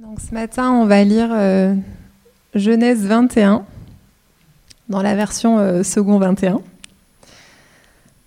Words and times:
Donc 0.00 0.20
ce 0.20 0.32
matin, 0.32 0.70
on 0.70 0.86
va 0.86 1.02
lire 1.02 1.30
euh, 1.32 1.74
Genèse 2.54 3.04
21 3.04 3.64
dans 4.88 5.02
la 5.02 5.16
version 5.16 5.58
euh, 5.58 5.82
second 5.82 6.20
21. 6.20 6.60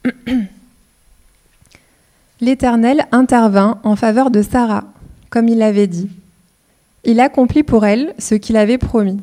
L'Éternel 2.42 3.06
intervint 3.14 3.80
en 3.84 3.96
faveur 3.96 4.32
de 4.32 4.42
Sarah, 4.42 4.84
comme 5.30 5.48
il 5.48 5.60
l'avait 5.60 5.88
dit. 5.88 6.10
Il 7.06 7.22
accomplit 7.22 7.64
pour 7.64 7.86
elle 7.86 8.16
ce 8.20 8.36
qu'il 8.36 8.58
avait 8.58 8.78
promis. 8.78 9.22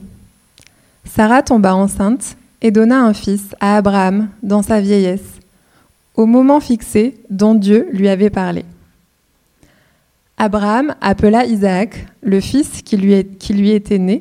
Sarah 1.04 1.42
tomba 1.42 1.74
enceinte 1.74 2.38
et 2.62 2.70
donna 2.70 3.02
un 3.02 3.12
fils 3.12 3.54
à 3.60 3.76
Abraham 3.76 4.30
dans 4.42 4.62
sa 4.62 4.80
vieillesse, 4.80 5.40
au 6.14 6.24
moment 6.24 6.60
fixé 6.60 7.20
dont 7.28 7.54
Dieu 7.54 7.90
lui 7.92 8.08
avait 8.08 8.30
parlé. 8.30 8.64
Abraham 10.40 10.94
appela 11.00 11.44
Isaac, 11.44 12.06
le 12.22 12.40
fils 12.40 12.82
qui 12.82 12.96
lui, 12.96 13.70
était 13.72 13.98
né, 13.98 14.20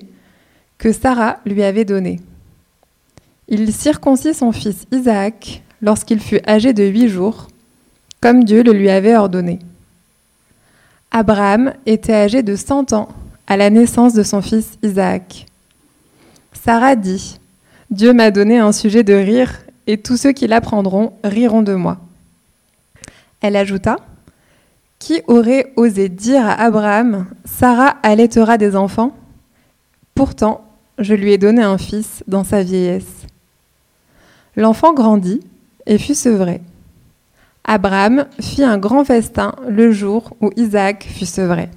que 0.80 0.92
Sarah 0.92 1.38
lui 1.46 1.62
avait 1.62 1.86
donné. 1.86 2.20
Il 3.48 3.72
circoncit 3.72 4.34
son 4.34 4.52
fils 4.52 4.88
Isaac 4.92 5.62
lorsqu'il 5.80 6.20
fut 6.20 6.42
âgé 6.48 6.74
de 6.74 6.84
huit 6.84 7.08
jours, 7.08 7.48
comme 8.20 8.44
Dieu 8.44 8.64
le 8.64 8.72
lui 8.74 8.90
avait 8.90 9.16
ordonné. 9.16 9.60
Abraham 11.12 11.74
était 11.86 12.16
âgé 12.16 12.42
de 12.42 12.56
cent 12.56 12.94
ans 12.94 13.10
à 13.46 13.56
la 13.56 13.70
naissance 13.70 14.14
de 14.16 14.24
son 14.24 14.42
fils 14.42 14.80
Isaac. 14.82 15.46
Sarah 16.52 16.96
dit, 16.96 17.38
Dieu 17.92 18.12
m'a 18.12 18.32
donné 18.32 18.58
un 18.58 18.72
sujet 18.72 19.04
de 19.04 19.14
rire, 19.14 19.60
et 19.86 19.98
tous 19.98 20.18
ceux 20.18 20.32
qui 20.32 20.48
l'apprendront 20.48 21.14
riront 21.24 21.62
de 21.62 21.76
moi. 21.76 22.00
Elle 23.40 23.56
ajouta, 23.56 23.98
Qui 25.00 25.22
aurait 25.28 25.74
osé 25.76 26.10
dire 26.10 26.46
à 26.46 26.54
Abraham, 26.54 27.28
Sarah 27.46 27.98
allaitera 28.04 28.58
des 28.58 28.76
enfants? 28.76 29.16
Pourtant, 30.16 30.66
je 30.98 31.14
lui 31.14 31.32
ai 31.32 31.38
donné 31.38 31.62
un 31.62 31.78
fils 31.78 32.24
dans 32.28 32.44
sa 32.44 32.64
vieillesse. 32.64 33.28
L'enfant 34.56 34.94
grandit 34.94 35.42
et 35.86 36.00
fut 36.00 36.16
sevré. 36.16 36.62
Abraham 37.64 38.26
fit 38.40 38.64
un 38.64 38.78
grand 38.78 39.04
festin 39.04 39.54
le 39.68 39.92
jour 39.92 40.36
où 40.42 40.50
Isaac 40.56 41.04
fut 41.04 41.26
sevré. 41.26 41.70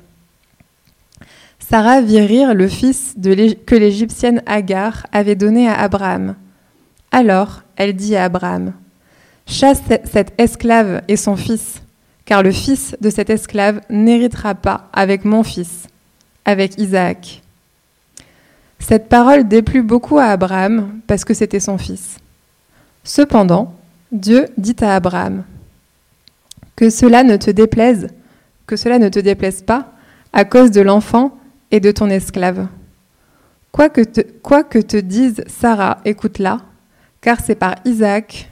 Sarah 1.59 2.01
vit 2.01 2.21
rire 2.21 2.55
le 2.55 2.69
fils 2.69 3.15
que 3.21 3.75
l'Égyptienne 3.75 4.43
Agar 4.47 5.07
avait 5.13 5.37
donné 5.37 5.69
à 5.69 5.79
Abraham. 5.79 6.37
Alors 7.13 7.63
elle 7.77 7.95
dit 7.95 8.17
à 8.17 8.25
Abraham, 8.25 8.73
Chasse 9.47 9.83
cette 10.05 10.33
esclave 10.39 11.03
et 11.09 11.17
son 11.17 11.37
fils, 11.37 11.83
car 12.31 12.45
le 12.45 12.53
fils 12.53 12.97
de 13.01 13.11
cette 13.11 13.29
esclave 13.29 13.81
n'héritera 13.91 14.55
pas 14.55 14.89
avec 14.93 15.25
mon 15.25 15.43
fils, 15.43 15.89
avec 16.45 16.79
Isaac. 16.79 17.43
Cette 18.79 19.09
parole 19.09 19.49
déplut 19.49 19.83
beaucoup 19.83 20.17
à 20.17 20.27
Abraham 20.27 21.01
parce 21.09 21.25
que 21.25 21.35
c'était 21.35 21.59
son 21.59 21.77
fils. 21.77 22.19
Cependant, 23.03 23.75
Dieu 24.13 24.47
dit 24.57 24.77
à 24.81 24.95
Abraham, 24.95 25.43
Que 26.77 26.89
cela 26.89 27.25
ne 27.25 27.37
te 27.37 27.51
déplaise, 27.51 28.07
que 28.65 28.77
cela 28.77 29.01
ne 29.01 29.09
te 29.09 29.19
déplaise 29.19 29.63
pas 29.63 29.93
à 30.33 30.45
cause 30.45 30.71
de 30.71 30.83
l'enfant 30.83 31.37
et 31.73 31.81
de 31.81 31.91
ton 31.91 32.09
esclave. 32.11 32.69
Quoi 33.73 33.89
que 33.89 34.03
te, 34.03 34.21
quoi 34.21 34.63
que 34.63 34.79
te 34.79 34.99
dise 34.99 35.43
Sarah, 35.49 35.99
écoute-la, 36.05 36.61
car 37.23 37.41
c'est 37.45 37.57
par 37.57 37.75
Isaac 37.85 38.49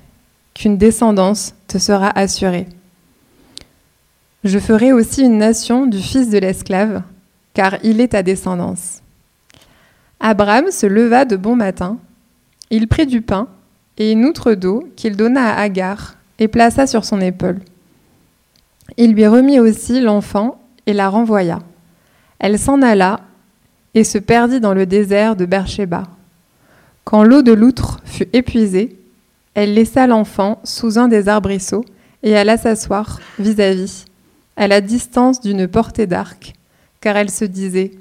qu'une 0.52 0.78
descendance 0.78 1.54
te 1.68 1.78
sera 1.78 2.10
assurée. 2.18 2.66
Je 4.48 4.58
ferai 4.58 4.94
aussi 4.94 5.24
une 5.24 5.36
nation 5.36 5.84
du 5.84 5.98
fils 5.98 6.30
de 6.30 6.38
l'esclave, 6.38 7.02
car 7.52 7.76
il 7.82 8.00
est 8.00 8.08
ta 8.08 8.22
descendance. 8.22 9.02
Abraham 10.20 10.70
se 10.70 10.86
leva 10.86 11.26
de 11.26 11.36
bon 11.36 11.54
matin, 11.54 11.98
il 12.70 12.88
prit 12.88 13.06
du 13.06 13.20
pain 13.20 13.48
et 13.98 14.10
une 14.10 14.24
outre 14.24 14.54
d'eau 14.54 14.88
qu'il 14.96 15.16
donna 15.16 15.52
à 15.52 15.60
Agar 15.60 16.16
et 16.38 16.48
plaça 16.48 16.86
sur 16.86 17.04
son 17.04 17.20
épaule. 17.20 17.58
Il 18.96 19.12
lui 19.12 19.26
remit 19.26 19.60
aussi 19.60 20.00
l'enfant 20.00 20.58
et 20.86 20.94
la 20.94 21.10
renvoya. 21.10 21.58
Elle 22.38 22.58
s'en 22.58 22.80
alla 22.80 23.20
et 23.92 24.02
se 24.02 24.16
perdit 24.16 24.60
dans 24.60 24.72
le 24.72 24.86
désert 24.86 25.36
de 25.36 25.44
Beersheba. 25.44 26.04
Quand 27.04 27.22
l'eau 27.22 27.42
de 27.42 27.52
l'outre 27.52 28.00
fut 28.06 28.30
épuisée, 28.32 28.96
elle 29.52 29.74
laissa 29.74 30.06
l'enfant 30.06 30.58
sous 30.64 30.98
un 30.98 31.08
des 31.08 31.28
arbrisseaux 31.28 31.84
et 32.22 32.34
alla 32.34 32.56
s'asseoir 32.56 33.20
vis-à-vis, 33.38 34.06
à 34.58 34.66
la 34.66 34.80
distance 34.80 35.40
d'une 35.40 35.68
portée 35.68 36.08
d'arc, 36.08 36.54
car 37.00 37.16
elle 37.16 37.30
se 37.30 37.44
disait 37.44 37.92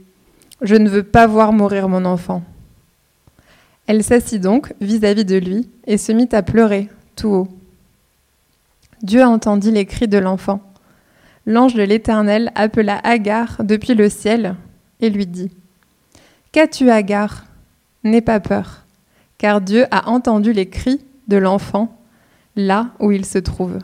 Je 0.62 0.76
ne 0.76 0.90
veux 0.90 1.04
pas 1.04 1.28
voir 1.28 1.54
mourir 1.54 1.88
mon 1.88 2.04
enfant. 2.04 2.44
Elle 3.86 4.04
s'assit 4.04 4.42
donc 4.42 4.74
vis-à-vis 4.82 5.24
de 5.24 5.38
lui 5.38 5.70
et 5.86 5.98
se 5.98 6.12
mit 6.12 6.28
à 6.32 6.42
pleurer 6.42 6.90
tout 7.16 7.30
haut. 7.30 7.48
Dieu 9.04 9.24
entendit 9.24 9.72
les 9.72 9.86
cris 9.86 10.08
de 10.08 10.18
l'enfant. 10.18 10.60
L'ange 11.46 11.76
de 11.76 11.84
l'Éternel 11.84 12.52
appela 12.56 12.98
Agar 13.04 13.64
depuis 13.64 13.94
le 13.94 14.10
ciel 14.10 14.56
et 15.00 15.12
lui 15.12 15.28
dit 15.28 15.52
Qu'as-tu, 16.52 16.90
Agar? 16.90 17.46
N'aie 18.04 18.22
pas 18.22 18.40
peur, 18.40 18.84
car 19.38 19.62
Dieu 19.62 19.86
a 19.92 20.10
entendu 20.10 20.54
les 20.54 20.70
cris 20.70 21.02
de 21.28 21.38
l'enfant 21.38 21.96
là 22.56 22.90
où 23.00 23.12
il 23.12 23.26
se 23.26 23.38
trouve. 23.38 23.78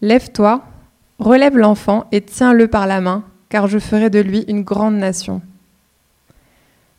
Lève-toi, 0.00 0.62
relève 1.22 1.56
l'enfant 1.56 2.06
et 2.12 2.20
tiens-le 2.20 2.68
par 2.68 2.86
la 2.86 3.00
main, 3.00 3.24
car 3.48 3.66
je 3.66 3.78
ferai 3.78 4.10
de 4.10 4.20
lui 4.20 4.44
une 4.48 4.62
grande 4.62 4.96
nation. 4.96 5.42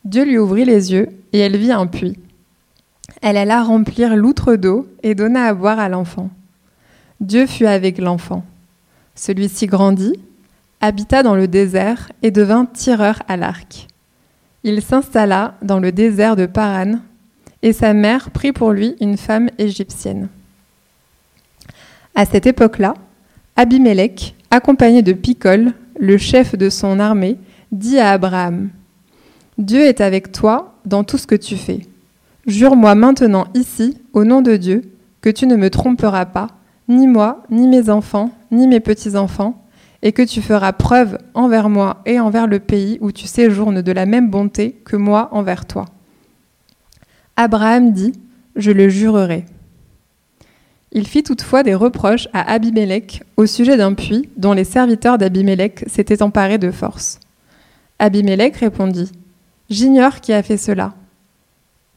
Dieu 0.04 0.24
lui 0.24 0.38
ouvrit 0.38 0.64
les 0.64 0.92
yeux 0.92 1.08
et 1.32 1.38
elle 1.38 1.56
vit 1.56 1.72
un 1.72 1.86
puits. 1.86 2.18
Elle 3.22 3.36
alla 3.36 3.62
remplir 3.62 4.16
l'outre 4.16 4.56
d'eau 4.56 4.86
et 5.02 5.14
donna 5.14 5.46
à 5.46 5.54
boire 5.54 5.78
à 5.78 5.88
l'enfant. 5.88 6.30
Dieu 7.20 7.46
fut 7.46 7.66
avec 7.66 7.98
l'enfant. 7.98 8.44
Celui-ci 9.14 9.66
grandit, 9.66 10.18
habita 10.80 11.22
dans 11.22 11.36
le 11.36 11.48
désert 11.48 12.10
et 12.22 12.30
devint 12.30 12.66
tireur 12.66 13.22
à 13.28 13.36
l'arc. 13.36 13.86
Il 14.64 14.82
s'installa 14.82 15.54
dans 15.62 15.78
le 15.78 15.92
désert 15.92 16.36
de 16.36 16.46
Paran 16.46 17.00
et 17.62 17.72
sa 17.72 17.94
mère 17.94 18.30
prit 18.30 18.52
pour 18.52 18.72
lui 18.72 18.96
une 19.00 19.16
femme 19.16 19.48
égyptienne. 19.58 20.28
À 22.14 22.26
cette 22.26 22.46
époque-là, 22.46 22.94
Abimelech, 23.56 24.34
accompagné 24.50 25.02
de 25.02 25.12
Picol, 25.12 25.74
le 25.96 26.18
chef 26.18 26.56
de 26.56 26.68
son 26.68 26.98
armée, 26.98 27.38
dit 27.70 28.00
à 28.00 28.10
Abraham 28.10 28.70
Dieu 29.58 29.82
est 29.82 30.00
avec 30.00 30.32
toi 30.32 30.74
dans 30.84 31.04
tout 31.04 31.18
ce 31.18 31.28
que 31.28 31.36
tu 31.36 31.56
fais. 31.56 31.86
Jure-moi 32.48 32.96
maintenant 32.96 33.46
ici, 33.54 33.96
au 34.12 34.24
nom 34.24 34.42
de 34.42 34.56
Dieu, 34.56 34.82
que 35.20 35.30
tu 35.30 35.46
ne 35.46 35.54
me 35.54 35.70
tromperas 35.70 36.26
pas, 36.26 36.48
ni 36.88 37.06
moi, 37.06 37.44
ni 37.48 37.68
mes 37.68 37.90
enfants, 37.90 38.32
ni 38.50 38.66
mes 38.66 38.80
petits-enfants, 38.80 39.62
et 40.02 40.10
que 40.10 40.22
tu 40.22 40.42
feras 40.42 40.72
preuve 40.72 41.18
envers 41.34 41.70
moi 41.70 42.02
et 42.06 42.18
envers 42.18 42.48
le 42.48 42.58
pays 42.58 42.98
où 43.00 43.12
tu 43.12 43.28
séjournes 43.28 43.82
de 43.82 43.92
la 43.92 44.04
même 44.04 44.30
bonté 44.30 44.72
que 44.84 44.96
moi 44.96 45.28
envers 45.30 45.64
toi. 45.64 45.84
Abraham 47.36 47.92
dit, 47.92 48.14
Je 48.56 48.72
le 48.72 48.88
jurerai. 48.88 49.46
Il 50.94 51.08
fit 51.08 51.24
toutefois 51.24 51.64
des 51.64 51.74
reproches 51.74 52.28
à 52.32 52.52
Abimelech 52.52 53.22
au 53.36 53.46
sujet 53.46 53.76
d'un 53.76 53.94
puits 53.94 54.28
dont 54.36 54.52
les 54.52 54.62
serviteurs 54.62 55.18
d'Abimelech 55.18 55.84
s'étaient 55.88 56.22
emparés 56.22 56.58
de 56.58 56.70
force. 56.70 57.18
Abimelech 57.98 58.56
répondit, 58.56 59.10
J'ignore 59.68 60.20
qui 60.20 60.32
a 60.32 60.42
fait 60.42 60.56
cela. 60.56 60.94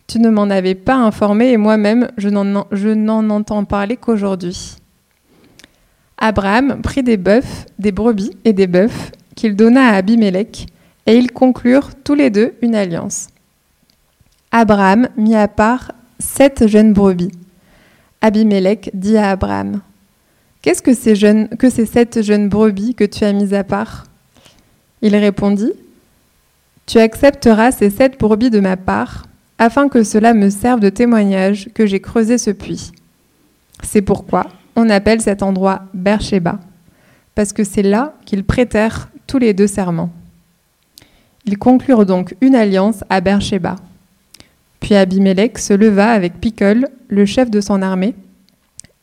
Tu 0.08 0.19
ne 0.19 0.30
m'en 0.30 0.50
avais 0.50 0.74
pas 0.74 0.96
informé 0.96 1.52
et 1.52 1.58
moi-même, 1.58 2.09
je 2.18 2.30
n'en 2.30 3.30
entends 3.30 3.66
parler 3.66 3.97
qu'aujourd'hui. 3.97 4.78
Abraham 6.18 6.81
prit 6.81 7.03
des 7.03 7.18
bœufs, 7.18 7.66
des 7.78 7.91
brebis 7.91 8.31
et 8.46 8.53
des 8.53 8.68
bœufs 8.68 9.12
qu'il 9.35 9.56
donna 9.56 9.90
à 9.90 9.97
Abimelech, 9.97 10.66
et 11.05 11.17
ils 11.17 11.32
conclurent 11.32 11.91
tous 12.03 12.16
les 12.16 12.32
deux 12.32 12.55
une 12.64 12.73
alliance. 12.73 13.28
Abraham 14.52 15.09
mit 15.17 15.35
à 15.35 15.47
part 15.47 15.91
sept 16.20 16.66
jeunes 16.67 16.94
brebis. 16.94 17.32
Abimelech 18.22 18.90
dit 18.93 19.17
à 19.17 19.31
Abraham 19.31 19.81
Qu'est-ce 20.61 20.81
que 20.81 20.93
ces, 20.93 21.85
sept 21.85 22.22
jeunes 22.22 22.49
brebis 22.49 22.96
que 22.96 23.03
tu 23.03 23.23
as 23.23 23.31
mis 23.31 23.53
à 23.53 23.64
part? 23.64 24.05
Il 25.02 25.16
répondit 25.16 25.72
Tu 26.85 26.99
accepteras 26.99 27.72
ces 27.72 27.90
sept 27.90 28.19
brebis 28.19 28.49
de 28.49 28.59
ma 28.59 28.75
part, 28.75 29.28
afin 29.59 29.87
que 29.87 30.03
cela 30.03 30.34
me 30.34 30.49
serve 30.49 30.79
de 30.79 30.90
témoignage 30.90 31.69
que 31.73 31.85
j'ai 31.85 31.99
creusé 31.99 32.37
ce 32.37 32.52
puits. 32.52 32.91
C'est 33.84 34.02
pourquoi 34.02 34.47
on 34.75 34.90
appelle 34.90 35.22
cet 35.22 35.41
endroit 35.41 35.84
Beersheba, 35.93 36.59
parce 37.35 37.53
que 37.53 37.63
c'est 37.63 37.84
là 37.84 38.13
qu'ils 38.25 38.43
prêtèrent 38.43 39.09
tous 39.25 39.37
les 39.37 39.53
deux 39.53 39.67
serments. 39.67 40.11
Ils 41.46 41.58
conclurent 41.58 42.05
donc 42.05 42.35
une 42.41 42.55
alliance 42.55 43.03
à 43.09 43.22
Beersheba. 43.22 43.78
Puis 44.87 44.95
Abimelech 44.95 45.57
se 45.57 45.73
leva 45.73 46.11
avec 46.11 46.39
Picol, 46.39 46.87
le 47.09 47.25
chef 47.25 47.51
de 47.51 47.59
son 47.59 47.81
armée, 47.81 48.16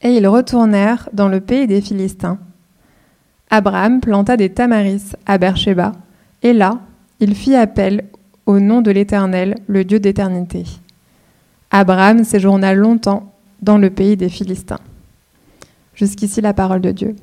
et 0.00 0.08
ils 0.08 0.26
retournèrent 0.26 1.10
dans 1.12 1.28
le 1.28 1.42
pays 1.42 1.66
des 1.66 1.82
Philistins. 1.82 2.38
Abraham 3.50 4.00
planta 4.00 4.38
des 4.38 4.48
tamaris 4.48 5.12
à 5.26 5.36
Beersheba, 5.36 5.92
Et 6.42 6.54
là, 6.54 6.80
il 7.20 7.34
fit 7.34 7.54
appel 7.54 8.06
au 8.46 8.60
nom 8.60 8.80
de 8.80 8.90
l'Éternel, 8.90 9.56
le 9.66 9.84
Dieu 9.84 10.00
d'éternité. 10.00 10.64
Abraham 11.70 12.24
séjourna 12.24 12.72
longtemps 12.72 13.34
dans 13.60 13.76
le 13.76 13.90
pays 13.90 14.16
des 14.16 14.30
Philistins. 14.30 14.80
Jusqu'ici 15.94 16.40
la 16.40 16.54
parole 16.54 16.80
de 16.80 16.92
Dieu. 16.92 17.14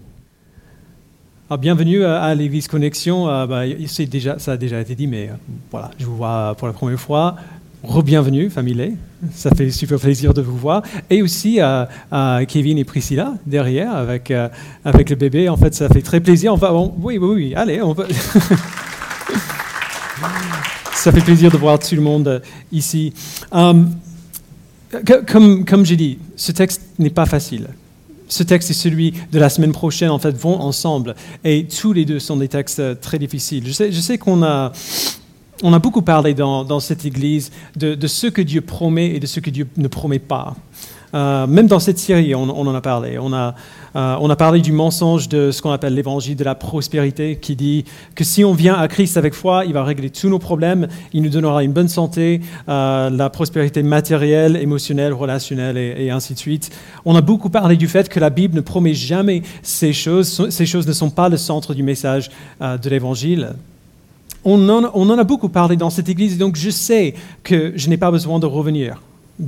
Ah, 1.50 1.58
bienvenue 1.58 2.06
à, 2.06 2.36
l'Église 2.36 2.68
Connexion. 2.68 3.28
Euh, 3.28 3.48
bah, 3.48 3.64
ça 4.38 4.52
a 4.52 4.58
déjà 4.58 4.80
été 4.80 4.94
dit, 4.94 5.08
mais 5.08 5.32
euh, 5.74 5.80
je 5.98 6.06
vous 6.06 6.16
vois 6.16 6.54
pour 6.60 6.68
la 6.68 6.74
première 6.74 7.00
fois. 7.00 7.38
Re-bienvenue, 7.84 8.52
famille. 8.52 8.96
Ça 9.34 9.50
fait 9.50 9.72
super 9.72 10.00
plaisir 10.00 10.36
de 10.36 10.42
vous 10.42 10.56
voir. 10.56 10.84
Et 11.10 11.24
aussi 11.24 11.60
à, 11.60 11.90
Kevin 12.48 12.78
et 12.78 12.84
Priscilla 12.84 13.34
derrière 13.48 13.96
avec, 13.96 14.30
euh, 14.30 14.50
avec 14.86 15.10
le 15.10 15.16
bébé. 15.16 15.50
En 15.50 15.58
fait, 15.58 15.74
ça 15.74 15.90
fait 15.90 16.04
très 16.04 16.20
plaisir. 16.20 16.54
Enfin, 16.54 16.72
oui, 17.00 17.18
oui, 17.18 17.34
oui, 17.34 17.56
allez, 17.56 17.82
on 17.82 17.94
va. 17.94 18.06
ça 20.94 21.12
fait 21.12 21.22
plaisir 21.22 21.50
de 21.50 21.58
voir 21.58 21.80
tout 21.80 21.96
le 21.96 22.02
monde 22.02 22.44
ici. 22.72 23.12
comme 23.52 23.96
comme 25.66 25.84
j'ai 25.84 25.96
dit, 25.96 26.20
ce 26.36 26.52
texte 26.52 26.84
n'est 27.00 27.10
pas 27.10 27.26
facile 27.26 27.70
ce 28.32 28.44
texte 28.44 28.72
et 28.72 28.74
celui 28.74 29.14
de 29.34 29.40
la 29.40 29.50
semaine 29.50 29.74
prochaine, 29.74 30.10
en 30.10 30.18
fait, 30.18 30.32
vont 30.32 30.58
ensemble. 30.62 31.16
Et 31.44 31.68
tous 31.68 31.92
les 31.92 32.06
deux 32.06 32.20
sont 32.20 32.38
des 32.38 32.48
textes 32.48 32.80
euh, 32.80 32.96
très 32.96 33.20
difficiles. 33.20 33.66
Je 33.68 34.00
sais 34.00 34.18
qu'on 34.18 34.42
a, 34.42 34.72
on 35.64 35.74
a 35.74 35.80
beaucoup 35.80 36.02
parlé 36.02 36.34
dans, 36.34 36.80
cette 36.80 37.06
Église 37.06 37.52
de, 37.76 38.08
ce 38.08 38.28
que 38.28 38.42
Dieu 38.42 38.62
promet 38.62 39.08
et 39.08 39.20
de 39.20 39.28
ce 39.28 39.40
que 39.40 39.50
Dieu 39.50 39.68
ne 39.78 39.88
promet 39.88 40.20
pas. 40.20 40.56
Euh, 41.14 41.46
même 41.46 41.68
dans 41.68 41.80
cette 41.80 42.00
série, 42.00 42.34
on, 42.36 42.50
en 42.50 42.74
a 42.74 42.82
parlé. 42.82 43.18
On 43.20 43.34
a, 43.34 43.54
euh, 43.98 44.16
on 44.22 44.30
a 44.30 44.36
parlé 44.38 44.62
du 44.62 44.72
mensonge 44.72 45.28
de 45.28 45.52
ce 45.52 45.62
qu'on 45.62 45.72
appelle 45.72 45.94
l'évangile 45.94 46.38
de 46.38 46.44
la 46.46 46.56
prospérité, 46.56 47.36
qui 47.36 47.58
dit 47.58 47.84
que 48.16 48.24
si 48.24 48.46
on 48.46 48.54
vient 48.54 48.76
à 48.76 48.88
Christ 48.88 49.18
avec 49.18 49.34
foi, 49.34 49.66
il 49.66 49.74
va 49.74 49.84
régler 49.84 50.10
tous 50.10 50.30
nos 50.30 50.40
problèmes, 50.40 50.88
il 51.12 51.22
nous 51.22 51.30
donnera 51.30 51.64
une 51.64 51.74
bonne 51.74 51.90
santé, 51.90 52.40
euh, 52.70 53.10
la 53.10 53.30
prospérité 53.30 53.84
matérielle, 53.84 54.56
émotionnelle, 54.56 55.14
relationnelle 55.14 55.78
et, 55.78 56.10
ainsi 56.12 56.34
de 56.34 56.40
suite. 56.40 56.72
On 57.04 57.16
a 57.16 57.22
beaucoup 57.22 57.50
parlé 57.50 57.76
du 57.76 57.90
fait 57.90 58.08
que 58.08 58.20
la 58.22 58.30
Bible 58.30 58.56
ne 58.56 58.62
promet 58.62 58.94
jamais 58.94 59.42
ces 59.64 59.92
choses. 59.92 60.50
Ces 60.50 60.66
choses 60.66 60.88
ne 60.88 60.94
sont 60.94 61.10
pas 61.10 61.28
le 61.28 61.38
centre 61.38 61.74
du 61.74 61.84
message 61.84 62.30
de 62.62 62.90
l'évangile. 62.90 63.56
On 64.44 64.70
en, 64.70 65.18
a 65.18 65.24
beaucoup 65.24 65.50
parlé 65.50 65.76
dans 65.76 65.90
cette 65.90 66.10
église, 66.10 66.38
donc 66.38 66.56
je 66.56 66.70
sais 66.70 67.14
que 67.44 67.74
je 67.76 67.90
n'ai 67.90 67.98
pas 67.98 68.10
besoin 68.10 68.40
de 68.40 68.48
revenir 68.48 69.00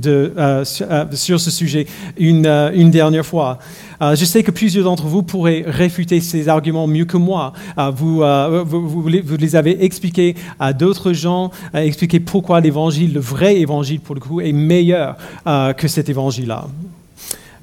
euh, 0.06 0.64
euh, 0.80 1.06
sur, 1.12 1.40
ce 1.40 1.50
sujet 1.50 1.86
une, 2.16 2.46
euh, 2.46 2.88
dernière 2.90 3.26
fois. 3.26 3.58
je 4.00 4.24
sais 4.24 4.42
que 4.42 4.50
plusieurs 4.50 4.84
d'entre 4.84 5.06
vous 5.06 5.22
pourraient 5.22 5.64
réfuter 5.66 6.20
ces 6.20 6.48
arguments 6.48 6.86
mieux 6.86 7.04
que 7.04 7.16
moi. 7.16 7.52
Vous, 7.94 8.22
vous, 8.64 8.88
vous, 8.88 9.36
les 9.36 9.56
avez 9.56 9.84
expliqués 9.84 10.36
à 10.60 10.72
d'autres 10.72 11.12
gens, 11.12 11.50
expliquer 11.74 12.20
pourquoi 12.20 12.60
l'évangile, 12.60 13.14
le 13.14 13.20
vrai 13.20 13.56
évangile 13.56 14.00
pour 14.00 14.14
le 14.14 14.20
coup, 14.20 14.40
est 14.40 14.52
meilleur 14.52 15.16
que 15.44 15.88
cet 15.88 16.08
évangile-là. 16.08 16.66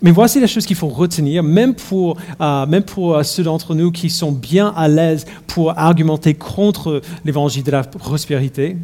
Mais 0.01 0.12
voici 0.12 0.39
la 0.39 0.48
chose 0.48 0.65
qu'il 0.65 0.75
faut 0.75 0.88
retenir, 0.88 1.44
même 1.44 1.75
pour, 1.75 2.18
même 2.39 2.83
pour 2.83 3.24
ceux 3.24 3.44
d'entre 3.44 3.75
nous 3.75 3.92
qui 3.92 4.09
sont 4.09 4.31
bien 4.31 4.74
à 4.75 4.88
l'aise 4.88 5.25
pour 5.45 5.77
argumenter 5.77 6.33
contre 6.33 7.01
l'évangile 7.24 7.63
de 7.63 7.71
la 7.71 7.83
prospérité. 7.83 8.77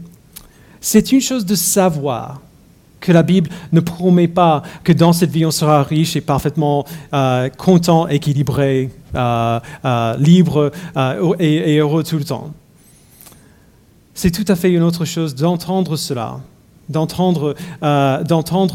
C'est 0.80 1.12
une 1.12 1.22
chose 1.22 1.46
de 1.46 1.56
savoir 1.56 2.40
que 3.00 3.12
la 3.12 3.24
Bible 3.24 3.50
ne 3.72 3.80
promet 3.80 4.28
pas 4.28 4.64
que 4.84 4.92
dans 4.92 5.14
cette 5.14 5.32
vie 5.32 5.46
on 5.46 5.52
sera 5.52 5.84
riche 5.84 6.16
et 6.16 6.22
parfaitement 6.22 6.86
euh, 7.14 7.50
content, 7.50 8.08
équilibré, 8.08 8.90
euh, 9.16 9.60
euh, 9.86 10.18
libre 10.18 10.72
et, 11.40 11.78
heureux 11.78 12.04
tout 12.04 12.18
le 12.18 12.24
temps. 12.24 12.52
C'est 14.14 14.32
tout 14.32 14.46
à 14.48 14.56
fait 14.56 14.72
une 14.72 14.84
autre 14.84 15.06
chose 15.06 15.36
d'entendre 15.36 15.96
cela, 15.96 16.40
d'entendre 16.90 17.54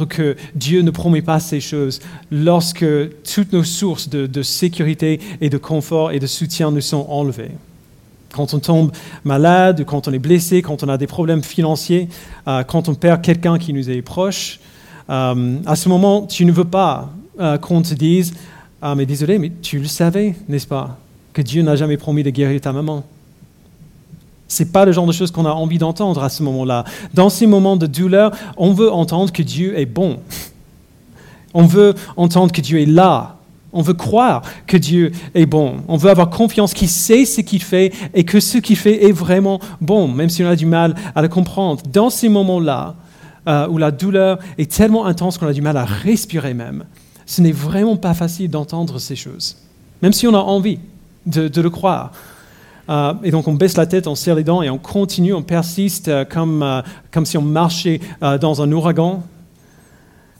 que 0.09 0.37
Dieu 0.55 0.83
ne 0.83 0.91
promet 0.91 1.23
pas 1.23 1.41
ces 1.41 1.61
choses 1.61 2.01
lorsque 2.31 2.85
toutes 3.23 3.53
nos 3.53 3.65
sources 3.65 4.09
de 4.09 4.43
sécurité 4.43 5.21
et 5.41 5.51
de 5.51 5.59
confort 5.59 6.13
et 6.13 6.19
de 6.19 6.27
soutien 6.27 6.71
nous 6.71 6.81
sont 6.81 7.07
enlevées. 7.09 7.53
Quand 8.33 8.55
on 8.55 8.59
tombe 8.61 8.93
malade, 9.25 9.85
quand 9.87 10.09
on 10.09 10.13
est 10.13 10.19
blessé, 10.19 10.63
quand 10.63 10.83
on 10.83 10.89
a 10.89 10.97
des 10.97 11.07
problèmes 11.07 11.43
financiers, 11.43 12.09
euh, 12.49 12.65
quand 12.65 12.89
on 12.89 12.95
perd 12.95 13.21
quelqu'un 13.21 13.59
qui 13.59 13.75
nous 13.75 13.91
est 13.91 14.01
proche, 14.01 14.59
euh, 15.11 15.59
à 15.67 15.77
ce 15.77 15.89
moment, 15.89 16.27
tu 16.27 16.47
ne 16.47 16.53
veux 16.53 16.65
pas 16.65 17.11
euh, 17.41 17.59
qu'on 17.59 17.83
te 17.83 17.93
dise 17.93 18.33
Ah, 18.81 18.95
mais 18.95 19.05
désolé, 19.05 19.39
mais 19.39 19.53
tu 19.61 19.79
le 19.79 19.87
savais, 19.87 20.35
n'est-ce 20.49 20.67
pas 20.67 20.99
Que 21.35 21.43
Dieu 21.43 21.63
n'a 21.63 21.77
jamais 21.77 21.99
promis 21.99 22.23
de 22.23 22.31
guérir 22.31 22.61
ta 22.61 22.73
maman. 22.73 23.05
Ce 24.53 24.63
n'est 24.63 24.69
pas 24.69 24.85
le 24.85 24.93
genre 24.93 25.07
de 25.07 25.13
choses 25.13 25.31
qu'on 25.31 25.47
a 25.47 25.51
envie 25.51 25.79
d'entendre 25.79 26.23
à 26.23 26.29
ce 26.29 26.43
moment-là. 26.43 26.85
Dans 27.15 27.31
ces 27.31 27.47
moments 27.47 27.77
de 27.77 27.87
douleur, 27.87 28.33
on 28.59 28.73
veut 28.73 28.93
entendre 28.93 29.33
que 29.33 29.43
Dieu 29.43 29.79
est 29.79 29.87
bon. 29.87 30.19
On 31.55 31.65
veut 31.65 31.95
entendre 32.17 32.53
que 32.53 32.61
Dieu 32.61 32.81
est 32.81 32.87
là 32.87 33.37
on 33.75 33.81
veut 33.81 33.95
croire 33.95 34.43
que 34.67 34.77
Dieu 34.77 35.13
est 35.35 35.47
bon. 35.47 35.77
On 35.89 35.97
veut 35.97 36.11
avoir 36.11 36.29
confiance 36.29 36.75
qu'il 36.75 36.91
sait 36.91 37.25
ce 37.25 37.41
qu'il 37.41 37.63
fait 37.63 37.91
et 38.13 38.23
que 38.23 38.39
ce 38.39 38.59
qu'il 38.59 38.77
fait 38.77 39.07
est 39.07 39.13
vraiment 39.13 39.61
bon, 39.81 40.09
même 40.09 40.29
si 40.29 40.45
on 40.45 40.47
a 40.47 40.57
du 40.57 40.67
mal 40.67 40.95
à 41.15 41.23
le 41.23 41.29
comprendre. 41.29 41.83
Dans 41.91 42.11
ces 42.11 42.29
moments-là, 42.29 42.97
euh, 43.49 43.67
où 43.69 43.79
la 43.79 43.91
douleur 43.91 44.39
est 44.59 44.71
tellement 44.71 45.07
intense 45.07 45.39
qu'on 45.39 45.47
a 45.47 45.55
du 45.55 45.63
mal 45.63 45.79
à 45.79 45.87
respirer 45.87 46.53
même, 46.53 46.85
ce 47.25 47.41
n'est 47.41 47.53
vraiment 47.53 47.97
pas 47.97 48.13
facile 48.13 48.51
d'entendre 48.51 48.99
ces 48.99 49.17
choses, 49.17 49.57
même 50.03 50.13
si 50.13 50.27
on 50.27 50.35
a 50.35 50.39
envie 50.39 50.79
de, 51.25 51.61
le 51.61 51.71
croire. 51.71 52.13
Euh, 52.89 53.15
et 53.23 53.31
donc 53.31 53.49
on 53.49 53.55
baisse 53.55 53.77
la 53.77 53.87
tête, 53.87 54.07
on 54.07 54.15
serre 54.15 54.35
les 54.35 54.45
dents 54.45 54.63
et 54.63 54.71
on 54.71 54.79
continue, 54.79 55.33
on 55.33 55.43
persiste 55.43 56.09
euh, 56.09 56.25
comme, 56.25 56.83
comme 57.11 57.27
si 57.27 57.39
on 57.39 57.43
marchait 57.43 58.01
dans 58.21 58.63
un 58.63 58.73
ouragan 58.73 59.23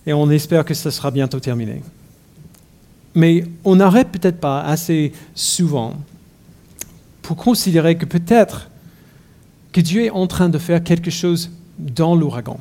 et 0.07 0.13
on 0.13 0.29
espère 0.31 0.65
que 0.65 0.75
ce 0.75 0.91
sera 0.91 1.11
bientôt 1.11 1.41
terminé. 1.41 1.83
Mais 3.15 3.45
on 3.65 3.77
n'arrête 3.77 4.09
peut-être 4.09 4.41
pas 4.41 4.63
assez 4.63 5.13
souvent 5.35 5.95
pour 7.21 7.37
considérer 7.37 7.97
que 7.97 8.07
peut-être 8.07 8.69
que 9.73 9.81
Dieu 9.81 10.05
est 10.05 10.11
en 10.11 10.27
train 10.27 10.49
de 10.49 10.59
faire 10.59 10.83
quelque 10.83 11.11
chose 11.11 11.51
dans 11.79 12.15
l'ouragan, 12.15 12.59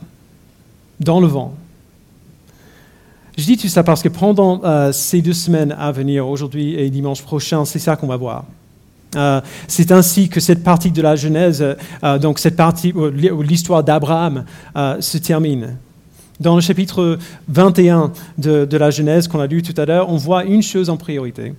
dans 1.00 1.20
le 1.20 1.28
vent. 1.28 1.56
Je 3.38 3.46
dis 3.46 3.58
tout 3.58 3.68
ça 3.68 3.84
parce 3.84 4.04
que 4.04 4.10
pendant 4.10 4.62
euh, 4.64 4.92
ces 4.92 5.22
deux 5.22 5.34
semaines 5.34 5.76
à 5.78 5.92
venir, 5.92 6.28
aujourd'hui 6.28 6.76
et 6.76 6.90
dimanche 6.90 7.22
prochain, 7.22 7.66
c'est 7.66 7.80
ça 7.80 7.96
qu'on 7.96 8.08
va 8.08 8.18
voir. 8.18 8.46
Euh, 9.16 9.42
c'est 9.68 9.92
ainsi 9.92 10.30
que 10.30 10.40
cette 10.40 10.64
partie 10.64 10.92
de 10.92 11.02
la 11.02 11.16
Genèse, 11.16 11.64
euh, 12.04 12.20
donc 12.20 12.40
cette 12.40 12.56
partie 12.56 12.94
où 12.94 13.42
l'histoire 13.42 13.84
d'Abraham 13.84 14.46
se 15.00 15.18
termine. 15.18 15.78
Dans 16.42 16.56
le 16.56 16.62
chapitre 16.62 17.20
21 17.50 18.12
de, 18.40 18.78
la 18.78 18.90
Genèse 18.90 19.28
qu'on 19.28 19.40
a 19.40 19.46
lu 19.46 19.62
tout 19.62 19.80
à 19.80 19.86
l'heure, 19.86 20.10
on 20.10 20.18
voit 20.18 20.44
une 20.44 20.64
chose 20.64 20.90
en 20.90 20.98
priorité. 20.98 21.54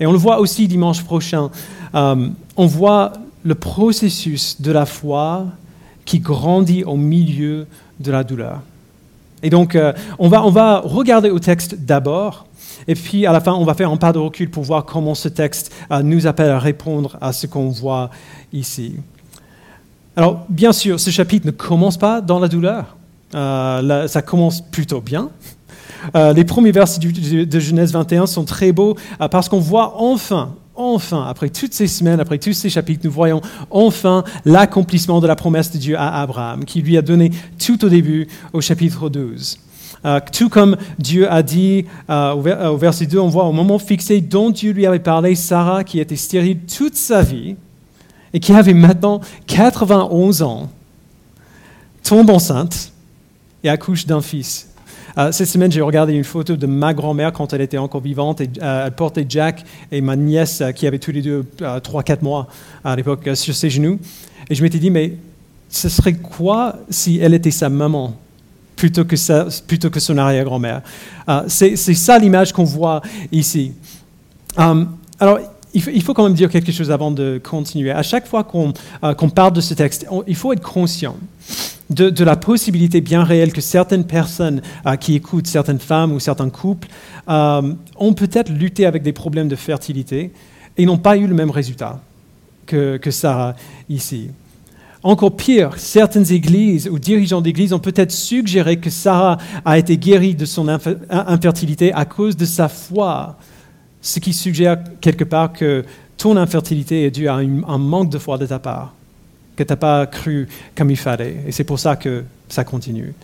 Et 0.00 0.06
on 0.06 0.12
le 0.12 0.16
voit 0.16 0.40
aussi 0.40 0.66
dimanche 0.68 1.04
prochain. 1.04 1.50
Euh, 1.94 2.28
on 2.56 2.66
voit 2.66 3.12
le 3.42 3.54
processus 3.54 4.62
de 4.62 4.72
la 4.72 4.86
foi 4.86 5.44
qui 6.06 6.20
grandit 6.20 6.82
au 6.84 6.96
milieu 6.96 7.66
de 8.00 8.10
la 8.10 8.24
douleur. 8.24 8.62
Et 9.42 9.50
donc, 9.50 9.74
euh, 9.76 9.92
on, 10.18 10.28
va, 10.28 10.46
on 10.46 10.50
va 10.50 10.80
regarder 10.80 11.28
au 11.28 11.38
texte 11.38 11.76
d'abord, 11.78 12.46
et 12.88 12.94
puis 12.94 13.26
à 13.26 13.32
la 13.32 13.40
fin, 13.40 13.52
on 13.52 13.64
va 13.64 13.74
faire 13.74 13.90
un 13.90 13.96
pas 13.96 14.12
de 14.12 14.18
recul 14.18 14.50
pour 14.50 14.64
voir 14.64 14.84
comment 14.84 15.14
ce 15.14 15.28
texte 15.28 15.72
euh, 15.90 16.02
nous 16.02 16.26
appelle 16.26 16.50
à 16.50 16.58
répondre 16.58 17.16
à 17.20 17.32
ce 17.32 17.46
qu'on 17.46 17.68
voit 17.68 18.10
ici. 18.52 18.96
Alors, 20.16 20.46
bien 20.48 20.72
sûr, 20.72 20.98
ce 20.98 21.10
chapitre 21.10 21.46
ne 21.46 21.50
commence 21.50 21.98
pas 21.98 22.20
dans 22.20 22.38
la 22.38 22.48
douleur. 22.48 22.96
Euh, 23.34 24.08
ça 24.08 24.22
commence 24.22 24.60
plutôt 24.60 25.00
bien. 25.00 25.30
Euh, 26.14 26.32
les 26.32 26.44
premiers 26.44 26.72
versets 26.72 27.00
de 27.00 27.60
Genèse 27.60 27.92
21 27.92 28.26
sont 28.26 28.44
très 28.44 28.72
beaux 28.72 28.96
parce 29.30 29.48
qu'on 29.48 29.58
voit 29.58 30.00
enfin, 30.00 30.54
enfin, 30.74 31.26
après 31.26 31.48
toutes 31.48 31.74
ces 31.74 31.88
semaines, 31.88 32.20
après 32.20 32.38
tous 32.38 32.52
ces 32.52 32.70
chapitres, 32.70 33.00
nous 33.04 33.10
voyons 33.10 33.40
enfin 33.70 34.22
l'accomplissement 34.44 35.20
de 35.20 35.26
la 35.26 35.34
promesse 35.34 35.72
de 35.72 35.78
Dieu 35.78 35.96
à 35.98 36.20
Abraham, 36.20 36.64
qui 36.64 36.82
lui 36.82 36.96
a 36.96 37.02
donné 37.02 37.30
tout 37.58 37.84
au 37.84 37.88
début 37.88 38.28
au 38.52 38.60
chapitre 38.60 39.08
12. 39.08 39.58
Tout 40.32 40.48
comme 40.48 40.76
Dieu 40.98 41.30
a 41.30 41.42
dit 41.42 41.86
au, 42.08 42.76
verset 42.76 43.06
2, 43.06 43.18
on 43.18 43.28
voit 43.28 43.44
au 43.44 43.52
moment 43.52 43.78
fixé 43.78 44.20
dont 44.20 44.50
Dieu 44.50 44.72
lui 44.72 44.86
avait 44.86 44.98
parlé, 44.98 45.34
Sarah, 45.34 45.84
qui 45.84 46.00
était 46.00 46.16
stérile 46.16 46.58
toute 46.60 46.94
sa 46.94 47.22
vie 47.22 47.56
et 48.32 48.40
qui 48.40 48.52
avait 48.52 48.74
maintenant 48.74 49.20
91 49.46 50.42
ans, 50.42 50.70
tombe 52.02 52.30
enceinte 52.30 52.92
et 53.64 53.68
accouche 53.68 54.06
d'un 54.06 54.20
fils. 54.20 54.68
Euh, 55.18 55.32
cette 55.32 55.48
semaine, 55.48 55.72
j'ai 55.72 55.80
regardé 55.80 56.12
une 56.12 56.24
photo 56.24 56.56
de 56.56 56.66
ma 56.66 56.92
grand-mère 56.92 57.32
quand 57.32 57.52
elle 57.54 57.62
était 57.62 57.78
encore 57.78 58.02
vivante. 58.02 58.42
Et, 58.42 58.50
euh, 58.60 58.86
elle 58.86 58.92
portait 58.92 59.24
Jack 59.26 59.64
et 59.90 60.02
ma 60.02 60.14
nièce, 60.14 60.60
euh, 60.60 60.72
qui 60.72 60.86
avait 60.86 60.98
tous 60.98 61.12
les 61.12 61.22
deux 61.22 61.46
3-4 61.58 62.22
mois 62.22 62.48
à 62.84 62.94
l'époque, 62.94 63.28
sur 63.34 63.54
ses 63.54 63.70
genoux. 63.70 63.98
Et 64.50 64.54
je 64.54 64.62
m'étais 64.62 64.78
dit, 64.78 64.90
mais 64.90 65.14
ce 65.70 65.88
serait 65.88 66.12
quoi 66.12 66.76
si 66.90 67.18
elle 67.18 67.32
était 67.32 67.50
sa 67.50 67.70
maman? 67.70 68.14
Plutôt 68.76 69.04
que, 69.04 69.60
plutôt 69.66 69.90
que 69.90 70.00
son 70.00 70.18
arrière-grand-mère 70.18 70.82
C'est 71.48 71.76
ça 71.76 72.18
l'image 72.18 72.52
qu'on 72.52 72.64
voit 72.64 73.00
ici. 73.32 73.72
alors, 74.56 75.38
il 75.74 76.02
faut, 76.02 76.14
quand 76.14 76.24
même 76.24 76.34
dire 76.34 76.48
quelque 76.48 76.72
chose 76.72 76.90
avant 76.90 77.10
de 77.10 77.40
continuer. 77.42 77.90
À 77.90 78.02
chaque 78.02 78.26
fois 78.26 78.44
qu'on 78.44 79.30
parle 79.30 79.52
de 79.52 79.60
ce 79.60 79.74
texte, 79.74 80.06
il 80.26 80.34
faut 80.36 80.52
être 80.52 80.62
conscient 80.62 81.16
de, 81.90 82.24
la 82.24 82.36
possibilité 82.36 83.00
bien 83.00 83.24
réelle 83.24 83.52
que 83.52 83.60
certaines 83.60 84.04
personnes 84.04 84.62
qui 85.00 85.14
écoutent, 85.14 85.46
certaines 85.46 85.78
femmes 85.78 86.12
ou 86.12 86.20
certains 86.20 86.50
couples, 86.50 86.88
ont 87.28 88.14
peut-être 88.14 88.50
lutté 88.50 88.86
avec 88.86 89.02
des 89.02 89.12
problèmes 89.12 89.48
de 89.48 89.56
fertilité 89.56 90.32
et 90.76 90.86
n'ont 90.86 90.98
pas 90.98 91.16
eu 91.16 91.26
le 91.26 91.34
même 91.34 91.50
résultat 91.50 92.00
que, 92.66 92.96
que 92.96 93.10
Sarah 93.10 93.54
ici. 93.88 94.30
Encore 95.06 95.36
pire, 95.36 95.78
certaines 95.78 96.32
églises 96.32 96.88
ou 96.88 96.98
dirigeants 96.98 97.40
d'églises 97.40 97.72
ont 97.72 97.78
peut-être 97.78 98.10
suggéré 98.10 98.78
que 98.78 98.90
Sarah 98.90 99.38
a 99.64 99.78
été 99.78 99.96
guérie 99.96 100.34
de 100.34 100.44
son 100.44 100.66
infertilité 100.68 101.92
à 101.92 102.04
cause 102.04 102.36
de 102.36 102.44
sa 102.44 102.68
foi, 102.68 103.38
ce 104.02 104.18
qui 104.18 104.32
suggère 104.32 104.78
quelque 105.00 105.22
part 105.22 105.52
que 105.52 105.84
ton 106.16 106.36
infertilité 106.36 107.04
est 107.04 107.12
due 107.12 107.28
à 107.28 107.34
un 107.34 107.78
manque 107.78 108.10
de 108.10 108.18
foi 108.18 108.36
de 108.36 108.46
ta 108.46 108.58
part, 108.58 108.94
que 109.54 109.62
tu 109.62 109.72
n'as 109.72 109.76
pas 109.76 110.06
cru 110.06 110.48
comme 110.74 110.90
il 110.90 110.96
fallait. 110.96 111.36
Et 111.46 111.52
c'est 111.52 111.62
pour 111.62 111.78
ça 111.78 111.94
que 111.94 112.24
ça 112.48 112.64
continue. 112.64 113.14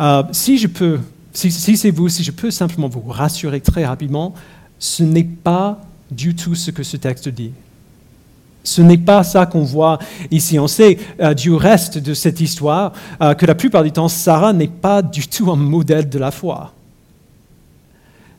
Euh, 0.00 0.24
si 0.32 0.58
je 0.58 0.66
peux, 0.66 0.98
si 1.32 1.76
c'est 1.76 1.90
vous, 1.92 2.08
si 2.08 2.24
je 2.24 2.32
peux 2.32 2.50
simplement 2.50 2.88
vous 2.88 3.04
rassurer 3.08 3.60
très 3.60 3.86
rapidement, 3.86 4.34
ce 4.80 5.04
n'est 5.04 5.22
pas 5.22 5.80
du 6.10 6.34
tout 6.34 6.56
ce 6.56 6.72
que 6.72 6.82
ce 6.82 6.96
texte 6.96 7.28
dit. 7.28 7.52
Ce 8.66 8.82
n'est 8.82 8.98
pas 8.98 9.22
ça 9.22 9.46
qu'on 9.46 9.62
voit 9.62 9.98
ici. 10.30 10.58
On 10.58 10.66
sait 10.66 10.98
euh, 11.20 11.34
du 11.34 11.52
reste 11.54 11.98
de 11.98 12.14
cette 12.14 12.40
histoire 12.40 12.92
euh, 13.22 13.34
que 13.34 13.46
la 13.46 13.54
plupart 13.54 13.84
du 13.84 13.92
temps, 13.92 14.08
Sarah 14.08 14.52
n'est 14.52 14.66
pas 14.66 15.02
du 15.02 15.28
tout 15.28 15.50
un 15.52 15.56
modèle 15.56 16.08
de 16.08 16.18
la 16.18 16.32
foi. 16.32 16.72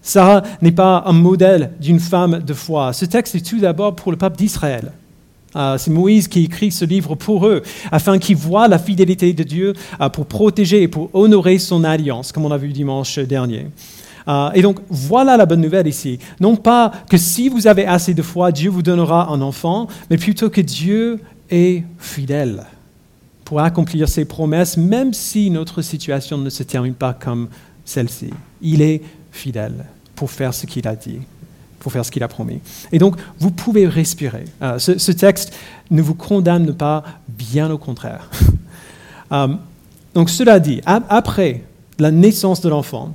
Sarah 0.01 0.43
n'est 0.61 0.73
pas 0.73 1.03
un 1.05 1.13
modèle 1.13 1.71
d'une 1.79 1.99
femme 1.99 2.39
de 2.39 2.53
foi. 2.53 2.91
Ce 2.91 3.05
texte 3.05 3.35
est 3.35 3.49
tout 3.49 3.59
d'abord 3.59 3.95
pour 3.95 4.11
le 4.11 4.17
peuple 4.17 4.35
d'Israël. 4.35 4.91
Euh, 5.55 5.77
c'est 5.77 5.91
Moïse 5.91 6.27
qui 6.27 6.43
écrit 6.43 6.71
ce 6.71 6.83
livre 6.83 7.15
pour 7.15 7.47
eux, 7.47 7.63
afin 7.89 8.19
qu'ils 8.19 8.35
voient 8.35 8.67
la 8.67 8.79
fidélité 8.79 9.31
de 9.31 9.43
Dieu 9.43 9.73
pour 10.11 10.25
protéger 10.25 10.83
et 10.83 10.87
pour 10.89 11.09
honorer 11.13 11.57
son 11.57 11.85
alliance, 11.85 12.33
comme 12.33 12.45
on 12.45 12.51
a 12.51 12.57
vu 12.57 12.73
dimanche 12.73 13.17
dernier. 13.19 13.67
Euh, 14.27 14.51
et 14.53 14.61
donc, 14.61 14.79
voilà 14.89 15.37
la 15.37 15.45
bonne 15.45 15.61
nouvelle 15.61 15.87
ici. 15.87 16.19
Non 16.39 16.55
pas 16.55 16.91
que 17.09 17.17
si 17.17 17.49
vous 17.49 17.67
avez 17.67 17.85
assez 17.85 18.13
de 18.13 18.21
foi, 18.21 18.51
Dieu 18.51 18.69
vous 18.69 18.81
donnera 18.81 19.29
un 19.29 19.41
enfant, 19.41 19.87
mais 20.09 20.17
plutôt 20.17 20.49
que 20.49 20.61
Dieu 20.61 21.19
est 21.49 21.83
fidèle 21.97 22.65
pour 23.45 23.61
accomplir 23.61 24.09
ses 24.09 24.25
promesses, 24.25 24.75
même 24.75 25.13
si 25.13 25.49
notre 25.49 25.81
situation 25.81 26.37
ne 26.37 26.49
se 26.49 26.63
termine 26.63 26.93
pas 26.93 27.13
comme 27.13 27.47
celle-ci. 27.85 28.31
Il 28.61 28.81
est 28.81 29.01
fidèle 29.31 29.85
pour 30.15 30.29
faire 30.31 30.53
ce 30.53 30.65
qu'il 30.65 30.87
a 30.87 30.95
dit 30.95 31.19
pour 31.79 31.91
faire 31.91 32.03
ce 32.03 32.11
qu'il 32.11 32.23
a 32.23 32.27
promis. 32.27 32.59
Et 32.91 32.99
donc, 32.99 33.15
vous 33.39 33.51
pouvez 33.51 33.87
respirer. 33.87 34.45
Euh, 34.61 34.79
ce, 34.79 35.11
texte 35.11 35.53
ne 35.89 36.01
vous 36.01 36.15
condamne 36.15 36.73
pas, 36.73 37.03
bien 37.29 37.71
au 37.71 37.77
contraire. 37.77 38.29
Euh, 39.33 39.49
donc, 40.13 40.29
cela 40.29 40.57
dit, 40.61 40.79
après 40.85 41.61
la 41.99 42.11
naissance 42.11 42.61
de 42.61 42.69
l'enfant, 42.69 43.13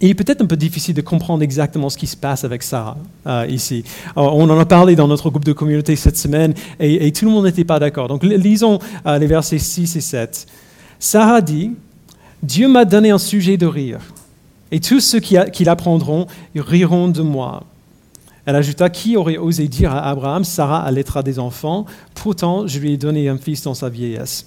il 0.00 0.10
est 0.10 0.14
peut-être 0.14 0.42
un 0.42 0.46
peu 0.46 0.56
difficile 0.56 0.94
de 0.94 1.00
comprendre 1.00 1.42
exactement 1.42 1.88
ce 1.88 1.96
qui 1.96 2.06
se 2.06 2.16
passe 2.16 2.44
avec 2.44 2.62
Sarah 2.62 2.98
euh, 3.26 3.46
ici. 3.48 3.84
on 4.14 4.48
en 4.48 4.58
a 4.58 4.66
parlé 4.66 4.94
dans 4.94 5.08
notre 5.08 5.30
groupe 5.30 5.44
de 5.44 5.52
communauté 5.52 5.96
cette 5.96 6.18
semaine 6.18 6.54
et, 6.78 7.10
tout 7.12 7.24
le 7.24 7.30
monde 7.30 7.44
n'était 7.44 7.64
pas 7.64 7.78
d'accord. 7.78 8.08
Donc 8.08 8.22
lisons 8.22 8.78
euh, 9.06 9.18
les 9.18 9.26
versets 9.26 9.58
6 9.58 9.96
et 9.96 10.00
7. 10.00 10.46
Sarah 10.98 11.40
dit, 11.40 11.72
Dieu 12.42 12.68
m'a 12.68 12.84
donné 12.84 13.10
un 13.10 13.18
sujet 13.18 13.56
de 13.56 13.66
rire 13.66 14.00
et 14.70 14.80
tous 14.80 15.00
ceux 15.00 15.20
qui, 15.20 15.36
qui 15.52 15.64
l'apprendront 15.64 16.26
riront 16.54 17.08
de 17.08 17.22
moi. 17.22 17.64
Elle 18.44 18.54
ajouta, 18.54 18.90
qui 18.90 19.16
aurait 19.16 19.38
osé 19.38 19.66
dire 19.66 19.92
à 19.92 20.08
Abraham, 20.08 20.44
Sarah 20.44 20.84
allaitera 20.84 21.24
des 21.24 21.40
enfants, 21.40 21.84
pourtant 22.14 22.66
je 22.66 22.78
lui 22.78 22.92
ai 22.92 22.96
donné 22.96 23.28
un 23.28 23.38
fils 23.38 23.62
dans 23.62 23.74
sa 23.74 23.88
vieillesse. 23.88 24.46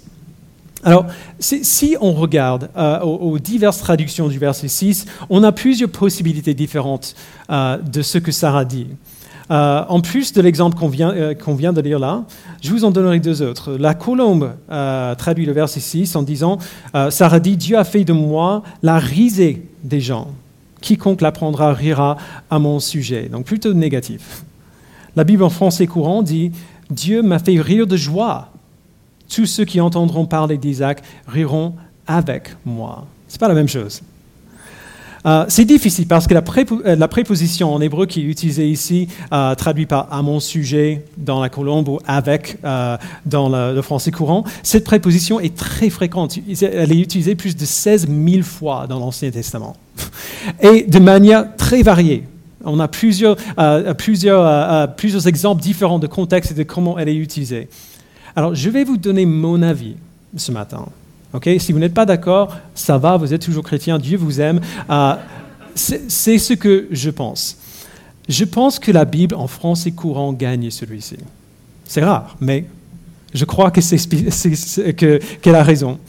Alors, 0.84 1.08
si 1.40 1.98
on 2.00 2.14
regarde 2.14 2.70
euh, 2.78 3.02
aux, 3.02 3.38
diverses 3.38 3.80
traductions 3.80 4.28
du 4.28 4.40
verset 4.40 4.70
6, 4.70 5.06
on 5.30 5.44
a 5.44 5.52
plusieurs 5.52 5.90
possibilités 5.90 6.54
différentes 6.54 7.16
euh, 7.50 7.78
de 7.78 8.02
ce 8.02 8.18
que 8.18 8.32
Sarah 8.32 8.66
dit. 8.66 8.88
Euh, 9.52 9.84
en 9.90 10.00
plus 10.00 10.32
de 10.32 10.42
l'exemple 10.42 10.78
qu'on 10.78 10.88
vient, 10.88 11.34
vient, 11.48 11.74
de 11.74 11.82
lire 11.82 12.00
là, 12.00 12.24
je 12.62 12.72
vous 12.72 12.86
en 12.86 12.92
donnerai 12.92 13.20
deux 13.20 13.42
autres. 13.42 13.74
La 13.74 13.94
colombe 13.94 14.54
traduit 15.18 15.46
le 15.46 15.54
verset 15.54 15.80
6 15.80 16.16
en 16.16 16.22
disant 16.22 16.60
Sarah 17.10 17.40
dit 17.40 17.58
Dieu 17.58 17.78
a 17.78 17.84
fait 17.84 18.04
de 18.04 18.14
moi 18.14 18.62
la 18.84 19.00
risée 19.00 19.64
des 19.84 20.02
gens. 20.02 20.28
Quiconque 20.82 21.22
l'apprendra 21.22 21.74
rira 21.74 22.18
à 22.52 22.60
mon 22.60 22.80
sujet. 22.80 23.28
Donc 23.28 23.46
plutôt 23.46 23.74
négatif. 23.74 24.44
La 25.16 25.24
Bible 25.24 25.44
en 25.44 25.50
français 25.50 25.88
courant 25.88 26.22
dit 26.22 26.52
Dieu 26.92 27.24
m'a 27.24 27.40
fait 27.40 27.60
rire 27.60 27.88
de 27.88 27.98
joie 27.98 28.49
tous 29.30 29.46
ceux 29.46 29.66
qui 29.66 29.80
entendront 29.80 30.26
parler 30.26 30.58
d'Isaac 30.58 31.02
riront 31.28 31.76
avec 32.08 32.50
moi. 32.66 33.06
Ce 33.28 33.36
n'est 33.36 33.40
pas 33.40 33.48
la 33.48 33.54
même 33.54 33.68
chose. 33.68 34.02
Euh, 35.26 35.46
c'est 35.50 35.66
difficile 35.66 36.08
parce 36.08 36.28
que 36.28 36.34
euh, 36.34 36.96
la, 36.96 37.08
préposition 37.08 37.74
en 37.74 37.82
hébreu 37.82 38.06
qui 38.06 38.22
est 38.22 38.24
utilisée 38.24 38.70
ici, 38.70 39.08
euh, 39.34 39.54
traduite 39.56 39.90
par 39.90 40.12
à 40.12 40.22
mon 40.22 40.40
sujet 40.40 41.04
dans 41.18 41.42
la 41.42 41.50
colombe 41.50 41.90
ou 41.90 42.00
avec 42.08 42.58
dans 43.26 43.50
le, 43.50 43.82
français 43.82 44.12
courant, 44.12 44.44
cette 44.64 44.84
préposition 44.84 45.40
est 45.40 45.56
très 45.56 45.90
fréquente. 45.90 46.38
Elle 46.62 46.92
est 46.92 47.00
utilisée 47.00 47.36
plus 47.36 47.56
de 47.56 47.66
16 47.66 48.08
000 48.08 48.44
fois 48.44 48.88
dans 48.88 49.00
l'Ancien 49.00 49.32
Testament 49.32 49.76
et 50.62 50.84
de 50.84 51.00
manière 51.00 51.56
très 51.58 51.82
variée. 51.82 52.24
On 52.64 52.80
a 52.80 52.88
plusieurs, 52.88 53.38
plusieurs, 53.98 54.96
plusieurs 54.96 55.28
exemples 55.28 55.62
différents 55.62 56.00
de 56.00 56.08
contexte 56.08 56.52
et 56.52 56.56
de 56.56 56.64
comment 56.64 57.00
elle 57.00 57.10
est 57.10 57.16
utilisée. 57.16 57.70
Alors, 58.36 58.56
je 58.56 58.70
vais 58.70 58.84
vous 58.84 58.98
donner 58.98 59.26
mon 59.26 59.62
avis 59.62 59.96
ce 60.36 60.52
matin. 60.52 60.86
si 61.60 61.72
vous 61.72 61.80
n'êtes 61.80 61.94
pas 61.94 62.06
d'accord, 62.06 62.56
ça 62.76 62.98
va, 62.98 63.18
vous 63.18 63.34
êtes 63.34 63.42
toujours 63.42 63.64
chrétien, 63.64 63.98
Dieu 64.00 64.18
vous 64.18 64.40
aime. 64.42 64.62
Euh, 64.90 65.16
c'est 65.76 66.38
ce 66.38 66.54
que 66.54 66.88
je 66.92 67.10
pense. 67.10 67.58
Je 68.28 68.46
pense 68.46 68.80
que 68.80 68.92
la 68.92 69.06
Bible 69.06 69.36
en 69.36 69.48
français 69.48 69.92
courant 69.92 70.34
gagne 70.34 70.70
celui-ci. 70.70 71.18
C'est 71.86 72.04
rare, 72.04 72.36
mais 72.40 72.66
je 73.34 73.46
crois 73.46 73.72
qu'elle 73.72 75.56
a 75.56 75.64
raison. 75.64 76.00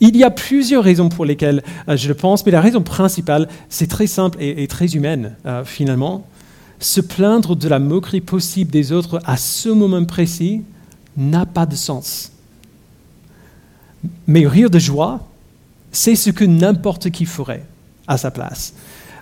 Il 0.00 0.16
y 0.16 0.24
a 0.24 0.30
plusieurs 0.30 0.84
raisons 0.84 1.08
pour 1.08 1.24
lesquelles 1.24 1.62
euh, 1.88 1.96
je 1.96 2.08
le 2.08 2.14
pense, 2.14 2.44
mais 2.46 2.52
la 2.52 2.60
raison 2.60 2.82
principale, 2.82 3.48
c'est 3.68 3.88
très 3.88 4.06
simple 4.06 4.38
et, 4.40 4.66
très 4.68 4.94
humaine, 4.94 5.34
euh, 5.46 5.64
finalement. 5.64 6.26
Se 6.78 7.00
plaindre 7.00 7.56
de 7.56 7.68
la 7.68 7.78
moquerie 7.78 8.20
possible 8.20 8.70
des 8.70 8.92
autres 8.92 9.20
à 9.24 9.36
ce 9.36 9.68
moment 9.68 10.04
précis, 10.04 10.62
n'a 11.16 11.46
pas 11.46 11.66
de 11.66 11.74
sens. 11.74 12.32
Mais 14.26 14.46
rire 14.46 14.70
de 14.70 14.78
joie, 14.78 15.20
c'est 15.92 16.16
ce 16.16 16.30
que 16.30 16.44
n'importe 16.44 17.10
qui 17.10 17.26
ferait 17.26 17.64
à 18.06 18.16
sa 18.16 18.30
place. 18.30 18.74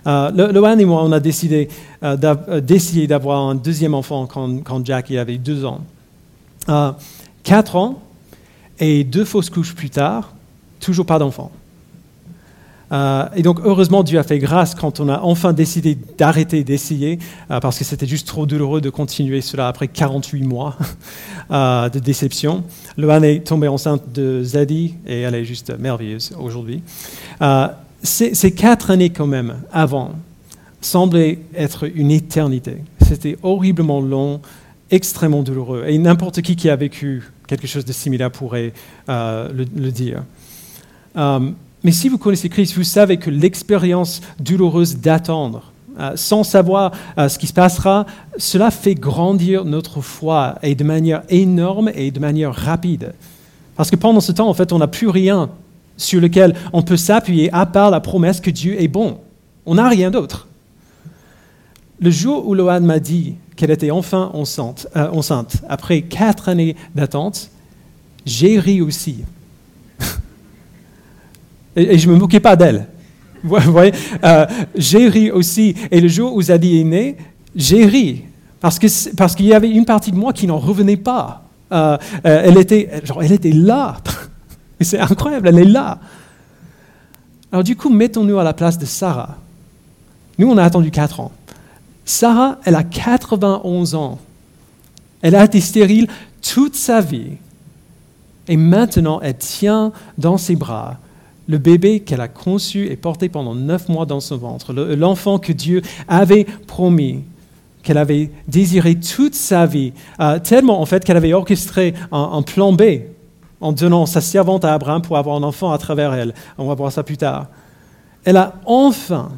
Euh, 0.07 0.77
et 0.77 0.85
moi, 0.85 1.03
on 1.03 1.11
a 1.11 1.19
décidé 1.19 1.69
euh, 2.03 2.17
euh, 2.23 2.61
d'essayer 2.61 3.07
d'avoir 3.07 3.47
un 3.47 3.55
deuxième 3.55 3.93
enfant 3.93 4.25
quand, 4.25 4.63
quand 4.63 4.85
Jack 4.85 5.11
avait 5.11 5.37
deux 5.37 5.65
ans. 5.65 5.81
Euh, 6.69 6.91
quatre 7.43 7.75
ans 7.75 8.01
et 8.79 9.03
deux 9.03 9.25
fausses 9.25 9.49
couches 9.49 9.75
plus 9.75 9.89
tard, 9.89 10.33
toujours 10.79 11.05
pas 11.05 11.19
d'enfant. 11.19 11.51
Euh, 12.91 13.25
et 13.35 13.41
donc, 13.41 13.59
heureusement, 13.63 14.03
Dieu 14.03 14.19
a 14.19 14.23
fait 14.23 14.39
grâce 14.39 14.75
quand 14.75 14.99
on 14.99 15.09
a 15.09 15.19
enfin 15.19 15.53
décidé 15.53 15.97
d'arrêter 16.17 16.63
d'essayer, 16.63 17.19
euh, 17.49 17.59
parce 17.59 17.77
que 17.77 17.83
c'était 17.83 18.07
juste 18.07 18.27
trop 18.27 18.45
douloureux 18.45 18.81
de 18.81 18.89
continuer 18.89 19.41
cela 19.41 19.67
après 19.67 19.87
48 19.87 20.43
mois 20.43 20.77
euh, 21.51 21.89
de 21.89 21.99
déception. 21.99 22.63
Loane 22.97 23.23
est 23.23 23.47
tombée 23.47 23.67
enceinte 23.67 24.11
de 24.13 24.43
Zadie 24.43 24.95
et 25.07 25.21
elle 25.21 25.35
est 25.35 25.45
juste 25.45 25.77
merveilleuse 25.79 26.33
aujourd'hui. 26.39 26.81
ces 28.03 28.51
quatre 28.51 28.91
années, 28.91 29.11
quand 29.11 29.27
même, 29.27 29.55
avant, 29.71 30.11
semblaient 30.81 31.39
être 31.55 31.89
une 31.95 32.11
éternité. 32.11 32.77
C'était 33.01 33.37
horriblement 33.43 34.01
long, 34.01 34.41
extrêmement 34.89 35.43
douloureux. 35.43 35.85
Et 35.87 35.97
n'importe 35.97 36.41
qui 36.41 36.55
qui 36.55 36.69
a 36.69 36.75
vécu 36.75 37.31
quelque 37.47 37.67
chose 37.67 37.85
de 37.85 37.93
similaire 37.93 38.31
pourrait 38.31 38.73
le, 39.07 39.65
le, 39.75 39.91
dire. 39.91 40.23
Mais 41.83 41.91
si 41.91 42.09
vous 42.09 42.17
connaissez 42.17 42.49
Christ, 42.49 42.75
vous 42.75 42.83
savez 42.83 43.17
que 43.17 43.29
l'expérience 43.29 44.21
douloureuse 44.39 44.97
d'attendre, 44.97 45.71
euh, 45.99 46.11
sans 46.15 46.43
savoir 46.43 46.91
euh, 47.17 47.27
ce 47.27 47.39
qui 47.39 47.47
se 47.47 47.53
passera, 47.53 48.05
cela 48.37 48.71
fait 48.71 48.95
grandir 48.95 49.65
notre 49.65 50.01
foi 50.01 50.55
et 50.61 50.75
de 50.75 50.83
manière 50.83 51.23
énorme 51.29 51.91
et 51.95 52.11
de 52.11 52.19
manière 52.19 52.53
rapide. 52.53 53.13
Parce 53.75 53.89
que 53.89 53.95
pendant 53.95 54.21
ce 54.21 54.31
temps, 54.31 54.47
en 54.47 54.53
fait, 54.53 54.73
on 54.73 54.77
n'a 54.77 54.87
plus 54.87 55.09
rien 55.09 55.49
sur 55.97 56.21
lequel 56.21 56.55
on 56.71 56.81
peut 56.81 56.97
s'appuyer 56.97 57.51
à 57.51 57.65
part 57.65 57.89
la 57.89 57.99
promesse 57.99 58.39
que 58.39 58.51
Dieu 58.51 58.81
est 58.81 58.87
bon. 58.87 59.17
On 59.65 59.75
n'a 59.75 59.87
rien 59.89 60.11
d'autre. 60.11 60.47
Le 61.99 62.09
jour 62.09 62.47
où 62.47 62.55
Loane 62.55 62.85
m'a 62.85 62.99
dit 62.99 63.35
qu'elle 63.55 63.69
était 63.69 63.91
enfin 63.91 64.31
enceinte, 64.33 64.87
euh, 64.95 65.09
enceinte 65.11 65.57
après 65.69 66.01
quatre 66.01 66.49
années 66.49 66.75
d'attente, 66.95 67.49
j'ai 68.25 68.59
ri 68.59 68.81
aussi. 68.81 69.23
Et, 71.75 71.97
je 71.97 72.07
ne 72.07 72.13
me 72.13 72.19
moquais 72.19 72.39
pas 72.39 72.55
d'elle. 72.55 72.87
Vous 73.43 73.57
voyez, 73.71 73.93
euh, 74.23 74.45
j'ai 74.75 75.07
ri 75.07 75.31
aussi. 75.31 75.75
Et 75.89 75.99
le 75.99 76.07
jour 76.07 76.33
où 76.33 76.41
Zadie 76.41 76.79
est 76.79 76.83
né, 76.83 77.17
j'ai 77.55 77.85
ri. 77.85 78.23
Parce 78.59 78.77
qu'il 78.77 78.91
parce 79.15 79.35
qu'il 79.35 79.47
y 79.47 79.53
avait 79.53 79.69
une 79.69 79.85
partie 79.85 80.11
de 80.11 80.17
moi 80.17 80.33
qui 80.33 80.45
n'en 80.45 80.59
revenait 80.59 80.97
pas. 80.97 81.43
Euh, 81.71 81.97
euh, 82.25 82.41
elle, 82.45 82.57
était, 82.57 83.01
genre, 83.03 83.23
elle 83.23 83.31
était 83.31 83.51
là. 83.51 83.97
C'est 84.81 84.99
incroyable, 84.99 85.47
elle 85.47 85.59
est 85.59 85.65
là. 85.65 85.99
Alors 87.51 87.63
du 87.63 87.75
coup, 87.75 87.89
mettons-nous 87.89 88.37
à 88.37 88.43
la 88.43 88.53
place 88.53 88.77
de 88.77 88.85
Sarah. 88.85 89.37
Nous, 90.37 90.49
on 90.49 90.57
a 90.57 90.63
attendu 90.63 90.91
4 90.91 91.19
ans. 91.19 91.31
Sarah, 92.05 92.59
elle 92.65 92.75
a 92.75 92.83
91 92.83 93.95
ans. 93.95 94.19
Elle 95.21 95.35
a 95.35 95.43
été 95.43 95.59
stérile 95.61 96.07
toute 96.41 96.75
sa 96.75 97.01
vie. 97.01 97.33
Et 98.47 98.57
maintenant, 98.57 99.19
elle 99.21 99.37
tient 99.37 99.91
dans 100.17 100.37
ses 100.37 100.55
bras 100.55 100.97
le 101.47 101.57
bébé 101.57 102.01
qu'elle 102.01 102.21
a 102.21 102.27
conçu 102.27 102.87
et 102.87 102.95
porté 102.95 103.29
pendant 103.29 103.55
neuf 103.55 103.89
mois 103.89 104.05
dans 104.05 104.19
son 104.19 104.37
ventre, 104.37 104.73
l'enfant 104.73 105.39
que 105.39 105.51
Dieu 105.51 105.81
avait 106.07 106.45
promis, 106.67 107.23
qu'elle 107.83 107.97
avait 107.97 108.31
désiré 108.47 108.95
toute 108.95 109.35
sa 109.35 109.65
vie, 109.65 109.93
euh, 110.19 110.39
tellement 110.39 110.81
en 110.81 110.85
fait 110.85 111.03
qu'elle 111.03 111.17
avait 111.17 111.33
orchestré 111.33 111.93
un, 112.11 112.41
plan 112.41 112.73
B 112.73 112.83
en 113.59 113.71
donnant 113.71 114.05
sa 114.05 114.21
servante 114.21 114.65
à 114.65 114.73
Abraham 114.73 115.01
pour 115.01 115.17
avoir 115.17 115.35
un 115.35 115.43
enfant 115.43 115.71
à 115.71 115.77
travers 115.77 116.13
elle. 116.13 116.33
On 116.57 116.67
va 116.67 116.75
voir 116.75 116.91
ça 116.91 117.03
plus 117.03 117.17
tard. 117.17 117.47
Elle 118.23 118.37
a 118.37 118.55
enfin 118.65 119.31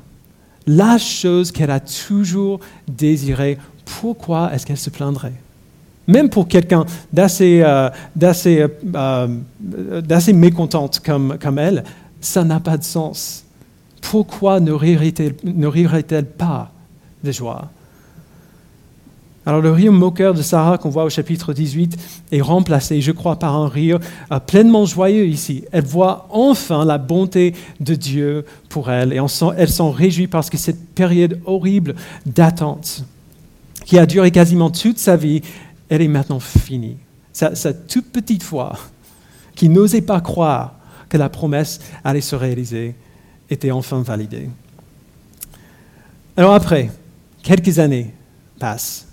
la 0.68 0.98
chose 0.98 1.52
qu'elle 1.52 1.72
a 1.72 1.80
toujours 1.80 2.60
désirée. 2.88 3.58
Pourquoi 4.02 4.54
est-ce 4.54 4.66
qu'elle 4.66 4.78
se 4.78 4.90
plaindrait? 4.90 5.34
Même 6.08 6.30
pour 6.30 6.48
quelqu'un 6.48 6.86
d'assez 7.12 7.62
euh, 7.62 7.90
euh, 8.24 9.28
euh, 9.76 10.34
mécontente 10.34 11.00
comme, 11.00 11.38
comme 11.42 11.60
elle, 11.60 11.84
ça 12.22 12.44
n'a 12.44 12.60
pas 12.60 12.78
de 12.78 12.84
sens. 12.84 13.46
Pourquoi 14.02 14.60
ne 14.60 14.72
rirait-elle 14.72 16.26
pas 16.26 16.72
de 17.24 17.32
joie 17.32 17.70
alors 19.46 19.60
le 19.60 19.72
rire 19.72 19.92
moqueur 19.92 20.34
de 20.34 20.42
Sarah 20.42 20.78
qu'on 20.78 20.88
voit 20.88 21.04
au 21.04 21.10
chapitre 21.10 21.52
18 21.52 21.98
est 22.32 22.40
remplacé, 22.40 23.02
je 23.02 23.12
crois, 23.12 23.38
par 23.38 23.58
un 23.58 23.68
rire 23.68 24.00
pleinement 24.48 24.86
joyeux 24.86 25.28
ici. 25.28 25.66
Elle 25.74 25.84
voit 25.84 26.28
enfin 26.30 26.86
la 26.86 26.98
bonté 26.98 27.54
de 27.82 27.94
Dieu 27.94 28.46
pour 28.70 28.90
elle 28.90 29.12
et 29.12 29.20
elle 29.58 29.70
s'en 29.70 29.92
réjouit 29.92 30.28
parce 30.28 30.50
que 30.50 30.56
cette 30.56 30.96
période 30.96 31.42
horrible 31.46 31.96
d'attente 32.26 33.04
qui 33.84 34.00
a 34.00 34.06
duré 34.06 34.32
quasiment 34.32 34.70
toute 34.70 34.98
sa 34.98 35.16
vie 35.16 35.42
elle 35.90 36.02
est 36.02 36.08
maintenant 36.08 36.40
finie. 36.40 36.98
Sa, 37.32 37.74
toute 37.74 38.12
petite 38.12 38.44
foi, 38.44 38.78
qui 39.56 39.70
n'osait 39.70 40.02
pas 40.02 40.22
croire 40.22 40.76
que 41.10 41.18
la 41.18 41.30
promesse 41.30 41.80
allait 42.04 42.22
se 42.22 42.36
réaliser, 42.36 42.96
était 43.50 43.72
enfin 43.72 44.02
validée. 44.02 44.50
Alors 46.38 46.54
après, 46.54 46.92
quelques 47.42 47.80
années 47.80 48.14
passent. 48.60 49.08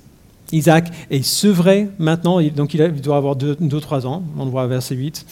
Isaac 0.53 0.91
est 1.11 1.23
sevré 1.23 1.89
maintenant, 1.99 2.41
donc 2.43 2.75
il 2.75 3.01
doit 3.01 3.17
avoir 3.17 3.37
2-3 3.37 4.07
ans, 4.07 4.23
on 4.37 4.45
le 4.45 4.51
voit 4.51 4.67
verset 4.67 4.97
8. 4.97 5.27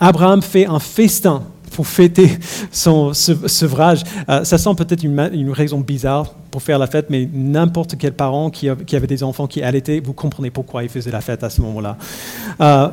Abraham 0.00 0.42
fait 0.42 0.66
un 0.66 0.78
festin 0.78 1.44
pour 1.78 1.86
fêter 1.86 2.36
son 2.72 3.14
sevrage. 3.14 4.02
Euh, 4.28 4.42
ça 4.42 4.58
sent 4.58 4.74
peut-être 4.76 5.04
une, 5.04 5.52
raison 5.52 5.78
bizarre 5.78 6.32
pour 6.50 6.60
faire 6.60 6.76
la 6.76 6.88
fête, 6.88 7.06
mais 7.08 7.28
n'importe 7.32 7.94
quel 7.96 8.14
parent 8.14 8.50
qui, 8.50 8.68
avait 8.68 9.06
des 9.06 9.22
enfants 9.22 9.46
qui 9.46 9.62
allaitaient, 9.62 10.00
vous 10.04 10.12
comprenez 10.12 10.50
pourquoi 10.50 10.82
il 10.82 10.88
faisait 10.88 11.12
la 11.12 11.20
fête 11.20 11.44
à 11.44 11.50
ce 11.50 11.60
moment-là. 11.60 11.96
Euh, 12.60 12.88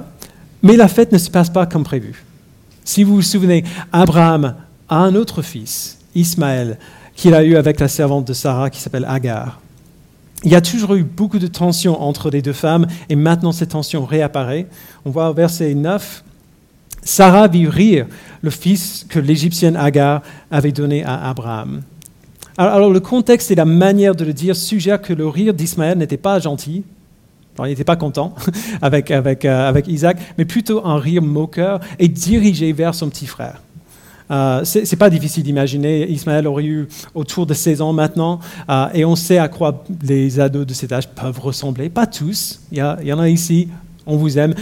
mais 0.61 0.77
la 0.77 0.87
fête 0.87 1.11
ne 1.11 1.17
se 1.17 1.31
passe 1.31 1.49
pas 1.49 1.65
comme 1.65 1.83
prévu. 1.83 2.23
Si 2.83 3.03
vous 3.03 3.15
vous 3.15 3.21
souvenez, 3.23 3.63
Abraham 3.91 4.53
a 4.87 4.97
un 4.97 5.15
autre 5.15 5.41
fils, 5.41 5.97
Ismaël, 6.13 6.77
qu'il 7.15 7.33
a 7.33 7.43
eu 7.43 7.55
avec 7.55 7.79
la 7.79 7.87
servante 7.87 8.27
de 8.27 8.33
Sarah 8.33 8.69
qui 8.69 8.79
s'appelle 8.79 9.05
Agar. 9.09 9.61
Il 10.43 10.51
y 10.51 10.55
a 10.55 10.61
toujours 10.61 10.93
eu 10.93 11.01
beaucoup 11.01 11.39
de 11.39 11.47
tensions 11.47 11.99
entre 12.03 12.29
les 12.29 12.43
deux 12.43 12.53
femmes 12.53 12.85
et 13.09 13.15
maintenant 13.15 13.51
cette 13.51 13.69
tension 13.69 14.05
réapparaît. 14.05 14.67
On 15.05 15.09
voit 15.09 15.31
au 15.31 15.33
verset 15.33 15.73
9 15.73 16.23
Sarah 17.03 17.47
vit 17.47 17.67
rire 17.67 18.07
le 18.41 18.49
fils 18.49 19.05
que 19.07 19.19
l'Égyptienne 19.19 19.75
Agar 19.75 20.21
avait 20.49 20.71
donné 20.71 21.03
à 21.03 21.29
Abraham. 21.29 21.81
Alors, 22.57 22.89
le 22.89 22.99
contexte 22.99 23.51
et 23.51 23.55
la 23.55 23.65
manière 23.65 24.15
de 24.15 24.23
le 24.23 24.31
dire 24.31 24.55
suggèrent 24.55 25.01
que 25.01 25.13
le 25.13 25.27
rire 25.27 25.53
d'Ismaël 25.53 25.97
n'était 25.97 26.17
pas 26.17 26.39
gentil, 26.39 26.83
il 27.59 27.65
n'était 27.65 27.83
pas 27.83 27.95
content 27.95 28.33
avec, 28.81 29.11
avec, 29.11 29.45
euh, 29.45 29.69
avec, 29.69 29.87
Isaac, 29.87 30.17
mais 30.37 30.45
plutôt 30.45 30.85
un 30.85 30.97
rire 30.97 31.21
moqueur 31.21 31.79
et 31.99 32.07
dirigé 32.07 32.71
vers 32.73 32.95
son 32.95 33.09
petit 33.09 33.27
frère. 33.27 33.61
Euh, 34.31 34.63
Ce 34.63 34.79
n'est 34.79 34.97
pas 34.97 35.09
difficile 35.09 35.43
d'imaginer, 35.43 36.09
Ismaël 36.09 36.47
aurait 36.47 36.65
eu 36.65 36.87
autour 37.13 37.45
de 37.45 37.53
16 37.53 37.81
ans 37.81 37.93
maintenant, 37.93 38.39
euh, 38.69 38.87
et 38.93 39.05
on 39.05 39.15
sait 39.15 39.37
à 39.37 39.47
quoi 39.47 39.83
les 40.01 40.39
ados 40.39 40.65
de 40.65 40.73
cet 40.73 40.91
âge 40.91 41.09
peuvent 41.09 41.39
ressembler. 41.39 41.89
Pas 41.89 42.07
tous, 42.07 42.61
il 42.71 42.77
y, 42.77 43.07
y, 43.07 43.13
en 43.13 43.19
a 43.19 43.29
ici, 43.29 43.69
on 44.05 44.17
vous 44.17 44.37
aime. 44.37 44.55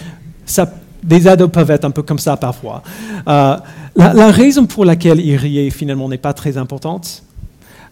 Ça 0.45 0.71
des 1.04 1.28
ados 1.28 1.52
peuvent 1.52 1.72
être 1.72 1.86
un 1.86 1.92
peu 1.92 2.04
comme 2.04 2.20
ça 2.20 2.38
parfois. 2.38 2.82
Euh, 3.28 3.58
la, 3.96 4.32
raison 4.32 4.66
pour 4.66 4.86
laquelle 4.86 5.20
il 5.20 5.36
riait 5.36 5.70
finalement 5.70 6.10
n'est 6.10 6.18
pas 6.18 6.34
très 6.34 6.58
importante. 6.58 7.24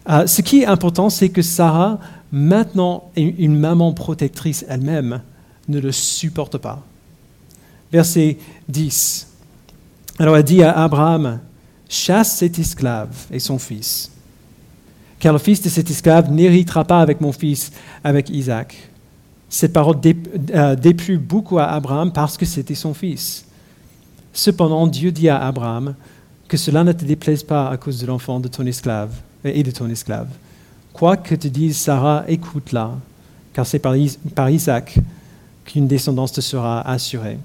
Euh, 0.08 0.26
ce 0.26 0.42
qui 0.42 0.62
est 0.62 0.66
important, 0.66 1.10
c'est 1.10 1.28
que 1.28 1.42
Sarah, 1.42 1.98
maintenant 2.32 3.10
une 3.16 3.56
maman 3.56 3.92
protectrice 3.92 4.64
elle-même, 4.68 5.20
ne 5.68 5.78
le 5.78 5.92
supporte 5.92 6.58
pas. 6.58 6.82
Verset 7.92 8.38
10. 8.68 9.28
Alors 10.18 10.36
elle 10.36 10.44
dit 10.44 10.62
à 10.62 10.72
Abraham, 10.72 11.40
chasse 11.88 12.36
cet 12.38 12.58
esclave 12.58 13.14
et 13.30 13.38
son 13.38 13.58
fils, 13.58 14.10
car 15.20 15.32
le 15.32 15.38
fils 15.38 15.62
de 15.62 15.68
cet 15.68 15.90
esclave 15.90 16.30
n'héritera 16.30 16.84
pas 16.84 17.00
avec 17.00 17.20
mon 17.20 17.32
fils, 17.32 17.70
avec 18.02 18.28
Isaac. 18.30 18.91
Cette 19.52 19.74
parole 19.74 19.96
euh, 20.54 20.76
déplut 20.76 21.18
beaucoup 21.18 21.58
à 21.58 21.64
Abraham 21.64 22.10
parce 22.10 22.38
que 22.38 22.46
c'était 22.46 22.74
son 22.74 22.94
fils. 22.94 23.44
Cependant, 24.32 24.86
Dieu 24.86 25.12
dit 25.12 25.28
à 25.28 25.44
Abraham 25.46 25.94
que 26.48 26.56
cela 26.56 26.82
ne 26.82 26.92
te 26.92 27.04
déplaise 27.04 27.42
pas 27.42 27.68
à 27.68 27.76
cause 27.76 28.00
de 28.00 28.06
l'enfant 28.06 28.40
de 28.40 28.48
ton 28.48 28.64
esclave 28.64 29.10
et 29.44 29.62
de 29.62 29.70
ton 29.70 29.90
esclave. 29.90 30.28
Quoi 30.94 31.18
que 31.18 31.34
te 31.34 31.48
dise 31.48 31.76
Sarah, 31.76 32.24
écoute-la, 32.28 32.92
car 33.52 33.66
c'est 33.66 33.78
par, 33.78 33.94
Isaac 34.48 34.98
qu'une 35.66 35.86
descendance 35.86 36.32
te 36.32 36.40
sera 36.40 36.80
assurée. 36.88 37.36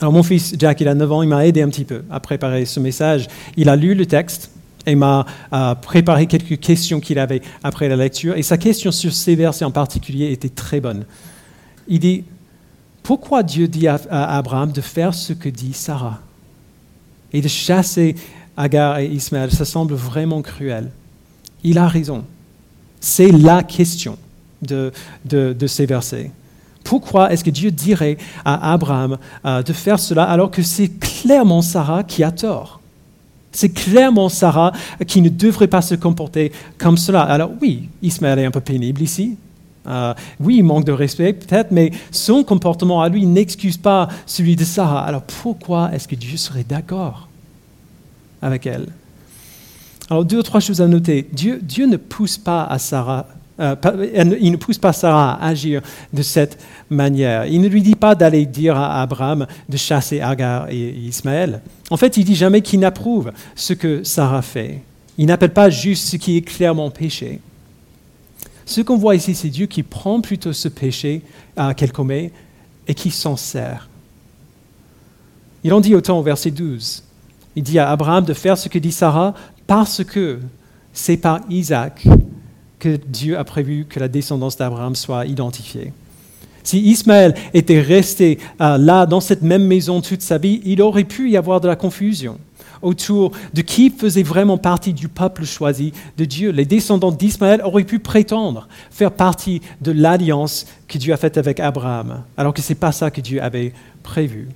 Alors 0.00 0.12
mon 0.12 0.22
fils 0.22 0.56
Jack, 0.58 0.78
il 0.82 0.88
a 0.88 0.94
9 0.94 1.10
ans, 1.10 1.22
il 1.22 1.30
m'a 1.30 1.46
aidé 1.46 1.62
un 1.62 1.70
petit 1.70 1.86
peu 1.86 2.02
à 2.10 2.20
préparer 2.20 2.66
ce 2.66 2.80
message. 2.80 3.28
Il 3.56 3.70
a 3.70 3.76
lu 3.76 3.94
le 3.94 4.04
texte 4.04 4.50
et 4.86 4.94
m'a 4.94 5.26
euh, 5.52 5.74
préparé 5.74 6.26
quelques 6.26 6.58
questions 6.60 7.00
qu'il 7.00 7.18
avait 7.18 7.42
après 7.62 7.88
la 7.88 7.96
lecture. 7.96 8.36
Et 8.36 8.42
sa 8.42 8.56
question 8.56 8.90
sur 8.90 9.12
ces 9.12 9.34
versets 9.34 9.64
en 9.64 9.70
particulier 9.70 10.32
était 10.32 10.48
très 10.48 10.80
bonne. 10.80 11.04
Il 11.88 12.00
dit, 12.00 12.24
pourquoi 13.02 13.42
Dieu 13.42 13.68
dit 13.68 13.88
à, 13.88 13.98
Abraham 14.10 14.72
de 14.72 14.80
faire 14.80 15.14
ce 15.14 15.32
que 15.32 15.48
dit 15.48 15.72
Sarah? 15.72 16.20
Et 17.32 17.40
de 17.40 17.48
chasser 17.48 18.14
Agar 18.56 18.98
et 18.98 19.06
Ismaël 19.06 19.50
Ça 19.50 19.64
semble 19.64 19.94
vraiment 19.94 20.42
cruel. 20.42 20.90
Il 21.64 21.78
a 21.78 21.86
raison. 21.86 22.24
C'est 23.00 23.30
la 23.30 23.62
question 23.62 24.18
de, 24.62 24.92
ces 25.66 25.86
versets. 25.86 26.30
Pourquoi 26.84 27.32
est-ce 27.32 27.44
que 27.44 27.50
Dieu 27.50 27.70
dirait 27.70 28.16
à 28.44 28.72
Abraham 28.72 29.18
euh, 29.44 29.62
de 29.62 29.72
faire 29.72 29.98
cela 29.98 30.24
alors 30.24 30.50
que 30.50 30.62
c'est 30.62 30.88
clairement 30.88 31.62
Sarah 31.62 32.02
qui 32.02 32.24
a 32.24 32.30
tort? 32.30 32.77
C'est 33.52 33.70
clairement 33.70 34.28
Sarah 34.28 34.72
qui 35.06 35.22
ne 35.22 35.28
devrait 35.28 35.68
pas 35.68 35.82
se 35.82 35.94
comporter 35.94 36.52
comme 36.76 36.96
cela. 36.96 37.22
Alors 37.22 37.50
oui, 37.60 37.88
Ismaël 38.02 38.38
est 38.40 38.44
un 38.44 38.50
peu 38.50 38.60
pénible 38.60 39.02
ici. 39.02 39.36
Euh, 39.86 40.12
oui, 40.38 40.56
il 40.58 40.64
manque 40.64 40.84
de 40.84 40.92
respect 40.92 41.32
peut-être, 41.32 41.70
mais 41.70 41.92
son 42.10 42.44
comportement 42.44 43.00
à 43.00 43.08
lui 43.08 43.24
n'excuse 43.24 43.78
pas 43.78 44.08
celui 44.26 44.54
de 44.54 44.64
Sarah. 44.64 45.04
Alors 45.04 45.22
pourquoi 45.22 45.90
est-ce 45.94 46.06
que 46.06 46.14
Dieu 46.14 46.36
serait 46.36 46.64
d'accord 46.64 47.28
avec 48.42 48.66
elle? 48.66 48.88
Alors 50.10 50.24
deux 50.24 50.38
ou 50.38 50.42
trois 50.42 50.60
choses 50.60 50.80
à 50.80 50.86
noter. 50.86 51.26
Dieu, 51.32 51.58
Dieu 51.62 51.86
ne 51.86 51.96
pousse 51.96 52.36
pas 52.36 52.64
à 52.64 52.78
Sarah 52.78 53.26
euh, 53.60 53.74
il 54.40 54.52
ne 54.52 54.56
pousse 54.56 54.78
pas 54.78 54.92
Sarah 54.92 55.34
à 55.34 55.48
agir 55.48 55.82
de 56.12 56.22
cette 56.22 56.58
manière. 56.90 57.46
Il 57.46 57.60
ne 57.60 57.68
lui 57.68 57.82
dit 57.82 57.96
pas 57.96 58.14
d'aller 58.14 58.46
dire 58.46 58.76
à 58.76 59.02
Abraham 59.02 59.46
de 59.68 59.76
chasser 59.76 60.20
Agar 60.20 60.68
et 60.70 60.90
Ismaël. 60.90 61.60
En 61.90 61.96
fait, 61.96 62.16
il 62.16 62.24
dit 62.24 62.36
jamais 62.36 62.60
qu'il 62.60 62.80
n'approuve 62.80 63.32
ce 63.56 63.72
que 63.72 64.04
Sarah 64.04 64.42
fait. 64.42 64.82
Il 65.16 65.26
n'appelle 65.26 65.52
pas 65.52 65.70
juste 65.70 66.08
ce 66.08 66.16
qui 66.16 66.36
est 66.36 66.42
clairement 66.42 66.90
péché. 66.90 67.40
Ce 68.64 68.80
qu'on 68.80 68.96
voit 68.96 69.16
ici, 69.16 69.34
c'est 69.34 69.48
Dieu 69.48 69.66
qui 69.66 69.82
prend 69.82 70.20
plutôt 70.20 70.52
ce 70.52 70.68
péché 70.68 71.22
euh, 71.58 71.72
qu'elle 71.72 71.92
commet 71.92 72.30
et 72.86 72.94
qui 72.94 73.10
s'en 73.10 73.36
sert. 73.36 73.88
Il 75.64 75.72
en 75.72 75.80
dit 75.80 75.94
autant 75.94 76.18
au 76.18 76.22
verset 76.22 76.52
12. 76.52 77.02
Il 77.56 77.62
dit 77.64 77.78
à 77.78 77.90
Abraham 77.90 78.24
de 78.24 78.34
faire 78.34 78.56
ce 78.56 78.68
que 78.68 78.78
dit 78.78 78.92
Sarah 78.92 79.34
parce 79.66 80.04
que 80.04 80.38
c'est 80.92 81.16
par 81.16 81.40
Isaac 81.50 82.06
que 82.78 82.96
Dieu 82.96 83.38
a 83.38 83.44
prévu 83.44 83.86
que 83.88 84.00
la 84.00 84.08
descendance 84.08 84.56
d'Abraham 84.56 84.94
soit 84.94 85.26
identifiée. 85.26 85.92
Si 86.62 86.80
Ismaël 86.80 87.34
était 87.54 87.80
resté 87.80 88.38
euh, 88.60 88.76
là, 88.76 89.06
dans 89.06 89.20
cette 89.20 89.42
même 89.42 89.64
maison 89.64 90.00
toute 90.00 90.22
sa 90.22 90.38
vie, 90.38 90.60
il 90.64 90.82
aurait 90.82 91.04
pu 91.04 91.30
y 91.30 91.36
avoir 91.36 91.60
de 91.60 91.68
la 91.68 91.76
confusion. 91.76 92.38
autour 92.82 93.32
de 93.54 93.62
qui 93.62 93.90
faisait 93.90 94.22
vraiment 94.22 94.58
partie 94.58 94.92
du 94.92 95.08
peuple 95.08 95.44
choisi 95.44 95.92
de 96.16 96.24
Dieu. 96.24 96.50
Les 96.50 96.64
descendants 96.64 97.10
d'Ismaël 97.10 97.60
auraient 97.64 97.84
pu 97.84 97.98
prétendre 97.98 98.68
faire 98.90 99.10
partie 99.10 99.60
de 99.80 99.90
l'alliance 99.90 100.66
que 100.86 100.98
Dieu 100.98 101.12
a 101.12 101.16
faite 101.16 101.38
avec 101.38 101.58
Abraham, 101.58 102.22
alors 102.36 102.54
que 102.54 102.62
ce 102.62 102.68
n'est 102.68 102.78
pas 102.78 102.92
ça 102.92 103.10
que 103.10 103.20
Dieu 103.20 103.42
avait 103.42 103.72
prévu. 104.02 104.48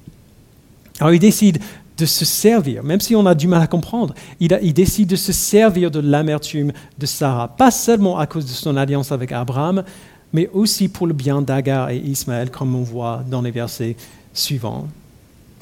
Alors 1.01 1.13
il 1.13 1.19
décide 1.19 1.59
de 1.99 2.07
se 2.07 2.25
servir, 2.25 2.83
même 2.83 3.01
si 3.01 3.15
on 3.15 3.27
a 3.27 3.35
du 3.35 3.47
mal 3.47 3.63
à 3.63 3.67
comprendre, 3.67 4.15
il, 4.41 4.59
il 4.63 4.73
décide 4.73 5.09
de 5.09 5.17
se 5.17 5.33
servir 5.33 5.91
de 5.91 6.01
l'amertume 6.01 6.73
de 6.99 7.07
Sarah, 7.07 7.49
pas 7.49 7.71
seulement 7.71 8.19
à 8.19 8.27
cause 8.27 8.47
de 8.47 8.51
son 8.51 8.77
alliance 8.77 9.13
avec 9.13 9.31
Abraham, 9.33 9.85
mais 10.33 10.49
aussi 10.53 10.89
pour 10.89 11.07
le 11.07 11.13
bien 11.13 11.43
d'Agar 11.43 11.91
et 11.91 11.99
Ismaël, 11.99 12.51
comme 12.51 12.75
on 12.75 12.83
voit 12.83 13.23
dans 13.29 13.43
les 13.43 13.51
versets 13.51 13.97
suivants. 14.33 14.89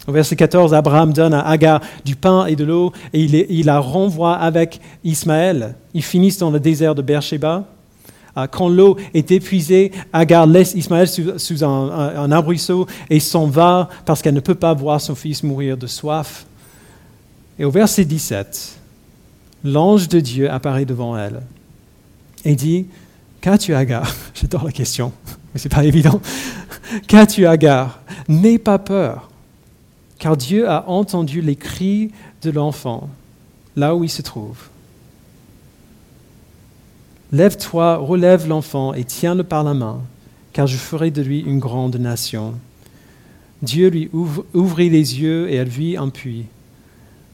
Au 0.07 0.13
verset 0.13 0.37
14, 0.37 0.73
Abraham 0.73 1.13
donne 1.13 1.35
à 1.35 1.47
Agar 1.47 1.81
du 2.05 2.17
pain 2.17 2.47
et 2.47 2.57
de 2.57 2.65
l'eau 2.65 2.93
et 3.13 3.23
il, 3.23 3.67
la 3.67 3.79
renvoie 3.81 4.35
avec 4.35 4.81
Ismaël. 5.05 5.75
Ils 5.93 6.03
finissent 6.03 6.39
dans 6.39 6.51
le 6.51 6.59
désert 6.59 6.95
de 6.95 7.03
Beersheba. 7.03 7.65
Ah, 8.37 8.47
quand 8.49 8.69
l'eau 8.69 8.97
est 9.15 9.31
épuisée, 9.33 9.93
Agar 10.13 10.47
laisse 10.47 10.75
Ismaël 10.75 11.09
sous, 11.09 11.65
un, 11.65 11.91
un, 12.17 12.33
arbrisseau 12.33 12.87
et 13.09 13.21
s'en 13.21 13.47
va 13.47 13.89
parce 14.05 14.23
qu'elle 14.23 14.35
ne 14.35 14.41
peut 14.41 14.55
pas 14.55 14.73
voir 14.75 15.01
son 15.01 15.15
fils 15.15 15.43
mourir 15.43 15.77
de 15.77 15.87
soif. 15.87 16.47
Et 17.59 17.65
au 17.65 17.71
verset 17.71 18.05
17, 18.05 18.79
l'ange 19.65 20.09
de 20.09 20.21
Dieu 20.21 20.51
apparaît 20.51 20.85
devant 20.85 21.17
elle 21.17 21.43
et 22.45 22.55
dit 22.55 22.87
Qu'as-tu, 23.41 23.75
Agar? 23.75 24.15
J'adore 24.35 24.65
la 24.65 24.73
question, 24.73 25.13
mais 25.53 25.61
ce 25.61 25.69
n'est 25.69 25.75
pas 25.75 25.85
évident. 25.85 26.21
Qu'as-tu, 27.07 27.47
Agar? 27.47 28.01
N'aie 28.29 28.59
pas 28.59 28.79
peur 28.79 29.31
car 30.21 30.37
Dieu 30.37 30.69
a 30.69 30.89
entendu 30.89 31.41
les 31.41 31.57
cris 31.57 32.13
de 32.43 32.51
l'enfant 32.51 33.09
là 33.75 33.97
où 33.97 34.05
il 34.05 34.11
se 34.11 34.23
trouve. 34.23 34.69
Lève-toi, 37.33 37.97
relève 37.97 38.49
l'enfant 38.49 38.93
et 38.95 39.05
tiens-le 39.05 39.45
par 39.45 39.63
la 39.63 39.75
main, 39.75 40.01
car 40.53 40.67
je 40.67 40.77
ferai 40.77 41.11
de 41.11 41.23
lui 41.23 41.41
une 41.41 41.59
grande 41.59 41.97
nation. 41.97 42.55
Dieu 43.63 43.89
lui 43.89 44.11
ouvrit 44.55 44.91
les 44.91 45.21
yeux 45.21 45.49
et 45.51 45.57
elle 45.57 45.69
vit 45.69 45.97
un 45.97 46.09
puits. 46.09 46.47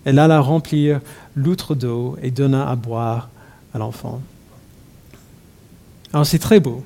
Elle 0.04 0.18
alla 0.18 0.40
remplir 0.40 1.00
l'outre 1.34 1.74
d'eau 1.74 2.16
et 2.22 2.30
donna 2.30 2.68
à 2.68 2.76
boire 2.76 3.30
à 3.72 3.78
l'enfant. 3.78 4.20
Alors 6.12 6.26
c'est 6.26 6.38
très 6.38 6.60
beau, 6.60 6.82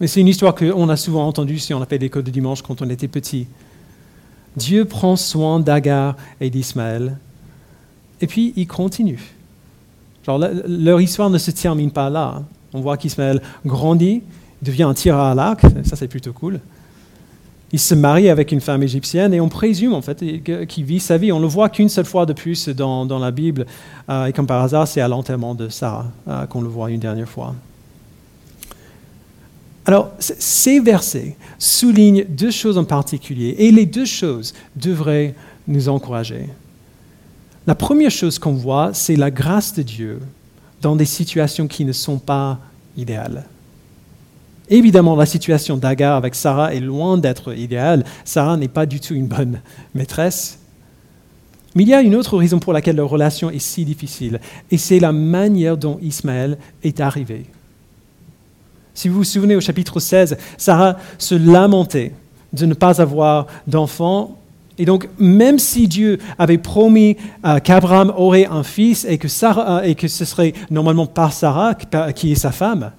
mais 0.00 0.06
c'est 0.06 0.20
une 0.20 0.28
histoire 0.28 0.54
qu'on 0.54 0.88
a 0.88 0.96
souvent 0.96 1.26
entendue 1.26 1.58
si 1.58 1.74
on 1.74 1.82
a 1.82 1.86
fait 1.86 1.98
l'école 1.98 2.24
de 2.24 2.30
dimanche 2.30 2.62
quand 2.62 2.80
on 2.82 2.90
était 2.90 3.08
petit. 3.08 3.46
Dieu 4.56 4.84
prend 4.84 5.16
soin 5.16 5.60
d'Agar 5.60 6.16
et 6.40 6.50
d'Ismaël. 6.50 7.16
Et 8.20 8.26
puis, 8.26 8.52
il 8.56 8.66
continue. 8.66 9.34
Leur 10.26 11.00
histoire 11.00 11.30
ne 11.30 11.38
se 11.38 11.50
termine 11.50 11.90
pas 11.90 12.10
là. 12.10 12.42
On 12.72 12.80
voit 12.80 12.96
qu'Ismaël 12.96 13.42
grandit, 13.66 14.22
devient 14.62 14.84
un 14.84 14.94
tireur 14.94 15.24
à 15.24 15.34
l'arc, 15.34 15.62
ça 15.84 15.96
c'est 15.96 16.08
plutôt 16.08 16.32
cool. 16.32 16.60
Il 17.72 17.80
se 17.80 17.94
marie 17.94 18.28
avec 18.28 18.52
une 18.52 18.60
femme 18.60 18.82
égyptienne 18.82 19.32
et 19.32 19.40
on 19.40 19.48
présume 19.48 19.94
en 19.94 20.02
fait 20.02 20.22
qu'il 20.68 20.84
vit 20.84 21.00
sa 21.00 21.16
vie. 21.16 21.32
On 21.32 21.40
le 21.40 21.46
voit 21.46 21.70
qu'une 21.70 21.88
seule 21.88 22.04
fois 22.04 22.26
de 22.26 22.34
plus 22.34 22.68
dans, 22.68 23.18
la 23.18 23.30
Bible. 23.30 23.66
Euh, 24.10 24.26
et 24.26 24.32
comme 24.34 24.46
par 24.46 24.62
hasard, 24.62 24.86
c'est 24.86 25.00
à 25.00 25.08
l'enterrement 25.08 25.54
de 25.54 25.70
Sarah 25.70 26.06
euh, 26.28 26.44
qu'on 26.46 26.60
le 26.60 26.68
voit 26.68 26.90
une 26.90 27.00
dernière 27.00 27.28
fois. 27.28 27.54
Alors, 29.86 30.12
ces 30.18 30.80
versets 30.80 31.34
soulignent 31.58 32.24
deux 32.28 32.50
choses 32.50 32.78
en 32.78 32.84
particulier, 32.84 33.56
et 33.58 33.72
les 33.72 33.86
deux 33.86 34.04
choses 34.04 34.54
devraient 34.76 35.34
nous 35.66 35.88
encourager. 35.88 36.48
La 37.66 37.74
première 37.74 38.10
chose 38.10 38.38
qu'on 38.38 38.54
voit, 38.54 38.90
c'est 38.92 39.16
la 39.16 39.30
grâce 39.30 39.74
de 39.74 39.82
Dieu 39.82 40.20
dans 40.80 40.96
des 40.96 41.04
situations 41.04 41.68
qui 41.68 41.84
ne 41.84 41.92
sont 41.92 42.18
pas 42.18 42.58
idéales. 42.96 43.44
Évidemment, 44.68 45.14
la 45.16 45.26
situation 45.26 45.76
d'Agar 45.76 46.16
avec 46.16 46.34
Sarah 46.34 46.74
est 46.74 46.80
loin 46.80 47.18
d'être 47.18 47.56
idéale. 47.56 48.04
Sarah 48.24 48.56
n'est 48.56 48.68
pas 48.68 48.86
du 48.86 49.00
tout 49.00 49.14
une 49.14 49.26
bonne 49.26 49.60
maîtresse. 49.94 50.58
Mais 51.74 51.84
il 51.84 51.88
y 51.88 51.94
a 51.94 52.02
une 52.02 52.16
autre 52.16 52.36
raison 52.36 52.58
pour 52.58 52.72
laquelle 52.72 52.96
leur 52.96 53.08
relation 53.08 53.50
est 53.50 53.58
si 53.58 53.84
difficile, 53.84 54.40
et 54.70 54.76
c'est 54.76 54.98
la 54.98 55.12
manière 55.12 55.78
dont 55.78 55.98
Ismaël 56.02 56.58
est 56.82 57.00
arrivé. 57.00 57.46
Si 58.94 59.08
vous 59.08 59.16
vous 59.16 59.24
souvenez 59.24 59.56
au 59.56 59.60
chapitre 59.60 59.98
16, 59.98 60.36
Sarah 60.58 60.98
se 61.16 61.34
lamentait 61.34 62.12
de 62.52 62.66
ne 62.66 62.74
pas 62.74 63.00
avoir 63.00 63.46
d'enfant. 63.66 64.36
Et 64.78 64.84
donc, 64.84 65.08
même 65.18 65.58
si 65.58 65.86
Dieu 65.88 66.18
avait 66.38 66.58
promis 66.58 67.16
euh, 67.44 67.58
qu'Abraham 67.58 68.12
aurait 68.16 68.46
un 68.46 68.62
fils 68.62 69.04
et 69.04 69.18
que, 69.18 69.28
euh, 69.28 69.82
et 69.82 69.94
que 69.94 70.08
ce 70.08 70.24
serait 70.24 70.54
normalement 70.70 71.06
par 71.06 71.32
Sarah, 71.32 71.74
qui 72.14 72.32
est 72.32 72.36
sa 72.36 72.52
femme, 72.52 72.92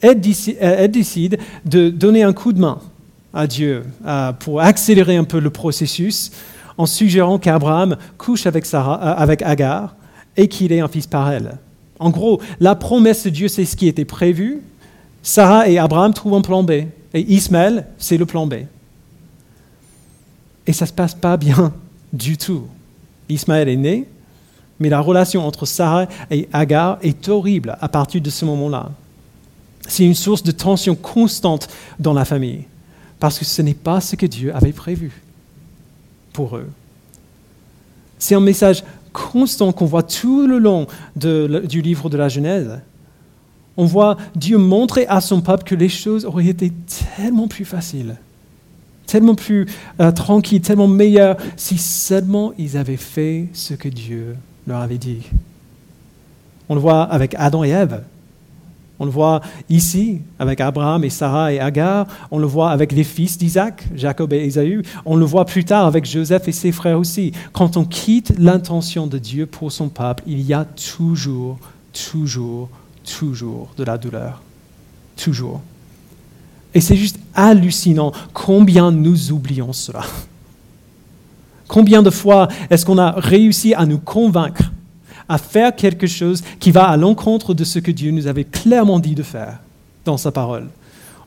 elle 0.00 0.20
décide, 0.20 1.38
de 1.64 1.88
donner 1.88 2.22
un 2.22 2.32
coup 2.32 2.52
de 2.52 2.60
main 2.60 2.78
à 3.32 3.46
Dieu 3.46 3.84
euh, 4.06 4.32
pour 4.32 4.60
accélérer 4.60 5.16
un 5.16 5.24
peu 5.24 5.40
le 5.40 5.50
processus 5.50 6.30
en 6.76 6.86
suggérant 6.86 7.38
qu'Abraham 7.38 7.96
couche 8.18 8.46
avec, 8.46 8.66
Sarah, 8.66 8.94
avec 9.12 9.42
Agar 9.42 9.94
et 10.36 10.48
qu'il 10.48 10.72
ait 10.72 10.80
un 10.80 10.88
fils 10.88 11.06
par 11.06 11.30
elle. 11.30 11.56
En 11.98 12.10
gros, 12.10 12.40
la 12.60 12.74
promesse 12.74 13.24
de 13.24 13.30
Dieu, 13.30 13.48
c'est 13.48 13.64
ce 13.64 13.76
qui 13.76 13.88
était 13.88 14.04
prévu, 14.04 14.60
Sarah 15.22 15.68
et 15.68 15.78
Abraham 15.78 16.12
trouvent 16.12 16.34
un 16.34 16.42
plan 16.42 16.62
B. 16.62 16.72
Et 17.14 17.32
Ismaël, 17.32 17.86
c'est 17.96 18.18
le 18.18 18.26
plan 18.26 18.46
B. 18.46 18.54
Et 20.66 20.72
ça 20.72 20.84
ne 20.84 20.88
se 20.88 20.94
passe 20.94 21.14
pas 21.14 21.36
bien 21.36 21.72
du 22.12 22.36
tout. 22.36 22.64
Ismaël 23.28 23.68
est 23.68 23.76
né, 23.76 24.08
mais 24.80 24.88
la 24.88 25.00
relation 25.00 25.46
entre 25.46 25.66
Sarah 25.66 26.06
et 26.30 26.48
Agar 26.52 26.98
est 27.02 27.28
horrible 27.28 27.76
à 27.80 27.88
partir 27.88 28.20
de 28.20 28.30
ce 28.30 28.44
moment-là. 28.44 28.90
C'est 29.86 30.04
une 30.04 30.14
source 30.14 30.42
de 30.42 30.52
tension 30.52 30.94
constante 30.94 31.68
dans 31.98 32.12
la 32.12 32.24
famille, 32.24 32.64
parce 33.18 33.38
que 33.38 33.44
ce 33.44 33.62
n'est 33.62 33.74
pas 33.74 34.00
ce 34.00 34.16
que 34.16 34.26
Dieu 34.26 34.54
avait 34.54 34.72
prévu 34.72 35.22
pour 36.32 36.56
eux. 36.56 36.68
C'est 38.18 38.34
un 38.34 38.40
message 38.40 38.82
constant 39.12 39.72
qu'on 39.72 39.86
voit 39.86 40.02
tout 40.02 40.46
le 40.46 40.58
long 40.58 40.86
du 41.16 41.82
livre 41.82 42.10
de 42.10 42.16
la 42.16 42.28
Genèse. 42.28 42.80
On 43.76 43.84
voit 43.84 44.16
Dieu 44.34 44.58
montrer 44.58 45.06
à 45.06 45.20
son 45.20 45.40
peuple 45.40 45.64
que 45.64 45.74
les 45.74 45.88
choses 45.88 46.24
auraient 46.24 46.46
été 46.46 46.72
tellement 47.16 47.48
plus 47.48 47.64
faciles, 47.64 48.16
tellement 49.06 49.34
plus 49.34 49.66
euh, 50.00 50.10
tranquilles, 50.12 50.60
tellement 50.60 50.88
meilleures 50.88 51.36
si 51.56 51.78
seulement 51.78 52.52
ils 52.58 52.76
avaient 52.76 52.96
fait 52.96 53.48
ce 53.52 53.74
que 53.74 53.88
Dieu 53.88 54.36
leur 54.66 54.80
avait 54.80 54.98
dit. 54.98 55.22
On 56.68 56.74
le 56.74 56.80
voit 56.80 57.02
avec 57.02 57.34
Adam 57.38 57.64
et 57.64 57.70
Ève. 57.70 58.02
On 58.98 59.04
le 59.04 59.10
voit 59.10 59.40
ici 59.68 60.20
avec 60.38 60.60
Abraham 60.60 61.02
et 61.04 61.10
Sarah 61.10 61.52
et 61.52 61.58
Agar. 61.58 62.06
On 62.30 62.38
le 62.38 62.46
voit 62.46 62.70
avec 62.70 62.92
les 62.92 63.02
fils 63.02 63.36
d'Isaac, 63.36 63.84
Jacob 63.94 64.32
et 64.32 64.44
Ésaü. 64.44 64.82
On 65.04 65.16
le 65.16 65.24
voit 65.24 65.44
plus 65.44 65.64
tard 65.64 65.86
avec 65.86 66.06
Joseph 66.06 66.46
et 66.46 66.52
ses 66.52 66.70
frères 66.70 66.98
aussi. 66.98 67.32
Quand 67.52 67.76
on 67.76 67.84
quitte 67.84 68.32
l'intention 68.38 69.06
de 69.06 69.18
Dieu 69.18 69.46
pour 69.46 69.72
son 69.72 69.88
peuple, 69.88 70.22
il 70.26 70.40
y 70.42 70.54
a 70.54 70.64
toujours, 70.64 71.58
toujours 71.92 72.70
toujours 73.04 73.68
de 73.76 73.84
la 73.84 73.98
douleur. 73.98 74.42
Toujours. 75.16 75.60
Et 76.74 76.80
c'est 76.80 76.96
juste 76.96 77.18
hallucinant 77.34 78.12
combien 78.32 78.90
nous 78.90 79.32
oublions 79.32 79.72
cela. 79.72 80.02
Combien 81.68 82.02
de 82.02 82.10
fois 82.10 82.48
est-ce 82.68 82.84
qu'on 82.84 82.98
a 82.98 83.12
réussi 83.12 83.74
à 83.74 83.86
nous 83.86 83.98
convaincre 83.98 84.72
à 85.28 85.38
faire 85.38 85.74
quelque 85.74 86.06
chose 86.06 86.42
qui 86.60 86.70
va 86.70 86.84
à 86.84 86.96
l'encontre 86.96 87.54
de 87.54 87.64
ce 87.64 87.78
que 87.78 87.90
Dieu 87.90 88.10
nous 88.10 88.26
avait 88.26 88.44
clairement 88.44 88.98
dit 88.98 89.14
de 89.14 89.22
faire 89.22 89.60
dans 90.04 90.18
sa 90.18 90.32
parole 90.32 90.68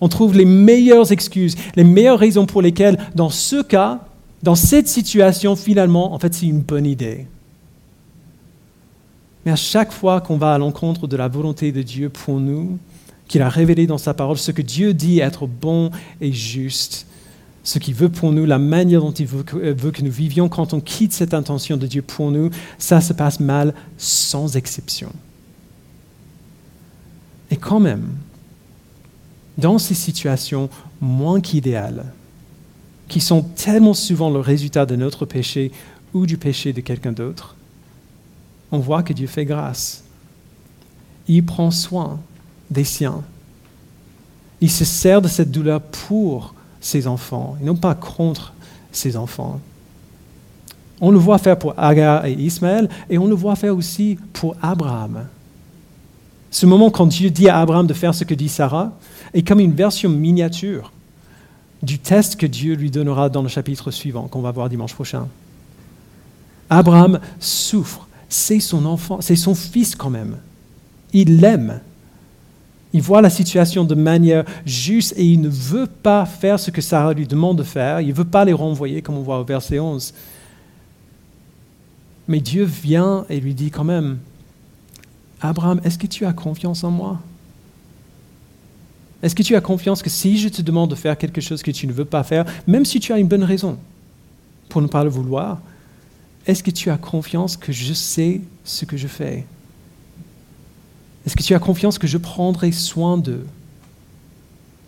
On 0.01 0.07
trouve 0.07 0.37
les 0.37 0.45
meilleures 0.45 1.11
excuses, 1.11 1.55
les 1.75 1.83
meilleures 1.83 2.19
raisons 2.19 2.45
pour 2.45 2.61
lesquelles, 2.61 2.99
dans 3.15 3.29
ce 3.29 3.63
cas, 3.63 4.01
dans 4.43 4.55
cette 4.55 4.87
situation, 4.87 5.55
finalement, 5.55 6.13
en 6.13 6.19
fait, 6.19 6.33
c'est 6.33 6.45
une 6.45 6.61
bonne 6.61 6.85
idée. 6.85 7.25
Mais 9.45 9.51
à 9.51 9.55
chaque 9.55 9.91
fois 9.91 10.21
qu'on 10.21 10.37
va 10.37 10.53
à 10.53 10.57
l'encontre 10.57 11.07
de 11.07 11.17
la 11.17 11.27
volonté 11.27 11.71
de 11.71 11.81
Dieu 11.81 12.09
pour 12.09 12.39
nous, 12.39 12.77
qu'il 13.27 13.41
a 13.41 13.49
révélé 13.49 13.87
dans 13.87 13.97
sa 13.97 14.13
parole, 14.13 14.37
ce 14.37 14.51
que 14.51 14.61
Dieu 14.61 14.93
dit 14.93 15.19
être 15.19 15.47
bon 15.47 15.91
et 16.21 16.31
juste, 16.31 17.07
ce 17.63 17.79
qu'il 17.79 17.93
veut 17.93 18.09
pour 18.09 18.31
nous, 18.31 18.45
la 18.45 18.59
manière 18.59 19.01
dont 19.01 19.11
il 19.11 19.25
veut 19.25 19.43
que, 19.43 19.57
euh, 19.57 19.73
veut 19.73 19.91
que, 19.91 20.01
nous 20.01 20.11
vivions, 20.11 20.47
quand 20.47 20.73
on 20.73 20.79
quitte 20.79 21.13
cette 21.13 21.33
intention 21.33 21.77
de 21.77 21.87
Dieu 21.87 22.01
pour 22.01 22.31
nous, 22.31 22.49
ça 22.77 23.01
se 23.01 23.13
passe 23.13 23.39
mal 23.39 23.73
sans 23.97 24.55
exception. 24.55 25.11
Et 27.51 27.57
quand 27.57 27.79
même, 27.79 28.07
dans 29.57 29.79
ces 29.79 29.95
situations 29.95 30.69
moins 31.01 31.41
qu'idéales, 31.41 32.05
qui 33.07 33.21
sont 33.21 33.41
tellement 33.41 33.93
souvent 33.93 34.29
le 34.29 34.39
résultat 34.39 34.85
de 34.85 34.95
notre 34.95 35.25
péché 35.25 35.71
ou 36.13 36.25
du 36.25 36.37
péché 36.37 36.73
de 36.73 36.81
quelqu'un 36.81 37.11
d'autre, 37.11 37.55
on 38.71 38.79
voit 38.79 39.03
que 39.03 39.13
Dieu 39.13 39.27
fait 39.27 39.45
grâce. 39.45 40.03
Il 41.27 41.45
prend 41.45 41.71
soin 41.71 42.19
des 42.69 42.83
siens. 42.83 43.21
Il 44.61 44.71
se 44.71 44.85
sert 44.85 45.21
de 45.21 45.27
cette 45.27 45.51
douleur 45.51 45.81
pour 45.81 46.53
ses 46.81 47.07
enfants, 47.07 47.57
et 47.61 47.65
non 47.65 47.75
pas 47.75 47.95
contre 47.95 48.53
ses 48.91 49.17
enfants. 49.17 49.59
On 50.99 51.11
le 51.11 51.19
voit 51.19 51.37
faire 51.37 51.59
pour 51.59 51.73
Agar 51.77 52.25
et 52.25 52.33
Ismaël, 52.33 52.89
et 53.09 53.17
on 53.17 53.27
le 53.27 53.35
voit 53.35 53.55
faire 53.55 53.75
aussi 53.75 54.17
pour 54.33 54.55
Abraham. 54.61 55.25
Ce 56.49 56.65
moment 56.65 56.89
quand 56.89 57.05
Dieu 57.05 57.29
dit 57.29 57.49
à 57.49 57.59
Abraham 57.59 57.87
de 57.87 57.93
faire 57.93 58.15
ce 58.15 58.23
que 58.23 58.33
dit 58.33 58.49
Sarah 58.49 58.91
est 59.33 59.47
comme 59.47 59.59
une 59.59 59.73
version 59.73 60.09
miniature 60.09 60.91
du 61.83 61.99
test 61.99 62.37
que 62.37 62.45
Dieu 62.45 62.73
lui 62.73 62.89
donnera 62.89 63.29
dans 63.29 63.43
le 63.43 63.49
chapitre 63.49 63.91
suivant, 63.91 64.27
qu'on 64.27 64.41
va 64.41 64.51
voir 64.51 64.69
dimanche 64.69 64.93
prochain. 64.93 65.27
Abraham 66.69 67.19
souffre, 67.39 68.07
c'est 68.29 68.59
son 68.59 68.85
enfant, 68.85 69.21
c'est 69.21 69.35
son 69.35 69.53
fils 69.53 69.95
quand 69.95 70.09
même. 70.09 70.37
Il 71.13 71.39
l'aime. 71.39 71.79
Il 72.97 73.03
voit 73.03 73.21
la 73.21 73.29
situation 73.29 73.83
de 73.83 73.93
manière 73.93 74.43
juste 74.65 75.13
et 75.17 75.23
il 75.23 75.39
ne 75.39 75.49
veut 75.49 75.85
pas 75.85 76.25
faire 76.25 76.59
ce 76.59 76.71
que 76.71 76.81
Sarah 76.81 77.13
lui 77.13 77.27
demande 77.27 77.59
de 77.59 77.63
faire. 77.63 78.01
Il 78.01 78.07
ne 78.07 78.13
veut 78.13 78.25
pas 78.25 78.43
les 78.43 78.53
renvoyer, 78.53 79.03
comme 79.03 79.17
on 79.17 79.21
voit 79.21 79.39
au 79.39 79.43
verset 79.43 79.77
11. 79.77 80.15
Mais 82.27 82.39
Dieu 82.39 82.63
vient 82.63 83.23
et 83.29 83.39
lui 83.39 83.53
dit 83.53 83.69
quand 83.69 83.83
même, 83.83 84.17
Abraham, 85.41 85.79
est-ce 85.83 85.99
que 85.99 86.07
tu 86.07 86.25
as 86.25 86.33
confiance 86.33 86.83
en 86.83 86.89
moi? 86.89 87.19
Est-ce 89.21 89.35
que 89.35 89.43
tu 89.43 89.55
as 89.55 89.61
confiance 89.61 90.01
que 90.01 90.09
si 90.09 90.39
je 90.39 90.49
te 90.49 90.63
demande 90.63 90.89
de 90.89 90.95
faire 90.95 91.19
quelque 91.19 91.39
chose 91.39 91.61
que 91.61 91.69
tu 91.69 91.85
ne 91.85 91.93
veux 91.93 92.03
pas 92.03 92.23
faire, 92.23 92.45
même 92.65 92.83
si 92.83 92.99
tu 92.99 93.13
as 93.13 93.19
une 93.19 93.27
bonne 93.27 93.43
raison 93.43 93.77
pour 94.69 94.81
ne 94.81 94.87
pas 94.87 95.03
le 95.03 95.11
vouloir, 95.11 95.59
est-ce 96.47 96.63
que 96.63 96.71
tu 96.71 96.89
as 96.89 96.97
confiance 96.97 97.57
que 97.57 97.71
je 97.71 97.93
sais 97.93 98.41
ce 98.63 98.85
que 98.85 98.97
je 98.97 99.07
fais? 99.07 99.45
Est-ce 101.27 101.35
que 101.35 101.43
tu 101.43 101.53
as 101.53 101.59
confiance 101.59 101.99
que 101.99 102.07
je 102.07 102.17
prendrai 102.17 102.71
soin 102.71 103.17
d'eux? 103.17 103.45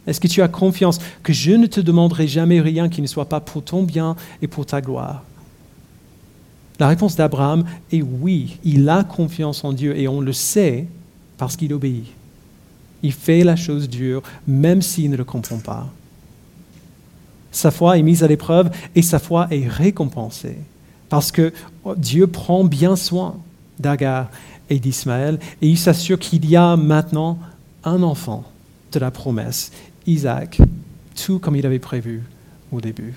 Est-ce 0.08 0.22
que 0.22 0.28
tu 0.30 0.42
as 0.42 0.48
confiance 0.48 0.98
que 1.22 1.34
je 1.34 1.52
ne 1.52 1.68
te 1.68 1.82
demanderai 1.82 2.30
jamais 2.30 2.62
rien 2.62 2.88
qui 2.88 3.02
ne 3.02 3.08
soit 3.08 3.28
pas 3.28 3.42
pour 3.42 3.62
ton 3.62 3.84
bien 3.84 4.16
et 4.42 4.48
pour 4.48 4.66
ta 4.66 4.80
gloire? 4.80 5.24
La 6.80 6.88
réponse 6.88 7.18
d'Abraham 7.18 7.66
est 7.92 8.02
oui, 8.02 8.58
il 8.64 8.88
a 8.88 9.04
confiance 9.04 9.66
en 9.66 9.74
Dieu 9.74 9.98
et 10.00 10.08
on 10.08 10.22
le 10.22 10.32
sait 10.32 10.88
parce 11.38 11.58
qu'il 11.58 11.74
obéit. 11.74 12.06
Il 13.04 13.12
fait 13.12 13.44
la 13.44 13.58
chose 13.58 13.90
dure 13.90 14.24
même 14.48 14.82
s'il 14.82 15.12
ne 15.12 15.18
le 15.18 15.26
comprend 15.26 15.60
pas. 15.60 15.90
Sa 17.52 17.70
foi 17.70 17.98
est 17.98 18.02
mise 18.02 18.24
à 18.24 18.28
l'épreuve 18.28 18.72
et 18.96 19.02
sa 19.02 19.20
foi 19.20 19.50
est 19.52 19.68
récompensée 19.68 20.58
parce 21.10 21.34
que 21.34 21.52
Dieu 21.98 22.28
prend 22.28 22.64
bien 22.64 22.96
soin 22.96 23.36
d'Agar 23.78 24.30
et 24.70 24.80
d'Ismaël 24.80 25.40
et 25.62 25.68
il 25.68 25.78
s'assure 25.78 26.20
qu'il 26.20 26.50
y 26.50 26.56
a 26.56 26.76
maintenant 26.76 27.40
un 27.84 28.04
enfant 28.04 28.44
de 28.92 29.00
la 29.00 29.12
promesse, 29.12 29.72
Isaac, 30.08 30.60
tout 31.16 31.40
comme 31.40 31.56
il 31.56 31.66
avait 31.66 31.80
prévu 31.80 32.24
au 32.72 32.82
début. 32.82 33.14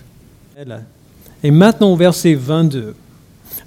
Et 1.43 1.51
maintenant 1.51 1.93
au 1.93 1.97
verset 1.97 2.35
22. 2.35 2.95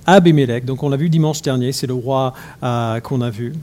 Abimelech, 0.08 0.65
donc 0.65 0.84
on 0.84 0.89
l'a 0.89 0.98
vu 0.98 1.10
dimanche 1.10 1.41
dernier, 1.41 1.71
c'est 1.71 1.88
le 1.88 1.93
roi 1.93 2.34
euh, 2.63 3.00
qu'on 3.00 3.21
a 3.21 3.30
vu. 3.30 3.54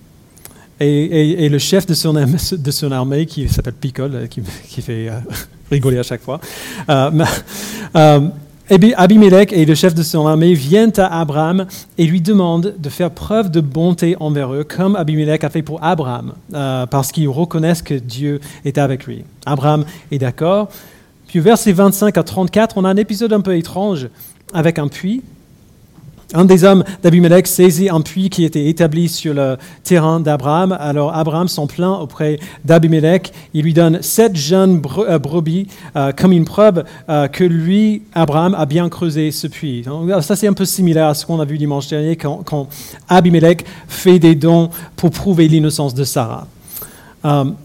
Et, 0.81 1.49
le 1.49 1.59
chef 1.59 1.87
de 1.87 1.95
son, 1.95 2.13
de 2.13 2.71
son 2.73 2.91
armée, 2.91 3.27
qui 3.27 3.49
s'appelle 3.49 3.75
Picole, 3.75 4.15
euh, 4.15 4.27
qui, 4.27 4.43
qui 4.69 4.83
fait 4.83 5.09
euh, 5.09 5.21
rigoler 5.71 5.99
à 5.99 6.03
chaque 6.03 6.23
fois, 6.23 6.41
Abimelech 8.71 9.53
et 9.53 9.65
le 9.65 9.75
chef 9.75 9.95
de 9.95 10.03
son 10.03 10.27
armée 10.27 10.55
viennent 10.55 10.93
à 10.97 11.21
Abraham 11.21 11.67
et 11.99 12.07
lui 12.07 12.21
demandent 12.21 12.75
de 12.79 12.89
faire 12.89 13.11
preuve 13.11 13.51
de 13.51 13.61
bonté 13.61 14.17
envers 14.21 14.53
eux, 14.55 14.65
comme 14.65 14.97
Abimelech 14.97 15.45
a 15.45 15.51
fait 15.51 15.63
pour 15.63 15.83
Abraham, 15.83 16.33
parce 16.51 17.13
qu'ils 17.13 17.29
reconnaissent 17.29 17.83
que 17.83 17.95
Dieu 17.95 18.41
est 18.65 18.79
avec 18.79 19.07
lui. 19.07 19.25
Abraham 19.47 19.85
est 20.11 20.19
d'accord. 20.19 20.69
Puis 21.27 21.41
verset 21.41 21.73
25 21.73 22.17
à 22.19 22.23
34, 22.23 22.79
on 22.79 22.85
a 22.85 22.91
un 22.91 22.97
épisode 22.97 23.33
un 23.33 23.41
peu 23.41 23.57
étrange 23.57 24.09
avec 24.53 24.79
un 24.79 24.89
puits 24.89 25.23
un 26.35 26.45
des 26.45 26.65
hommes 26.65 26.85
d'Abimelech 27.03 27.47
saisit 27.47 27.89
un 27.89 28.01
puits 28.01 28.31
qui 28.31 28.45
était 28.45 28.67
établi 28.67 29.09
sur 29.09 29.35
le 29.35 29.57
terrain 29.85 30.21
d'Abraham. 30.21 30.77
Alors 30.79 31.15
Abraham 31.15 31.49
s'en 31.49 31.67
plaint 31.67 32.01
auprès 32.01 32.39
d'Abimelech. 32.65 33.33
Il 33.55 33.63
lui 33.65 33.75
donne 33.75 34.03
sept 34.03 34.37
jeunes 34.37 34.81
euh, 34.99 35.19
brebis 35.19 35.67
euh, 35.97 36.13
comme 36.13 36.33
une 36.33 36.45
preuve 36.45 36.85
euh, 37.09 37.29
que 37.29 37.45
lui, 37.45 38.03
Abraham, 38.15 38.55
a 38.55 38.67
bien 38.67 38.89
creusé 38.89 39.31
ce 39.31 39.47
puits. 39.47 39.85
ça, 40.21 40.37
c'est 40.37 40.47
un 40.47 40.53
peu 40.53 40.65
similaire 40.65 41.09
à 41.09 41.15
ce 41.15 41.27
qu'on 41.27 41.41
a 41.41 41.45
vu 41.45 41.59
dimanche 41.59 41.89
dernier 41.89 42.17
quand, 42.17 42.43
quand, 42.45 42.69
Abimelech 43.09 43.65
fait 43.89 44.19
des 44.19 44.35
dons 44.35 44.71
pour 44.97 45.11
prouver 45.11 45.49
l'innocence 45.49 45.95
de 45.95 46.05
Sarah. 46.05 46.47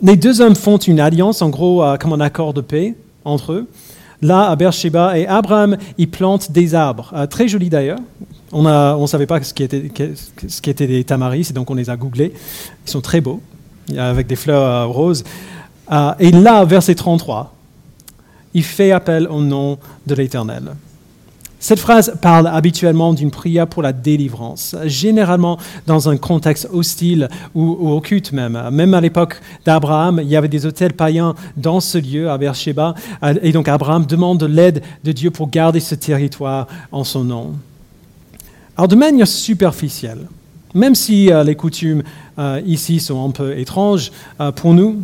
les 0.01 0.15
deux 0.15 0.41
hommes 0.41 0.55
font 0.55 0.77
une 0.77 0.99
alliance, 0.99 1.41
en 1.41 1.49
gros, 1.49 1.83
comme 1.99 2.13
un 2.13 2.19
accord 2.19 2.53
de 2.53 2.61
paix 2.61 2.95
entre 3.25 3.53
eux 3.53 3.67
là 4.21 4.49
à 4.49 4.55
Beersheba 4.55 5.15
et 5.15 5.27
Abraham 5.27 5.77
y 5.99 6.07
plante 6.07 6.51
des 6.51 6.73
arbres, 6.73 7.27
très 7.29 7.47
jolis 7.47 7.69
d'ailleurs, 7.69 7.99
on 8.51 9.01
ne 9.01 9.07
savait 9.07 9.25
pas 9.25 9.41
ce 9.41 9.53
qui, 9.53 9.63
était, 9.63 10.87
des 10.87 11.03
tamaris, 11.03 11.51
donc 11.53 11.69
on 11.69 11.75
les 11.75 11.89
a 11.89 11.97
googlés. 11.97 12.33
Ils 12.85 12.89
sont 12.89 13.01
très 13.01 13.21
beaux, 13.21 13.41
avec 13.97 14.27
des 14.27 14.35
fleurs 14.35 14.61
euh, 14.61 14.85
roses. 14.85 15.23
Euh, 15.91 16.11
et 16.19 16.31
là, 16.31 16.63
verset 16.65 16.95
33, 16.95 17.53
il 18.53 18.63
fait 18.63 18.91
appel 18.91 19.27
au 19.27 19.41
nom 19.41 19.77
de 20.05 20.15
l'Éternel. 20.15 20.71
Cette 21.59 21.79
phrase 21.79 22.15
parle 22.21 22.47
habituellement 22.47 23.13
d'une 23.13 23.31
prière 23.31 23.65
pour 23.67 23.81
la 23.81 23.91
délivrance, 23.91 24.75
généralement 24.85 25.57
dans 25.87 26.07
un 26.07 26.15
contexte 26.15 26.67
hostile 26.71 27.29
ou, 27.55 27.91
occulte 27.91 28.31
même. 28.31 28.69
Même 28.71 28.93
à 28.93 29.01
l'époque 29.01 29.41
d'Abraham, 29.65 30.19
il 30.21 30.29
y 30.29 30.35
avait 30.35 30.47
des 30.47 30.67
hôtels 30.67 30.93
païens 30.93 31.33
dans 31.57 31.79
ce 31.79 31.97
lieu, 31.97 32.29
à 32.29 32.37
Beersheba, 32.37 32.93
et 33.41 33.51
donc 33.51 33.67
Abraham 33.67 34.05
demande 34.05 34.43
l'aide 34.43 34.83
de 35.03 35.11
Dieu 35.11 35.31
pour 35.31 35.49
garder 35.49 35.79
ce 35.79 35.95
territoire 35.95 36.67
en 36.91 37.03
son 37.03 37.23
nom. 37.23 37.55
Alors 38.77 38.87
de 38.87 38.95
manière 38.95 39.27
superficielle, 39.27 40.27
même 40.75 40.93
si 40.93 41.31
euh, 41.31 41.43
les 41.43 41.55
coutumes 41.55 42.03
euh, 42.37 42.61
ici 42.63 42.99
sont 42.99 43.27
un 43.27 43.31
peu 43.31 43.57
étranges 43.57 44.11
euh, 44.39 44.51
pour 44.51 44.75
nous, 44.75 45.01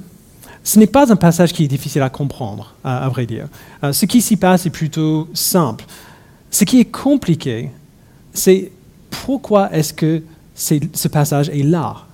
ce 0.64 0.78
n'est 0.78 0.88
pas 0.88 1.12
un 1.12 1.16
passage 1.16 1.52
qui 1.52 1.64
est 1.64 1.68
difficile 1.68 2.04
à 2.04 2.10
comprendre, 2.10 2.76
à, 2.84 3.10
vrai 3.10 3.26
dire. 3.26 3.48
ce 3.92 4.06
qui 4.06 4.22
s'y 4.22 4.38
passe 4.38 4.66
est 4.66 4.70
plutôt 4.70 5.28
simple. 5.34 5.84
Ce 6.52 6.64
qui 6.64 6.80
est 6.80 6.86
compliqué, 6.86 7.70
c'est 8.32 8.72
pourquoi 9.10 9.74
est-ce 9.74 9.94
que 9.94 10.22
ce 10.56 11.08
passage 11.10 11.50
est 11.50 11.64
là? 11.64 12.06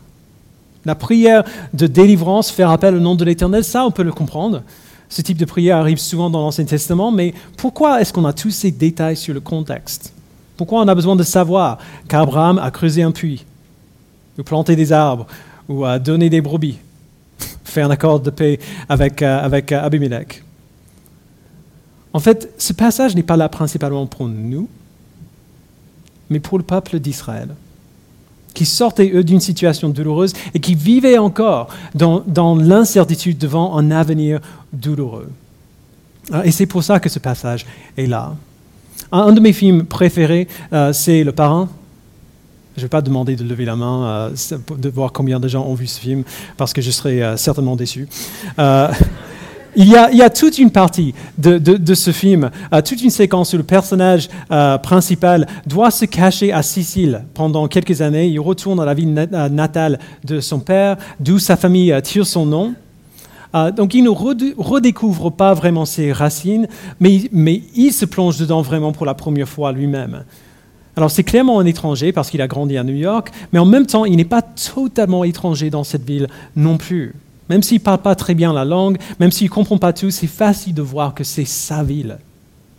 La 0.83 0.95
prière 0.95 1.43
de 1.75 1.85
délivrance, 1.85 2.49
faire 2.49 2.71
appel 2.71 2.95
au 2.95 2.99
nom 2.99 3.13
de 3.13 3.23
l'Éternel, 3.23 3.63
ça 3.63 3.85
on 3.85 3.91
peut 3.91 4.01
le 4.01 4.13
comprendre. 4.13 4.63
Ce 5.09 5.21
type 5.21 5.37
de 5.37 5.45
prière 5.45 5.77
arrive 5.77 5.99
souvent 5.99 6.31
dans 6.31 6.39
l'Ancien 6.39 6.65
Testament, 6.65 7.11
mais 7.11 7.35
pourquoi 7.55 8.01
est-ce 8.01 8.11
qu'on 8.11 8.25
a 8.25 8.33
tous 8.33 8.49
ces 8.49 8.71
détails 8.71 9.17
sur 9.17 9.35
le 9.35 9.41
contexte? 9.41 10.11
Pourquoi 10.59 10.81
on 10.81 10.87
a 10.89 10.93
besoin 10.93 11.15
de 11.15 11.23
savoir 11.23 11.77
qu'Abraham 12.09 12.59
a 12.59 12.69
creusé 12.69 13.01
un 13.01 13.11
puits, 13.11 13.45
ou 14.37 14.43
planté 14.43 14.75
des 14.75 14.91
arbres, 14.91 15.25
ou 15.69 15.85
a 15.85 15.99
donné 15.99 16.29
des 16.29 16.41
brebis, 16.41 16.79
fait 17.63 17.81
un 17.81 17.89
accord 17.89 18.19
de 18.19 18.29
paix 18.29 18.59
avec, 18.89 19.21
euh, 19.21 19.39
avec 19.39 19.71
euh, 19.71 19.81
Abimelech? 19.81 20.43
En 22.11 22.19
fait, 22.19 22.53
ce 22.57 22.73
passage 22.73 23.15
n'est 23.15 23.23
pas 23.23 23.37
là 23.37 23.47
principalement 23.47 24.05
pour 24.05 24.27
nous, 24.27 24.67
mais 26.29 26.41
pour 26.41 26.57
le 26.57 26.65
peuple 26.65 26.99
d'Israël, 26.99 27.55
qui 28.53 28.65
sortait, 28.65 29.11
eux, 29.13 29.23
d'une 29.23 29.39
situation 29.39 29.87
douloureuse 29.87 30.33
et 30.53 30.59
qui 30.59 30.75
vivait 30.75 31.17
encore 31.17 31.69
dans, 31.95 32.21
dans 32.27 32.57
l'incertitude 32.57 33.37
devant 33.37 33.77
un 33.77 33.91
avenir 33.91 34.41
douloureux. 34.73 35.31
Et 36.43 36.51
c'est 36.51 36.65
pour 36.65 36.83
ça 36.83 36.99
que 36.99 37.07
ce 37.07 37.19
passage 37.19 37.65
est 37.95 38.07
là. 38.07 38.35
Un, 39.11 39.33
de 39.33 39.39
mes 39.39 39.53
films 39.53 39.85
préférés, 39.85 40.47
euh, 40.71 40.93
c'est 40.93 41.23
Le 41.23 41.31
Parrain. 41.31 41.67
Je 42.75 42.81
ne 42.81 42.85
vais 42.85 42.89
pas 42.89 43.01
demander 43.01 43.35
de 43.35 43.43
lever 43.43 43.65
la 43.65 43.75
main, 43.75 44.05
euh, 44.05 44.29
de 44.77 44.89
voir 44.89 45.11
combien 45.11 45.39
de 45.39 45.47
gens 45.47 45.65
ont 45.65 45.73
vu 45.73 45.87
ce 45.87 45.99
film, 45.99 46.23
parce 46.57 46.73
que 46.73 46.81
je 46.81 46.91
serais 46.91 47.21
euh, 47.21 47.37
certainement 47.37 47.75
déçu. 47.75 48.07
Il 49.75 49.87
y, 49.87 49.95
a, 49.95 50.29
toute 50.31 50.57
une 50.57 50.71
partie 50.71 51.13
de, 51.37 51.93
ce 51.93 52.11
film, 52.11 52.49
toute 52.83 53.01
une 53.03 53.11
séquence 53.11 53.53
où 53.53 53.57
le 53.57 53.63
personnage 53.63 54.27
principal 54.81 55.47
doit 55.67 55.91
se 55.91 56.05
cacher 56.05 56.51
à 56.51 56.63
Sicile 56.63 57.23
pendant 57.35 57.67
quelques 57.67 58.01
années. 58.01 58.27
Il 58.27 58.39
retourne 58.39 58.79
à 58.79 58.85
la 58.85 58.95
ville 58.95 59.13
natale 59.13 59.99
de 60.25 60.39
son 60.41 60.59
père, 60.59 60.97
d'où 61.19 61.37
sa 61.37 61.55
famille 61.55 61.95
tire 62.01 62.25
son 62.25 62.47
nom. 62.47 62.73
Ah, 63.51 63.71
donc 63.71 63.95
il 63.95 64.03
ne 64.03 64.09
redécouvre 64.09 65.31
pas 65.31 65.53
vraiment 65.53 65.85
ses 65.85 66.11
racines, 66.11 66.67
mais, 66.99 67.63
il 67.75 67.91
se 67.91 68.05
plonge 68.05 68.37
dedans 68.37 68.61
vraiment 68.61 68.91
pour 68.91 69.05
la 69.05 69.15
première 69.15 69.49
fois 69.49 69.71
lui-même. 69.71 70.23
Alors 70.95 71.09
c'est 71.09 71.23
clairement 71.23 71.59
un 71.59 71.65
étranger 71.65 72.11
parce 72.11 72.29
qu'il 72.29 72.41
a 72.41 72.47
grandi 72.47 72.77
à 72.77 72.83
New 72.83 72.95
York, 72.95 73.31
mais 73.51 73.59
en 73.59 73.65
même 73.65 73.85
temps 73.85 74.05
il 74.05 74.17
n'est 74.17 74.25
pas 74.25 74.41
totalement 74.41 75.23
étranger 75.23 75.69
dans 75.69 75.83
cette 75.83 76.05
ville 76.05 76.27
non 76.55 76.77
plus. 76.77 77.15
Même 77.49 77.63
s'il 77.63 77.77
ne 77.77 77.83
parle 77.83 77.99
pas 77.99 78.15
très 78.15 78.35
bien 78.35 78.53
la 78.53 78.65
langue, 78.65 78.97
même 79.19 79.31
s'il 79.31 79.47
ne 79.47 79.51
comprend 79.51 79.77
pas 79.77 79.93
tout, 79.93 80.11
c'est 80.11 80.27
facile 80.27 80.73
de 80.75 80.81
voir 80.81 81.15
que 81.15 81.23
c'est 81.23 81.47
sa 81.47 81.83
ville, 81.83 82.17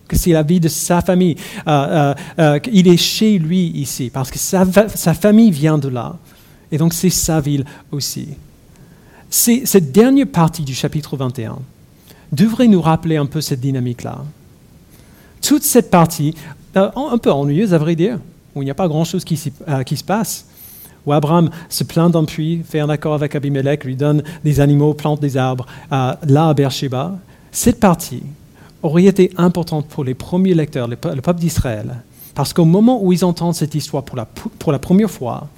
que 0.07 0.17
c'est 0.17 0.33
la 0.33 0.43
vie 0.43 0.61
de 0.61 0.69
sa 0.69 1.01
famille. 1.01 1.37
Euh, 1.67 2.15
est 2.37 2.97
chez 2.97 3.39
lui 3.39 3.69
ici 3.69 4.11
parce 4.13 4.31
que 4.31 4.39
sa 4.39 5.15
famille 5.15 5.51
vient 5.51 5.79
de 5.79 5.89
là. 5.89 6.17
Et 6.71 6.79
donc 6.79 6.93
c'est 6.93 7.11
sa 7.11 7.41
ville 7.41 7.65
aussi 7.91 8.29
cette 9.31 9.93
dernière 9.93 10.27
partie 10.27 10.63
du 10.63 10.75
chapitre 10.75 11.17
21 11.17 11.59
devrait 12.33 12.67
nous 12.67 12.81
rappeler 12.81 13.17
un 13.17 13.27
peu 13.27 13.41
cette 13.41 13.61
dynamique-là. 13.61 14.25
Toute 15.41 15.63
cette 15.63 15.91
partie 15.91 16.35
euh, 16.77 16.91
un 16.95 17.19
peu 17.19 17.31
ennuyeuse 17.31 17.73
à 17.73 17.79
vrai 17.79 17.97
dire, 17.97 18.19
où 18.55 18.63
il 18.63 18.65
n'y 18.65 18.71
a 18.71 18.75
pas 18.75 18.89
grand-chose 18.89 19.25
qui, 19.25 19.41
euh, 19.69 19.83
qui, 19.85 19.97
se 19.97 20.05
passe, 20.05 20.47
où 21.07 21.13
Abraham 21.13 21.51
se 21.69 21.85
plaint 21.85 22.13
d'un 22.13 22.25
puits, 22.25 22.63
fait 22.69 22.81
un 22.81 22.89
accord 22.89 23.15
avec 23.15 23.35
Abimelech, 23.35 23.85
lui 23.85 23.97
donne 23.97 24.23
des 24.45 24.61
animaux, 24.61 24.95
plante 24.95 25.21
des 25.21 25.37
arbres, 25.37 25.67
euh, 25.93 26.13
là 26.27 26.49
à 26.49 26.55
Beersheba. 26.55 27.17
Cette 27.53 27.81
partie 27.81 28.23
aurait 28.83 29.05
été 29.05 29.33
importante 29.37 29.87
pour 29.87 30.05
les 30.05 30.15
premiers 30.15 30.55
lecteurs, 30.55 30.89
le 30.89 30.97
peuple 30.97 31.41
d'Israël, 31.41 32.03
parce 32.35 32.53
qu'au 32.53 32.65
moment 32.65 33.03
où 33.03 33.13
ils 33.13 33.25
entendent 33.25 33.55
cette 33.55 33.75
histoire 33.75 34.05
pour 34.05 34.73
la 34.73 34.79
première 34.79 35.11
fois, 35.11 35.49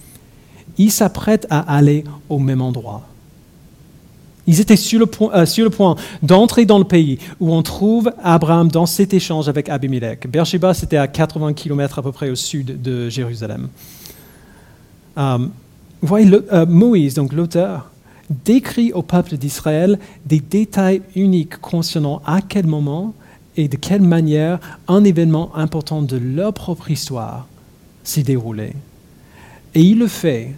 ils 0.79 0.91
s'apprêtent 0.91 1.47
à 1.51 1.61
aller 1.61 2.05
au 2.29 2.39
même 2.39 2.63
endroit. 2.63 3.03
Ils 4.47 4.61
étaient 4.61 4.77
sur 4.77 4.99
le 4.99 5.07
point, 5.07 5.31
euh, 5.35 5.47
sur 5.47 5.65
le 5.65 5.71
point 5.71 5.97
d'entrer 6.23 6.65
dans 6.65 6.79
le 6.79 6.85
pays 6.85 7.19
où 7.41 7.53
on 7.53 7.63
trouve 7.63 8.13
Abraham 8.23 8.69
dans 8.69 8.87
cet 8.87 9.15
échange 9.15 9.49
avec 9.49 9.69
Abimelech. 9.69 10.27
Beersheba, 10.29 10.75
c'était 10.75 10.97
à 10.97 11.07
80 11.07 11.53
km 11.53 11.99
à 11.99 12.03
peu 12.03 12.13
près 12.13 12.31
au 12.31 12.35
sud 12.35 12.83
de 12.83 13.09
Jérusalem. 13.09 13.69
Euh, 15.19 15.39
vous 16.01 16.09
voyez, 16.09 16.29
euh, 16.53 16.67
Moïse, 16.67 17.15
donc 17.15 17.33
l'auteur, 17.33 17.91
décrit 18.45 18.93
au 18.93 19.03
peuple 19.03 19.37
d'Israël 19.37 19.99
des 20.27 20.41
détails 20.41 21.03
uniques 21.15 21.61
concernant 21.61 22.21
à 22.27 22.41
quel 22.41 22.67
moment 22.67 23.15
et 23.57 23.69
de 23.69 23.77
quelle 23.77 24.03
manière 24.03 24.59
un 24.89 25.05
événement 25.05 25.55
important 25.55 26.03
de 26.03 26.17
leur 26.17 26.53
propre 26.53 26.91
histoire 26.91 27.47
s'est 28.03 28.23
déroulé. 28.23 28.73
Et 29.75 29.83
il 29.83 29.99
le 29.99 30.07
fait 30.07 30.53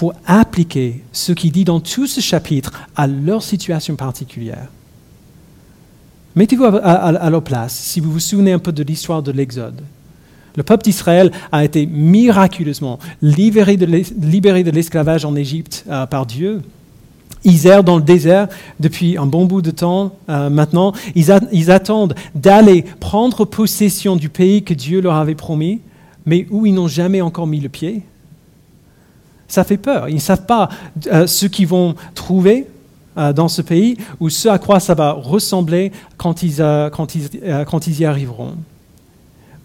pour 0.00 0.14
appliquer 0.24 1.02
ce 1.12 1.32
qu'il 1.32 1.52
dit 1.52 1.66
dans 1.66 1.78
tout 1.78 2.06
ce 2.06 2.22
chapitre 2.22 2.72
à 2.96 3.06
leur 3.06 3.42
situation 3.42 3.96
particulière. 3.96 4.68
Mettez-vous 6.34 6.64
à, 6.64 7.28
leur 7.28 7.42
place, 7.42 7.76
si 7.76 8.00
vous 8.00 8.10
vous 8.10 8.18
souvenez 8.18 8.52
un 8.52 8.58
peu 8.58 8.72
de 8.72 8.82
l'histoire 8.82 9.22
de 9.22 9.30
l'Exode. 9.30 9.82
Le 10.56 10.62
peuple 10.62 10.84
d'Israël 10.84 11.30
a 11.52 11.66
été 11.66 11.84
miraculeusement 11.84 12.98
libéré 13.20 13.76
de 13.76 14.70
l'esclavage 14.70 15.26
en 15.26 15.36
Égypte 15.36 15.84
euh, 15.90 16.06
par 16.06 16.24
Dieu. 16.24 16.62
Ils 17.44 17.66
errent 17.66 17.84
dans 17.84 17.98
le 17.98 18.02
désert 18.02 18.48
depuis 18.80 19.18
un 19.18 19.26
bon 19.26 19.44
bout 19.44 19.60
de 19.60 19.70
temps 19.70 20.14
euh, 20.30 20.48
maintenant. 20.48 20.94
ils 21.14 21.70
attendent 21.70 22.14
d'aller 22.34 22.86
prendre 23.00 23.44
possession 23.44 24.16
du 24.16 24.30
pays 24.30 24.62
que 24.62 24.72
Dieu 24.72 25.02
leur 25.02 25.16
avait 25.16 25.34
promis, 25.34 25.82
mais 26.24 26.46
où 26.50 26.64
ils 26.64 26.72
n'ont 26.72 26.88
jamais 26.88 27.20
encore 27.20 27.46
mis 27.46 27.60
le 27.60 27.68
pied. 27.68 28.02
Ça 29.50 29.64
fait 29.64 29.78
peur. 29.78 30.08
Ils 30.08 30.14
ne 30.14 30.20
savent 30.20 30.46
pas 30.46 30.68
euh, 31.08 31.26
ce 31.26 31.44
qu'ils 31.46 31.66
vont 31.66 31.96
trouver 32.14 32.68
euh, 33.18 33.32
dans 33.32 33.48
ce 33.48 33.62
pays 33.62 33.96
ou 34.20 34.30
ce 34.30 34.48
à 34.48 34.60
quoi 34.60 34.78
ça 34.78 34.94
va 34.94 35.10
ressembler 35.10 35.90
quand 36.16 36.44
ils, 36.44 36.62
euh, 36.62 36.88
quand 36.88 37.16
ils, 37.16 38.00
y 38.00 38.04
arriveront. 38.04 38.54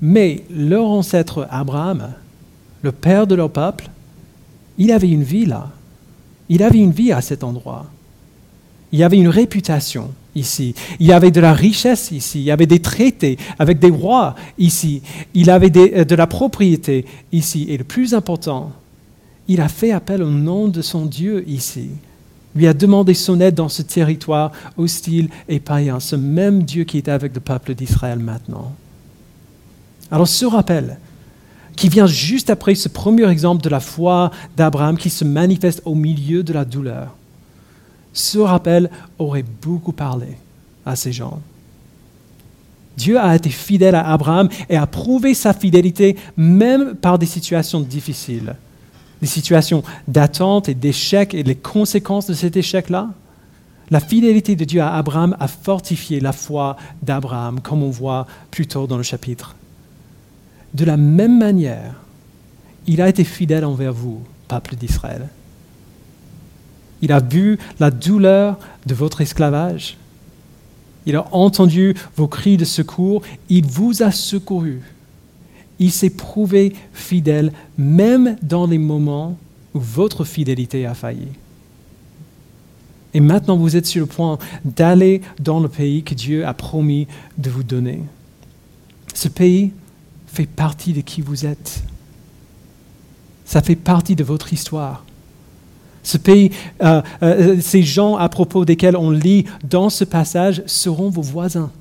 Mais 0.02 0.44
leur 0.50 0.88
ancêtre 0.88 1.48
Abraham, 1.52 2.10
le 2.82 2.92
père 2.92 3.28
de 3.28 3.36
leur 3.36 3.52
peuple, 3.52 3.88
il 4.80 4.92
avait 4.92 5.10
une 5.10 5.22
vie 5.22 5.46
là. 5.46 5.70
Il 6.50 6.64
avait 6.64 6.80
une 6.80 6.92
vie 6.92 7.12
à 7.12 7.22
cet 7.22 7.44
endroit. 7.44 7.86
Il 8.92 9.04
avait 9.04 9.18
une 9.18 9.30
réputation 9.30 10.10
ici. 10.34 10.74
Il 11.00 11.06
y 11.06 11.14
avait 11.14 11.30
de 11.30 11.42
la 11.42 11.54
richesse 11.54 12.10
ici. 12.10 12.40
Il 12.40 12.46
y 12.46 12.52
avait 12.52 12.66
des 12.66 12.80
traités 12.80 13.38
avec 13.60 13.78
des 13.78 13.92
rois 13.92 14.34
ici. 14.58 15.04
Il 15.36 15.52
avait 15.52 15.70
de 15.70 16.16
la 16.16 16.26
propriété 16.26 17.06
ici. 17.32 17.68
Et 17.70 17.78
le 17.78 17.84
plus 17.84 18.16
important, 18.16 18.72
il 19.48 19.62
a 19.62 19.68
fait 19.68 19.92
appel 19.92 20.24
au 20.24 20.30
nom 20.30 20.68
de 20.68 20.82
son 20.82 21.06
Dieu 21.06 21.48
ici. 21.48 21.90
Lui 22.56 22.68
a 22.68 22.74
demandé 22.74 23.14
son 23.14 23.40
aide 23.42 23.56
dans 23.56 23.70
ce 23.70 23.82
territoire 23.82 24.52
hostile 24.78 25.30
et 25.48 25.60
païen, 25.60 26.00
ce 26.00 26.16
même 26.16 26.64
Dieu 26.64 26.84
qui 26.86 26.98
est 26.98 27.10
avec 27.10 27.34
le 27.34 27.42
peuple 27.42 27.76
d'Israël 27.76 28.20
maintenant. 28.20 28.74
Alors 30.10 30.28
ce 30.28 30.46
rappel, 30.46 30.98
qui 31.76 31.90
vient 31.90 32.08
juste 32.08 32.50
après 32.50 32.76
ce 32.76 32.88
premier 32.88 33.28
exemple 33.30 33.62
de 33.62 33.70
la 33.70 33.82
foi 33.82 34.32
d'Abraham 34.56 34.98
qui 34.98 35.10
se 35.10 35.26
manifeste 35.26 35.82
au 35.84 35.96
milieu 35.96 36.42
de 36.44 36.54
la 36.54 36.64
douleur, 36.64 37.16
ce 38.14 38.40
rappel 38.40 38.90
aurait 39.20 39.44
beaucoup 39.62 39.92
parlé 39.92 40.38
à 40.86 40.96
ces 40.96 41.12
gens. 41.12 41.42
Dieu 42.96 43.20
a 43.20 43.36
été 43.36 43.50
fidèle 43.50 43.96
à 43.96 44.10
Abraham 44.10 44.48
et 44.70 44.78
a 44.78 44.88
prouvé 44.88 45.34
sa 45.34 45.54
fidélité 45.54 46.16
même 46.38 46.96
par 46.96 47.20
des 47.20 47.26
situations 47.26 47.82
difficiles 47.82 48.56
situations 49.26 49.84
d'attente 50.08 50.70
et 50.70 50.74
d'échec 50.74 51.34
et 51.34 51.44
les 51.44 51.56
conséquences 51.56 52.28
de 52.28 52.34
cet 52.34 52.58
échec-là, 52.58 53.10
la 53.92 54.00
fidélité 54.00 54.56
de 54.56 54.66
Dieu 54.66 54.82
à 54.82 54.96
Abraham 54.96 55.36
a 55.40 55.48
fortifié 55.48 56.20
la 56.20 56.32
foi 56.32 56.76
d'Abraham, 57.04 57.62
comme 57.62 57.84
on 57.84 57.90
voit 57.90 58.26
plus 58.50 58.68
tôt 58.68 58.88
dans 58.88 58.98
le 58.98 59.04
chapitre. 59.04 59.56
De 60.74 60.86
la 60.86 60.98
même 60.98 61.38
manière, 61.38 61.94
il 62.88 63.02
a 63.02 63.10
été 63.10 63.24
fidèle 63.24 63.66
envers 63.66 63.94
vous, 63.94 64.22
peuple 64.48 64.76
d'Israël. 64.76 65.28
Il 67.02 67.12
a 67.12 67.20
vu 67.20 67.60
la 67.80 67.92
douleur 67.92 68.58
de 68.86 68.96
votre 68.96 69.22
esclavage. 69.22 69.98
Il 71.06 71.16
a 71.16 71.28
entendu 71.34 71.96
vos 72.16 72.28
cris 72.28 72.58
de 72.58 72.66
secours. 72.66 73.22
Il 73.50 73.66
vous 73.66 74.02
a 74.02 74.12
secouru 74.12 74.82
il 75.80 75.92
s'est 75.92 76.10
prouvé 76.10 76.74
fidèle 76.94 77.52
même 77.78 78.38
dans 78.42 78.66
les 78.66 78.78
moments 78.78 79.38
où 79.74 79.80
votre 79.80 80.24
fidélité 80.24 80.86
a 80.86 80.94
failli. 80.94 81.28
Et 83.14 83.22
maintenant, 83.22 83.56
vous 83.58 83.78
êtes 83.78 83.86
sur 83.86 84.02
le 84.02 84.08
point 84.08 84.38
d'aller 84.66 85.22
dans 85.40 85.60
le 85.60 85.70
pays 85.70 86.04
que 86.04 86.14
Dieu 86.14 86.46
a 86.46 86.54
promis 86.54 87.08
de 87.38 87.50
vous 87.50 87.64
donner. 87.64 88.02
Ce 89.14 89.30
pays 89.30 89.72
fait 90.28 90.46
partie 90.46 90.92
de 90.92 91.02
qui 91.02 91.22
vous 91.22 91.46
êtes. 91.46 91.84
Ça 93.46 93.62
fait 93.62 93.78
partie 93.78 94.16
de 94.16 94.24
votre 94.24 94.52
histoire. 94.52 95.06
Ce 96.04 96.18
pays, 96.18 96.52
euh, 96.84 97.02
euh, 97.24 97.62
ces 97.62 97.84
gens 97.84 98.18
à 98.18 98.28
propos 98.28 98.66
desquels 98.66 98.98
on 98.98 99.12
lit 99.12 99.46
dans 99.64 99.90
ce 99.90 100.04
passage 100.04 100.62
seront 100.66 101.10
vos 101.10 101.22
voisins. 101.22 101.72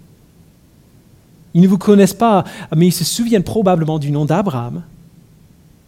Ils 1.55 1.63
ne 1.63 1.69
vous 1.69 1.79
connaissent 1.79 2.15
pas, 2.15 2.45
mais 2.75 2.89
ils 2.89 2.93
se 2.93 3.05
souviennent 3.05 3.45
probablement 3.45 3.99
du 3.99 4.11
nom 4.11 4.25
d'Abraham. 4.25 4.83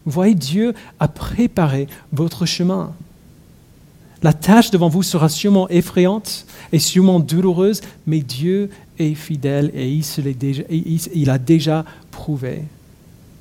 Vous 0.05 0.11
voyez, 0.11 0.35
Dieu 0.35 0.73
a 0.99 1.09
préparé 1.09 1.87
votre 2.13 2.45
chemin. 2.45 2.93
La 4.23 4.33
tâche 4.33 4.71
devant 4.71 4.89
vous 4.89 5.03
sera 5.03 5.29
sûrement 5.29 5.69
effrayante 5.69 6.45
et 6.71 6.79
sûrement 6.79 7.19
douloureuse, 7.19 7.81
mais 8.07 8.21
Dieu 8.21 8.69
est 8.97 9.13
fidèle 9.13 9.71
et 9.75 9.91
il, 9.91 10.99
il 11.13 11.29
a 11.29 11.37
déjà 11.37 11.85
prouvé. 12.09 12.63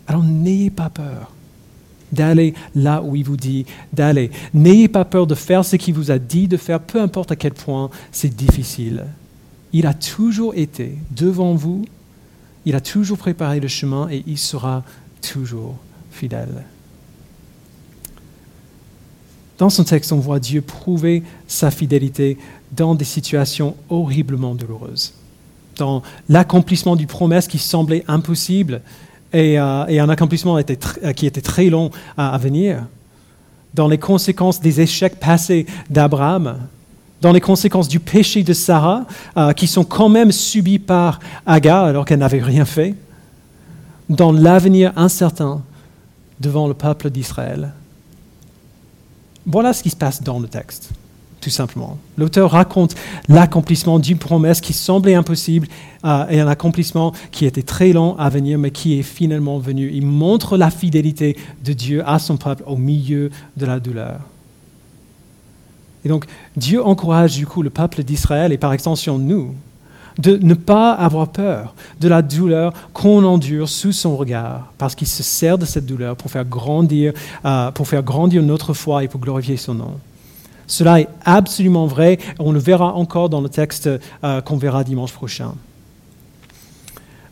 Alors 0.07 0.23
n'ayez 0.23 0.71
pas 0.71 0.91
peur 0.91 1.33
d'aller 2.13 2.55
là 2.75 3.03
où 3.03 3.17
il 3.17 3.25
vous 3.25 3.37
dit 3.37 3.65
d'aller. 3.93 4.31
N'ayez 4.55 4.89
pas 4.89 5.05
peur 5.05 5.27
de 5.27 5.35
faire 5.35 5.65
ce 5.65 5.77
qu'il 5.77 5.95
vous 5.95 6.11
a 6.11 6.19
dit 6.19 6.47
de 6.49 6.57
faire, 6.57 6.81
peu 6.81 7.01
importe 7.01 7.33
à 7.33 7.37
quel 7.37 7.53
point 7.53 7.91
c'est 8.13 8.35
difficile. 8.35 9.05
Il 9.73 9.87
a 9.87 9.95
toujours 9.95 10.55
été 10.55 10.97
devant 11.11 11.55
vous 11.55 11.85
il 12.67 12.75
a 12.75 12.81
toujours 12.81 13.17
préparé 13.17 13.61
le 13.61 13.69
chemin 13.69 14.09
et 14.11 14.23
il 14.27 14.37
sera 14.37 14.83
toujours 15.23 15.77
fidèle. 16.11 16.65
Dans 19.57 19.71
son 19.71 19.85
texte, 19.85 20.13
on 20.13 20.19
voit 20.19 20.41
Dieu 20.41 20.61
prouver 20.61 21.23
sa 21.47 21.71
fidélité 21.71 22.37
dans 22.73 22.95
des 22.95 23.07
situations 23.07 23.77
horriblement 23.89 24.55
douloureuses, 24.55 25.15
dans 25.77 26.03
l'accomplissement 26.29 26.97
d'une 26.97 27.07
promesse 27.07 27.47
qui 27.47 27.59
semblait 27.59 28.05
impossible 28.09 28.83
et, 29.33 29.59
euh, 29.59 30.03
un 30.03 30.09
accomplissement 30.09 30.61
qui 30.63 31.27
était 31.27 31.41
très 31.41 31.71
long 31.71 31.91
à 32.19 32.37
venir, 32.37 32.85
dans 33.75 33.89
les 33.89 33.99
conséquences 33.99 34.61
des 34.61 34.81
échecs 34.81 35.21
passés 35.21 35.67
d'Abraham, 35.89 36.59
dans 37.21 37.33
les 37.33 37.41
conséquences 37.41 37.89
du 37.89 38.01
péché 38.01 38.43
de 38.43 38.53
Sarah, 38.53 39.05
euh, 39.37 39.53
qui 39.53 39.67
sont 39.67 39.85
quand 39.85 40.09
même 40.09 40.33
subies 40.33 40.79
par 40.79 41.19
Agar 41.47 41.85
alors 41.85 42.05
qu'elle 42.05 42.19
n'avait 42.19 42.43
rien 42.43 42.65
fait, 42.65 42.95
dans 44.09 44.33
l'avenir 44.33 44.93
incertain 44.97 45.63
devant 46.41 46.69
le 46.69 46.75
peuple 46.75 47.11
d'Israël. 47.11 47.73
Voilà 49.47 49.73
ce 49.73 49.83
qui 49.83 49.91
se 49.91 49.97
passe 49.97 50.23
dans 50.23 50.39
le 50.39 50.49
texte, 50.49 50.91
tout 51.41 51.51
simplement. 51.51 51.99
L'auteur 52.19 52.51
raconte 52.51 52.95
l'accomplissement 53.29 53.99
d'une 53.99 54.19
promesse 54.19 54.61
qui 54.61 54.73
semblait 54.73 55.15
impossible 55.15 55.69
euh, 56.05 56.27
et 56.29 56.41
un 56.41 56.49
accomplissement 56.49 57.13
qui 57.31 57.47
était 57.47 57.63
très 57.63 57.93
long 57.93 58.19
à 58.19 58.29
venir, 58.29 58.59
mais 58.59 58.71
qui 58.71 58.99
est 58.99 59.03
finalement 59.03 59.59
venu. 59.59 59.91
Il 59.93 60.07
montre 60.07 60.57
la 60.57 60.71
fidélité 60.71 61.37
de 61.65 61.73
Dieu 61.73 62.03
à 62.07 62.19
son 62.19 62.37
peuple 62.37 62.65
au 62.67 62.77
milieu 62.77 63.31
de 63.57 63.67
la 63.67 63.81
douleur. 63.81 64.21
Et 66.07 66.09
donc, 66.09 66.27
Dieu 66.57 66.85
encourage 66.87 67.35
du 67.35 67.49
coup 67.49 67.63
le 67.63 67.71
peuple 67.71 68.05
d'Israël 68.05 68.53
et 68.53 68.59
par 68.59 68.73
extension 68.73 69.19
nous 69.19 69.57
de 70.21 70.37
ne 70.37 70.55
pas 70.55 70.93
avoir 70.93 71.33
peur 71.33 71.75
de 72.01 72.07
la 72.07 72.23
douleur 72.23 72.73
qu'on 72.93 73.25
endure 73.25 73.69
sous 73.69 73.91
son 73.91 74.17
regard, 74.17 74.73
parce 74.79 74.95
qu'il 74.95 75.09
se 75.09 75.25
sert 75.25 75.59
de 75.59 75.65
cette 75.65 75.85
douleur 75.85 76.15
pour 76.15 76.31
faire 76.31 76.45
grandir, 76.45 77.13
euh, 77.45 77.73
pour 77.73 77.89
faire 77.89 78.05
grandir 78.05 78.45
notre 78.45 78.73
foi 78.73 79.03
et 79.03 79.09
pour 79.09 79.19
glorifier 79.21 79.57
son 79.57 79.75
nom. 79.75 79.99
Cela 80.69 81.01
est 81.01 81.09
absolument 81.25 81.87
vrai. 81.87 82.21
On 82.39 82.53
le 82.53 82.61
verra 82.61 82.95
encore 82.95 83.29
dans 83.29 83.41
le 83.41 83.49
texte 83.49 83.91
euh, 84.23 84.41
qu'on 84.43 84.59
verra 84.59 84.85
dimanche 84.85 85.13
prochain. 85.13 85.55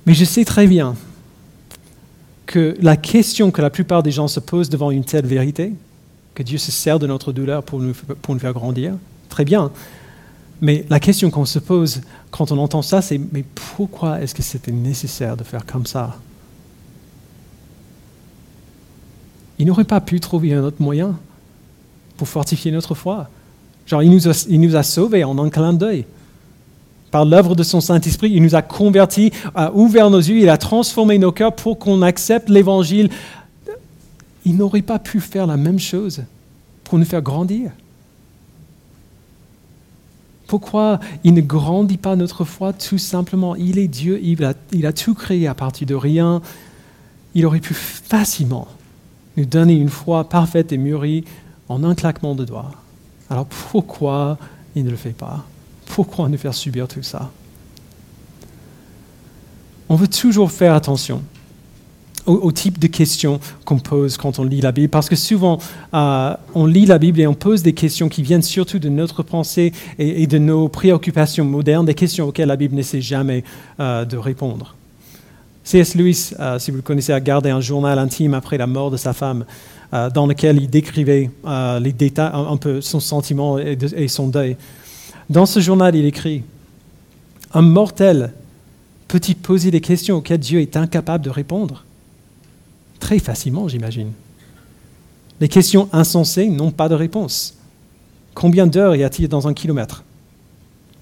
Mais 0.05 0.15
je 0.15 0.25
sais 0.25 0.45
très 0.45 0.67
bien 0.67 0.97
que 2.47 2.77
la 2.81 2.97
question 2.97 3.53
que 3.53 3.63
la 3.63 3.71
plupart 3.71 4.03
des 4.03 4.11
gens 4.11 4.27
se 4.27 4.41
posent 4.41 4.69
devant 4.69 4.91
une 4.91 5.05
telle 5.05 5.27
vérité, 5.27 5.75
que 6.35 6.43
Dieu 6.43 6.59
se 6.59 6.73
sert 6.73 6.99
de 6.99 7.07
notre 7.07 7.33
douleur 7.33 7.63
pour 7.63 7.81
nous, 7.81 7.95
faire 7.95 8.53
grandir, 8.53 8.95
très 9.29 9.45
bien. 9.45 9.71
Mais 10.61 10.85
la 10.89 11.01
question 11.01 11.31
qu'on 11.31 11.45
se 11.45 11.59
pose 11.59 12.01
quand 12.31 12.51
on 12.53 12.59
entend 12.59 12.83
ça, 12.83 13.03
c'est 13.03 13.21
mais 13.33 13.45
pourquoi 13.55 14.21
est-ce 14.21 14.35
que 14.35 14.43
c'était 14.43 14.73
nécessaire 14.73 15.37
de 15.37 15.45
faire 15.45 15.65
comme 15.67 15.87
ça? 15.87 16.17
Il 19.59 19.67
n'aurait 19.67 19.85
pas 19.85 20.01
pu 20.01 20.19
trouver 20.19 20.55
un 20.55 20.65
autre 20.65 20.81
moyen 20.81 21.17
pour 22.17 22.29
fortifier 22.29 22.73
notre 22.73 22.95
foi. 22.95 23.29
Genre, 23.87 24.03
il 24.03 24.11
nous 24.11 24.29
a, 24.29 24.47
il 24.49 24.61
nous 24.61 24.75
a 24.75 24.83
sauvés 24.83 25.23
en 25.25 25.39
un 25.39 25.51
clin 25.51 25.73
d'œil. 25.73 26.07
Par 27.11 27.25
l'œuvre 27.25 27.55
de 27.55 27.63
son 27.63 27.81
Saint-Esprit, 27.81 28.33
il 28.33 28.43
nous 28.43 28.57
a 28.57 28.63
convertis, 28.63 29.31
a 29.55 29.73
ouvert 29.73 30.11
nos 30.11 30.19
yeux, 30.19 30.39
il 30.39 30.49
a 30.49 30.57
transformé 30.57 31.19
nos 31.19 31.31
cœurs 31.31 31.55
pour 31.55 31.79
qu'on 31.79 32.03
accepte 32.03 32.49
l'Évangile. 32.49 33.11
Il 34.45 34.57
n'aurait 34.57 34.83
pas 34.83 34.99
pu 34.99 35.21
faire 35.21 35.47
la 35.47 35.57
même 35.57 35.79
chose 35.79 36.25
pour 36.85 36.99
nous 36.99 37.05
faire 37.05 37.23
grandir. 37.23 37.71
Pourquoi 40.47 41.01
il 41.25 41.35
ne 41.35 41.41
grandit 41.41 41.97
pas 41.97 42.17
notre 42.17 42.45
foi 42.45 42.73
Tout 42.73 42.99
simplement, 42.99 43.57
il 43.57 43.79
est 43.79 43.89
Dieu, 43.89 44.21
il 44.23 44.45
a, 44.45 44.93
tout 44.93 45.15
créé 45.15 45.49
à 45.49 45.55
partir 45.55 45.87
de 45.87 45.95
rien. 45.95 46.43
Il 47.35 47.47
aurait 47.47 47.61
pu 47.61 47.75
facilement 47.75 48.69
nous 49.37 49.47
donner 49.47 49.75
une 49.75 49.89
foi 49.89 50.29
parfaite 50.29 50.73
et 50.73 50.79
mûrie 50.79 51.25
en 51.69 51.83
un 51.83 51.95
claquement 51.95 52.35
de 52.35 52.45
doigts. 52.45 52.71
Alors 53.31 53.47
pourquoi 53.47 54.39
il 54.77 54.85
ne 54.85 54.91
le 54.91 54.97
fait 54.97 55.17
pas? 55.17 55.45
Pourquoi 55.87 56.29
nous 56.29 56.39
faire 56.39 56.55
subir 56.55 56.87
tout 56.87 57.03
ça? 57.03 57.31
On 59.89 59.97
veut 59.97 60.09
toujours 60.09 60.53
faire 60.53 60.75
attention 60.75 61.23
au, 62.27 62.53
type 62.53 62.79
de 62.79 62.87
questions 62.87 63.41
qu'on 63.65 63.79
pose 63.79 64.17
quand 64.17 64.39
on 64.39 64.45
lit 64.45 64.61
la 64.61 64.73
Bible, 64.73 64.89
parce 64.89 65.09
que 65.09 65.17
souvent 65.17 65.59
euh, 65.93 66.35
on 66.55 66.67
lit 66.67 66.87
la 66.87 66.99
Bible 66.99 67.21
et 67.21 67.27
on 67.27 67.35
pose 67.35 67.63
des 67.63 67.73
questions 67.73 68.09
qui 68.09 68.23
viennent 68.23 68.43
surtout 68.43 68.79
de 68.79 68.89
notre 68.89 69.23
pensée 69.23 69.73
et, 69.99 70.27
de 70.27 70.39
nos 70.39 70.69
préoccupations 70.69 71.45
modernes, 71.45 71.87
des 71.87 71.95
questions 71.95 72.29
auxquelles 72.29 72.49
la 72.49 72.57
Bible 72.57 72.75
n'essaie 72.75 73.01
jamais 73.01 73.45
euh, 73.81 74.05
de 74.05 74.17
répondre. 74.17 74.75
C.S. 75.65 75.95
Lewis, 75.95 76.33
euh, 76.39 76.59
si 76.59 76.71
vous 76.71 76.79
le 76.79 76.83
connaissez, 76.83 77.13
a 77.13 77.21
gardé 77.21 77.51
un 77.51 77.61
journal 77.61 77.99
intime 77.99 78.35
après 78.35 78.59
la 78.59 78.67
mort 78.67 78.91
de 78.91 78.97
sa 78.97 79.13
femme, 79.13 79.45
dans 80.13 80.27
lequel 80.27 80.61
il 80.61 80.69
décrivait 80.69 81.31
les 81.81 81.93
détails, 81.93 82.33
un, 82.35 82.57
peu 82.57 82.81
son 82.81 82.99
sentiment 82.99 83.61
et, 83.61 84.09
son 84.09 84.27
deuil. 84.27 84.57
Dans 85.31 85.47
ce 85.47 85.61
journal, 85.61 85.95
il 85.95 86.05
écrit 86.05 86.43
Un 87.53 87.63
mortel 87.63 88.33
peut-il 89.07 89.37
poser 89.37 89.71
des 89.71 89.81
questions 89.81 90.17
auxquelles 90.17 90.41
Dieu 90.41 90.61
est 90.61 90.77
incapable 90.77 91.23
de 91.23 91.31
répondre? 91.31 91.85
Très 93.05 93.19
facilement, 93.19 93.69
j'imagine. 93.69 94.13
Les 95.39 95.49
questions 95.49 95.91
insensées 95.93 96.49
n'ont 96.49 96.71
pas 96.71 96.89
de 96.89 96.95
réponse. 96.95 97.55
Combien 98.33 98.67
d'heures 98.67 98.97
y 98.97 99.05
a-t-il 99.05 99.29
dans 99.29 99.47
un 99.47 99.53
kilomètre? 99.53 100.05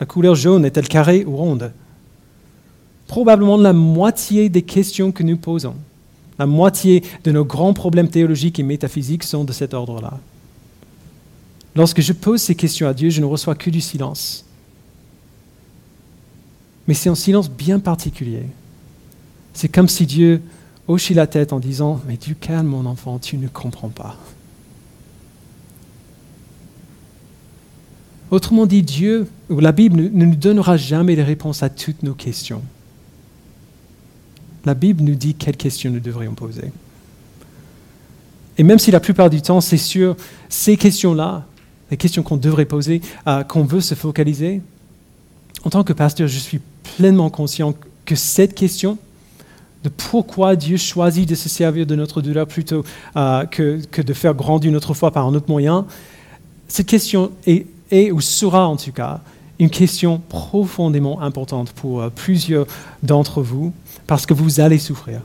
La 0.00 0.06
couleur 0.06 0.34
jaune 0.34 0.64
est-elle 0.64 0.88
carrée 0.88 1.24
ou 1.24 1.36
ronde? 1.36 1.70
Probablement 3.06 3.56
la 3.56 3.72
moitié 3.72 4.48
des 4.48 4.62
questions 4.62 5.12
que 5.12 5.22
nous 5.22 5.36
posons, 5.36 5.76
la 6.40 6.46
moitié 6.46 7.04
de 7.22 7.30
nos 7.30 7.44
grands 7.44 7.72
problèmes 7.72 8.08
théologiques 8.08 8.58
et 8.58 8.64
métaphysiques 8.64 9.22
sont 9.22 9.44
de 9.44 9.52
cet 9.52 9.72
ordre-là. 9.72 10.18
Lorsque 11.76 12.00
je 12.00 12.12
pose 12.12 12.42
ces 12.42 12.56
questions 12.56 12.88
à 12.88 12.94
Dieu, 12.94 13.10
je 13.10 13.20
ne 13.20 13.26
reçois 13.26 13.54
que 13.54 13.70
du 13.70 13.80
silence. 13.80 14.44
Mais 16.88 16.94
c'est 16.94 17.10
un 17.10 17.14
silence 17.14 17.48
bien 17.48 17.78
particulier. 17.78 18.42
C'est 19.54 19.68
comme 19.68 19.88
si 19.88 20.04
Dieu 20.04 20.42
hochait 20.88 21.14
la 21.14 21.26
tête 21.26 21.52
en 21.52 21.60
disant 21.60 22.00
Mais 22.06 22.16
du 22.16 22.34
calme, 22.34 22.66
mon 22.66 22.86
enfant, 22.86 23.18
tu 23.18 23.36
ne 23.36 23.48
comprends 23.48 23.88
pas. 23.88 24.16
Autrement 28.30 28.66
dit, 28.66 28.82
Dieu, 28.82 29.28
ou 29.50 29.60
la 29.60 29.72
Bible 29.72 30.00
ne 30.00 30.24
nous 30.24 30.36
donnera 30.36 30.76
jamais 30.76 31.14
les 31.16 31.22
réponses 31.22 31.62
à 31.62 31.68
toutes 31.68 32.02
nos 32.02 32.14
questions 32.14 32.62
la 34.64 34.74
Bible 34.74 35.02
nous 35.02 35.14
dit 35.14 35.34
quelles 35.34 35.56
questions 35.56 35.90
nous 35.90 36.00
devrions 36.00 36.34
poser. 36.34 36.72
Et 38.58 38.62
même 38.62 38.78
si 38.78 38.90
la 38.90 39.00
plupart 39.00 39.30
du 39.30 39.42
temps, 39.42 39.60
c'est 39.60 39.76
sur 39.76 40.16
ces 40.48 40.76
questions-là, 40.76 41.46
les 41.90 41.96
questions 41.96 42.22
qu'on 42.22 42.36
devrait 42.36 42.64
poser, 42.64 43.00
euh, 43.26 43.42
qu'on 43.44 43.64
veut 43.64 43.80
se 43.80 43.94
focaliser, 43.94 44.60
en 45.64 45.70
tant 45.70 45.84
que 45.84 45.92
pasteur, 45.92 46.28
je 46.28 46.38
suis 46.38 46.60
pleinement 46.96 47.30
conscient 47.30 47.74
que 48.04 48.14
cette 48.14 48.54
question 48.54 48.98
de 49.82 49.88
pourquoi 49.88 50.56
Dieu 50.56 50.76
choisit 50.76 51.28
de 51.28 51.34
se 51.34 51.48
servir 51.48 51.86
de 51.86 51.94
notre 51.94 52.22
douleur 52.22 52.46
plutôt 52.46 52.84
euh, 53.16 53.44
que, 53.46 54.02
de 54.02 54.12
faire 54.12 54.34
grandir 54.34 54.70
notre 54.72 54.94
foi 54.94 55.10
par 55.10 55.26
un 55.26 55.34
autre 55.34 55.48
moyen, 55.48 55.86
cette 56.68 56.86
question 56.86 57.32
est 57.46 57.66
ou 58.10 58.20
sera 58.20 58.66
en 58.66 58.76
tout 58.76 58.92
cas 58.92 59.20
une 59.58 59.70
question 59.70 60.20
profondément 60.28 61.20
importante 61.20 61.72
pour 61.72 62.00
euh, 62.00 62.10
plusieurs 62.10 62.66
d'entre 63.02 63.42
vous 63.42 63.72
parce 64.06 64.24
que 64.24 64.34
vous 64.34 64.60
allez 64.60 64.78
souffrir. 64.78 65.20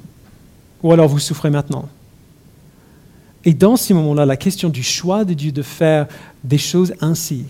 Ou 0.84 0.92
alors 0.92 1.08
vous 1.08 1.20
souffrez 1.20 1.50
maintenant. 1.50 1.88
Et 3.46 3.54
dans 3.54 3.78
ces 3.78 3.94
moments-là, 3.94 4.26
la 4.26 4.38
question 4.38 4.70
du 4.70 4.84
choix 4.84 5.24
de 5.24 5.34
Dieu 5.34 5.52
de 5.52 5.62
faire 5.62 6.08
des 6.44 6.58
choses 6.58 6.94
ainsi 7.00 7.46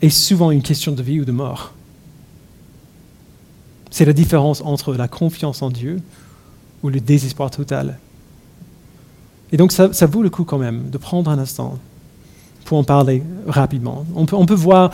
est 0.00 0.10
souvent 0.10 0.50
une 0.50 0.62
question 0.62 0.92
de 0.92 1.02
vie 1.02 1.20
ou 1.20 1.24
de 1.24 1.32
mort. 1.32 1.74
C'est 3.90 4.04
la 4.04 4.12
différence 4.12 4.60
entre 4.62 4.94
la 4.94 5.08
confiance 5.08 5.62
en 5.62 5.70
Dieu 5.70 6.00
ou 6.82 6.88
le 6.88 7.00
désespoir 7.00 7.50
total. 7.50 7.98
Et 9.52 9.56
donc 9.56 9.72
ça, 9.72 10.06
vaut 10.06 10.22
le 10.22 10.30
coup 10.30 10.44
quand 10.44 10.58
même 10.58 10.90
de 10.90 10.98
prendre 10.98 11.30
un 11.30 11.38
instant 11.38 11.78
pour 12.64 12.78
en 12.78 12.84
parler 12.84 13.22
rapidement. 13.46 14.04
On 14.14 14.26
peut, 14.26 14.54
voir, 14.54 14.90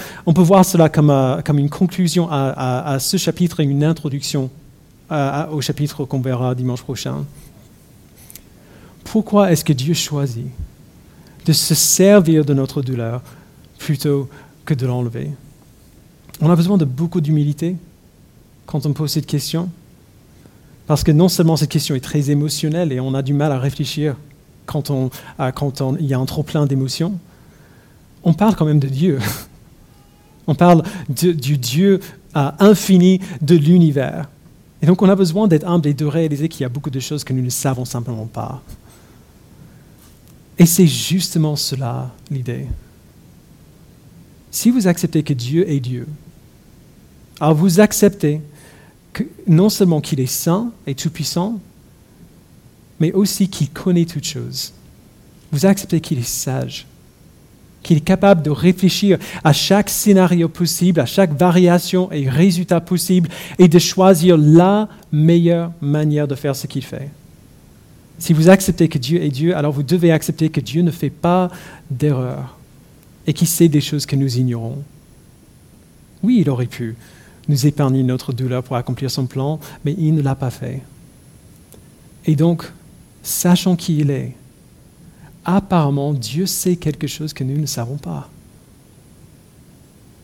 cela 0.64 0.88
comme, 0.88 1.10
euh, 1.10 1.40
une 1.48 1.68
conclusion 1.68 2.28
à, 2.30 2.92
à, 2.92 2.98
ce 3.00 3.16
chapitre 3.16 3.60
et 3.60 3.64
une 3.64 3.82
introduction 3.82 4.50
au 5.10 5.60
chapitre 5.60 6.04
qu'on 6.04 6.20
verra 6.20 6.54
dimanche 6.54 6.82
prochain. 6.82 7.24
Pourquoi 9.04 9.52
est-ce 9.52 9.64
que 9.64 9.72
Dieu 9.72 9.94
choisit 9.94 10.46
de 11.46 11.52
se 11.52 11.74
servir 11.74 12.44
de 12.44 12.54
notre 12.54 12.80
douleur 12.82 13.22
plutôt 13.78 14.28
que 14.64 14.74
de 14.74 14.86
l'enlever? 14.86 15.30
On 16.40 16.50
a 16.50 16.56
besoin 16.56 16.78
de 16.78 16.84
beaucoup 16.84 17.20
d'humilité 17.20 17.76
quand 18.66 18.86
on 18.86 18.92
pose 18.92 19.12
cette 19.12 19.26
question, 19.26 19.70
parce 20.86 21.02
que 21.02 21.12
non 21.12 21.28
seulement 21.28 21.56
cette 21.56 21.70
question 21.70 21.94
est 21.94 22.00
très 22.00 22.30
émotionnelle 22.30 22.92
et 22.92 23.00
on 23.00 23.14
a 23.14 23.22
du 23.22 23.32
mal 23.32 23.52
à 23.52 23.58
réfléchir 23.58 24.16
quand, 24.66 24.90
on, 24.90 25.10
il 25.98 26.06
y 26.06 26.14
a 26.14 26.18
un 26.18 26.26
trop 26.26 26.42
plein 26.42 26.66
d'émotions, 26.66 27.18
on 28.22 28.32
parle 28.34 28.56
quand 28.56 28.64
même 28.64 28.80
de 28.80 28.88
Dieu. 28.88 29.18
On 30.46 30.54
parle 30.54 30.82
du 31.08 31.56
Dieu 31.56 32.00
infini 32.34 33.18
de 33.40 33.56
l'univers. 33.56 34.28
Et 34.82 34.86
donc 34.86 35.00
on 35.00 35.08
a 35.08 35.16
besoin 35.16 35.48
d'être 35.48 35.66
humble 35.66 35.88
et 35.88 35.94
de 35.94 36.04
réaliser 36.04 36.50
qu'il 36.50 36.60
y 36.60 36.64
a 36.66 36.68
beaucoup 36.68 36.90
de 36.90 37.00
choses 37.00 37.24
que 37.24 37.32
nous 37.32 37.42
ne 37.42 37.48
savons 37.48 37.86
simplement 37.86 38.26
pas. 38.26 38.62
Et 40.58 40.66
c'est 40.66 40.86
justement 40.86 41.56
cela 41.56 42.10
l'idée. 42.30 42.66
Si 44.50 44.70
vous 44.70 44.86
acceptez 44.86 45.22
que 45.22 45.32
Dieu 45.32 45.66
est 45.68 45.80
Dieu, 45.80 46.06
alors 47.40 47.54
vous 47.54 47.80
acceptez 47.80 48.42
non 49.46 49.68
seulement 49.68 50.00
qu'il 50.00 50.20
est 50.20 50.26
saint 50.26 50.72
et 50.86 50.94
tout-puissant, 50.94 51.60
mais 53.00 53.12
aussi 53.12 53.48
qu'il 53.48 53.70
connaît 53.70 54.04
toutes 54.04 54.24
choses. 54.24 54.72
Vous 55.52 55.66
acceptez 55.66 56.00
qu'il 56.00 56.18
est 56.18 56.28
sage, 56.28 56.86
qu'il 57.82 57.98
est 57.98 58.00
capable 58.00 58.42
de 58.42 58.50
réfléchir 58.50 59.18
à 59.42 59.52
chaque 59.52 59.90
scénario 59.90 60.48
possible, 60.48 61.00
à 61.00 61.06
chaque 61.06 61.36
variation 61.38 62.10
et 62.12 62.28
résultat 62.28 62.80
possible, 62.80 63.28
et 63.58 63.68
de 63.68 63.78
choisir 63.78 64.36
la 64.38 64.88
meilleure 65.12 65.72
manière 65.80 66.26
de 66.26 66.34
faire 66.34 66.56
ce 66.56 66.66
qu'il 66.66 66.84
fait. 66.84 67.10
Si 68.18 68.32
vous 68.32 68.48
acceptez 68.48 68.88
que 68.88 68.98
Dieu 68.98 69.22
est 69.22 69.28
Dieu, 69.28 69.56
alors 69.56 69.72
vous 69.72 69.82
devez 69.82 70.12
accepter 70.12 70.48
que 70.48 70.60
Dieu 70.60 70.82
ne 70.82 70.90
fait 70.90 71.10
pas 71.10 71.50
d'erreur 71.90 72.56
et 73.26 73.32
qu'il 73.32 73.48
sait 73.48 73.68
des 73.68 73.80
choses 73.80 74.06
que 74.06 74.16
nous 74.16 74.38
ignorons. 74.38 74.82
Oui, 76.22 76.38
il 76.40 76.50
aurait 76.50 76.66
pu 76.66 76.96
nous 77.48 77.66
épargner 77.66 78.02
notre 78.02 78.32
douleur 78.32 78.62
pour 78.62 78.76
accomplir 78.76 79.10
son 79.10 79.26
plan, 79.26 79.60
mais 79.84 79.94
il 79.98 80.14
ne 80.14 80.22
l'a 80.22 80.34
pas 80.34 80.50
fait. 80.50 80.82
Et 82.26 82.36
donc, 82.36 82.70
sachant 83.22 83.76
qui 83.76 83.98
il 83.98 84.10
est, 84.10 84.34
apparemment, 85.44 86.14
Dieu 86.14 86.46
sait 86.46 86.76
quelque 86.76 87.06
chose 87.06 87.32
que 87.32 87.44
nous 87.44 87.58
ne 87.58 87.66
savons 87.66 87.96
pas. 87.96 88.30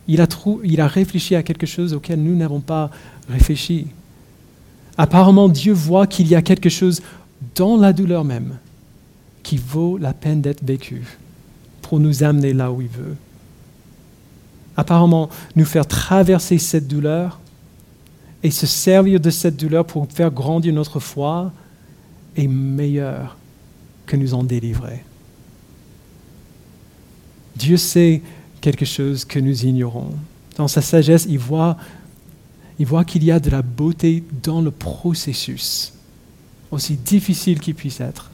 Il 0.08 0.20
a, 0.20 0.26
il 0.64 0.80
a 0.80 0.88
réfléchi 0.88 1.36
à 1.36 1.42
quelque 1.42 1.66
chose 1.66 1.94
auquel 1.94 2.22
nous 2.22 2.34
n'avons 2.34 2.60
pas 2.60 2.90
réfléchi. 3.28 3.86
Apparemment, 4.96 5.48
Dieu 5.48 5.72
voit 5.72 6.06
qu'il 6.06 6.26
y 6.26 6.34
a 6.34 6.42
quelque 6.42 6.68
chose 6.68 7.02
dans 7.54 7.76
la 7.76 7.92
douleur 7.92 8.24
même 8.24 8.56
qui 9.42 9.56
vaut 9.56 9.98
la 9.98 10.12
peine 10.12 10.40
d'être 10.40 10.64
vécu 10.64 11.02
pour 11.82 12.00
nous 12.00 12.22
amener 12.22 12.52
là 12.52 12.70
où 12.72 12.82
il 12.82 12.88
veut. 12.88 13.16
Apparemment, 14.80 15.28
nous 15.56 15.66
faire 15.66 15.86
traverser 15.86 16.56
cette 16.56 16.88
douleur 16.88 17.38
et 18.42 18.50
se 18.50 18.66
servir 18.66 19.20
de 19.20 19.28
cette 19.28 19.58
douleur 19.58 19.84
pour 19.84 20.06
faire 20.10 20.30
grandir 20.30 20.72
notre 20.72 21.00
foi 21.00 21.52
est 22.34 22.46
meilleur 22.46 23.36
que 24.06 24.16
nous 24.16 24.32
en 24.32 24.42
délivrer. 24.42 25.04
Dieu 27.56 27.76
sait 27.76 28.22
quelque 28.62 28.86
chose 28.86 29.26
que 29.26 29.38
nous 29.38 29.66
ignorons. 29.66 30.14
Dans 30.56 30.66
sa 30.66 30.80
sagesse, 30.80 31.26
il 31.28 31.38
voit, 31.38 31.76
il 32.78 32.86
voit 32.86 33.04
qu'il 33.04 33.22
y 33.22 33.30
a 33.30 33.38
de 33.38 33.50
la 33.50 33.60
beauté 33.60 34.24
dans 34.42 34.62
le 34.62 34.70
processus, 34.70 35.92
aussi 36.70 36.96
difficile 36.96 37.60
qu'il 37.60 37.74
puisse 37.74 38.00
être. 38.00 38.30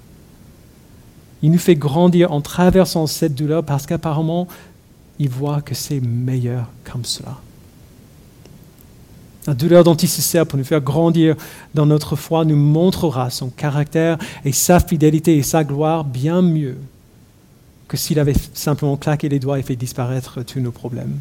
Il 1.42 1.50
nous 1.50 1.58
fait 1.58 1.74
grandir 1.74 2.30
en 2.30 2.40
traversant 2.40 3.08
cette 3.08 3.34
douleur 3.34 3.64
parce 3.64 3.84
qu'apparemment, 3.84 4.46
il 5.18 5.28
voit 5.28 5.62
que 5.62 5.74
c'est 5.74 6.00
meilleur 6.00 6.68
comme 6.84 7.04
cela. 7.04 7.38
La 9.46 9.54
douleur 9.54 9.84
dont 9.84 9.94
il 9.94 10.08
se 10.08 10.22
sert 10.22 10.46
pour 10.46 10.58
nous 10.58 10.64
faire 10.64 10.80
grandir 10.80 11.36
dans 11.72 11.86
notre 11.86 12.16
foi 12.16 12.44
nous 12.44 12.56
montrera 12.56 13.30
son 13.30 13.48
caractère 13.48 14.18
et 14.44 14.52
sa 14.52 14.80
fidélité 14.80 15.36
et 15.36 15.42
sa 15.42 15.62
gloire 15.62 16.04
bien 16.04 16.42
mieux 16.42 16.76
que 17.86 17.96
s'il 17.96 18.18
avait 18.18 18.34
simplement 18.54 18.96
claqué 18.96 19.28
les 19.28 19.38
doigts 19.38 19.60
et 19.60 19.62
fait 19.62 19.76
disparaître 19.76 20.42
tous 20.42 20.58
nos 20.58 20.72
problèmes. 20.72 21.20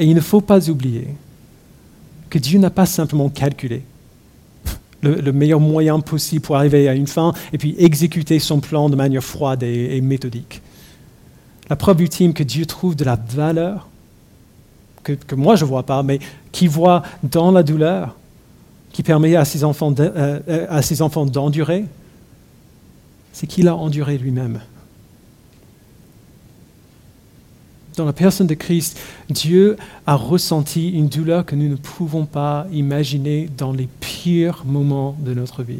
Et 0.00 0.06
il 0.06 0.14
ne 0.14 0.20
faut 0.20 0.40
pas 0.40 0.68
oublier 0.68 1.08
que 2.28 2.38
Dieu 2.38 2.58
n'a 2.58 2.70
pas 2.70 2.86
simplement 2.86 3.28
calculé 3.28 3.84
le, 5.02 5.32
meilleur 5.32 5.60
moyen 5.60 6.00
possible 6.00 6.40
pour 6.40 6.56
arriver 6.56 6.88
à 6.88 6.94
une 6.94 7.06
fin 7.06 7.32
et 7.52 7.58
puis 7.58 7.76
exécuter 7.78 8.40
son 8.40 8.58
plan 8.58 8.88
de 8.88 8.96
manière 8.96 9.22
froide 9.22 9.62
et 9.62 10.00
méthodique. 10.00 10.62
La 11.68 11.76
preuve 11.76 12.02
ultime 12.02 12.32
que 12.32 12.42
Dieu 12.42 12.66
trouve 12.66 12.94
de 12.94 13.04
la 13.04 13.16
valeur 13.16 13.88
que, 15.14 15.34
moi 15.34 15.56
je 15.56 15.64
ne 15.64 15.68
vois 15.68 15.84
pas, 15.84 16.02
mais 16.02 16.18
qui 16.52 16.66
voit 16.66 17.02
dans 17.22 17.50
la 17.50 17.62
douleur, 17.62 18.16
qui 18.92 19.02
permet 19.02 19.36
à 19.36 19.44
ses 19.44 19.62
enfants, 19.64 19.94
euh, 19.98 20.66
à 20.68 20.82
ses 20.82 21.02
enfants 21.02 21.26
d'endurer, 21.26 21.84
c'est 23.32 23.46
qu'il 23.46 23.68
a 23.68 23.76
enduré 23.76 24.18
lui-même. 24.18 24.60
Dans 27.96 28.04
la 28.04 28.12
personne 28.12 28.46
de 28.46 28.54
Christ, 28.54 28.98
Dieu 29.30 29.76
a 30.06 30.16
ressenti 30.16 30.90
une 30.90 31.08
douleur 31.08 31.46
que 31.46 31.54
nous 31.54 31.68
ne 31.68 31.76
pouvons 31.76 32.26
pas 32.26 32.66
imaginer 32.70 33.48
dans 33.56 33.72
les 33.72 33.88
pires 34.00 34.64
moments 34.66 35.16
de 35.20 35.32
notre 35.32 35.62
vie. 35.62 35.78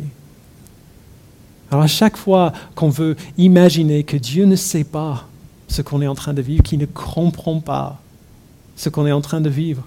Alors 1.71 1.85
à 1.85 1.89
chaque 1.89 2.17
fois 2.17 2.53
qu'on 2.75 2.89
veut 2.89 3.17
imaginer 3.37 4.05
que 4.05 4.17
Dieu 4.17 4.47
ne 4.47 4.57
sait 4.57 4.85
pas 4.85 5.29
ce 5.69 5.83
qu'on 5.83 6.03
est 6.03 6.07
en 6.07 6.15
train 6.15 6.35
de 6.35 6.43
vivre, 6.43 6.63
qu'il 6.63 6.79
ne 6.79 6.87
comprend 6.87 7.61
pas, 7.61 8.01
ce 8.77 8.89
qu'on 8.89 9.07
est 9.07 9.13
en 9.13 9.21
train 9.21 9.41
de 9.41 9.51
vivre. 9.51 9.85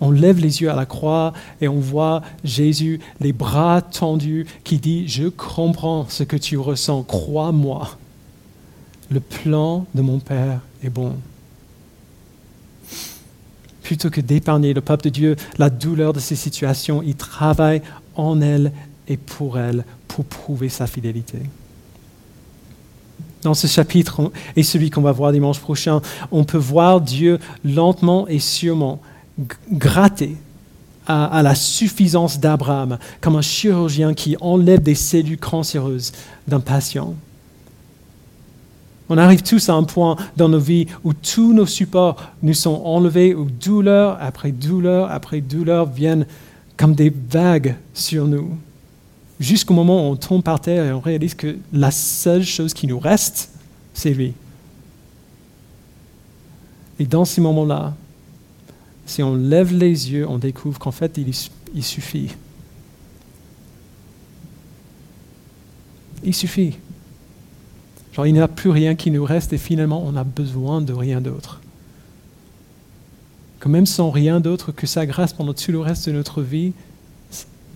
On 0.00 0.10
lève 0.10 0.38
les 0.38 0.60
yeux 0.60 0.70
à 0.70 0.76
la 0.76 0.86
croix 0.86 1.32
et 1.60 1.68
on 1.68 1.80
voit 1.80 2.22
Jésus, 2.44 3.00
les 3.20 3.32
bras 3.32 3.80
tendus, 3.80 4.46
qui 4.62 4.78
dit, 4.78 5.08
je 5.08 5.28
comprends 5.28 6.06
ce 6.08 6.22
que 6.22 6.36
tu 6.36 6.58
ressens, 6.58 7.02
crois-moi. 7.04 7.96
Le 9.10 9.20
plan 9.20 9.86
de 9.94 10.02
mon 10.02 10.18
Père 10.18 10.60
est 10.82 10.90
bon. 10.90 11.14
Plutôt 13.82 14.10
que 14.10 14.20
d'épargner 14.20 14.74
le 14.74 14.80
peuple 14.80 15.04
de 15.04 15.10
Dieu 15.10 15.36
la 15.58 15.70
douleur 15.70 16.12
de 16.12 16.18
ces 16.18 16.36
situations, 16.36 17.02
il 17.02 17.14
travaille 17.14 17.82
en 18.16 18.40
elle 18.40 18.72
et 19.06 19.16
pour 19.16 19.58
elle 19.58 19.84
pour 20.08 20.24
prouver 20.24 20.68
sa 20.68 20.86
fidélité 20.86 21.38
dans 23.46 23.54
ce 23.54 23.68
chapitre 23.68 24.32
et 24.56 24.64
celui 24.64 24.90
qu'on 24.90 25.02
va 25.02 25.12
voir 25.12 25.30
dimanche 25.30 25.60
prochain, 25.60 26.00
on 26.32 26.42
peut 26.42 26.58
voir 26.58 27.00
Dieu 27.00 27.38
lentement 27.64 28.26
et 28.26 28.40
sûrement 28.40 29.00
gratter 29.70 30.36
à, 31.06 31.42
la 31.44 31.54
suffisance 31.54 32.40
d'Abraham 32.40 32.98
comme 33.20 33.36
un 33.36 33.42
chirurgien 33.42 34.14
qui 34.14 34.36
enlève 34.40 34.82
des 34.82 34.96
cellules 34.96 35.38
cancéreuses 35.38 36.10
d'un 36.48 36.58
patient. 36.58 37.14
On 39.08 39.16
arrive 39.16 39.42
tous 39.44 39.68
à 39.68 39.74
un 39.74 39.84
point 39.84 40.16
dans 40.36 40.48
nos 40.48 40.58
vies 40.58 40.88
où 41.04 41.12
tous 41.12 41.52
nos 41.52 41.66
supports 41.66 42.16
nous 42.42 42.54
sont 42.54 42.82
enlevés, 42.84 43.36
où 43.36 43.44
douleur 43.44 44.18
après 44.20 44.50
douleur 44.50 45.12
après 45.12 45.40
douleur 45.40 45.86
viennent 45.88 46.26
comme 46.76 46.96
des 46.96 47.14
vagues 47.30 47.76
sur 47.94 48.26
nous 48.26 48.58
jusqu'au 49.40 49.74
moment 49.74 50.08
où 50.08 50.12
on 50.12 50.16
tombe 50.16 50.42
par 50.42 50.60
terre 50.60 50.84
et 50.84 50.92
on 50.92 51.00
réalise 51.00 51.34
que 51.34 51.56
la 51.72 51.90
seule 51.90 52.44
chose 52.44 52.74
qui 52.74 52.86
nous 52.86 52.98
reste, 52.98 53.50
c'est 53.94 54.14
lui. 54.14 54.34
Et 56.98 57.06
dans 57.06 57.24
ces 57.24 57.40
moments-là, 57.40 57.94
si 59.04 59.22
on 59.22 59.34
lève 59.36 59.72
les 59.72 60.12
yeux, 60.12 60.28
on 60.28 60.38
découvre 60.38 60.78
qu'en 60.78 60.90
fait, 60.90 61.18
il, 61.18 61.84
suffit. 61.84 62.34
Il 66.24 66.34
suffit. 66.34 66.76
Genre, 68.12 68.26
il 68.26 68.32
n'y 68.32 68.40
a 68.40 68.48
plus 68.48 68.70
rien 68.70 68.94
qui 68.94 69.10
nous 69.10 69.24
reste 69.24 69.52
et 69.52 69.58
finalement, 69.58 70.02
on 70.04 70.16
a 70.16 70.24
besoin 70.24 70.80
de 70.80 70.92
rien 70.92 71.20
d'autre. 71.20 71.60
Que 73.60 73.68
même 73.68 73.86
sans 73.86 74.10
rien 74.10 74.40
d'autre 74.40 74.72
que 74.72 74.86
sa 74.86 75.06
grâce 75.06 75.32
pendant 75.32 75.54
tout 75.54 75.72
le 75.72 75.80
reste 75.80 76.08
de 76.08 76.12
notre 76.12 76.42
vie, 76.42 76.72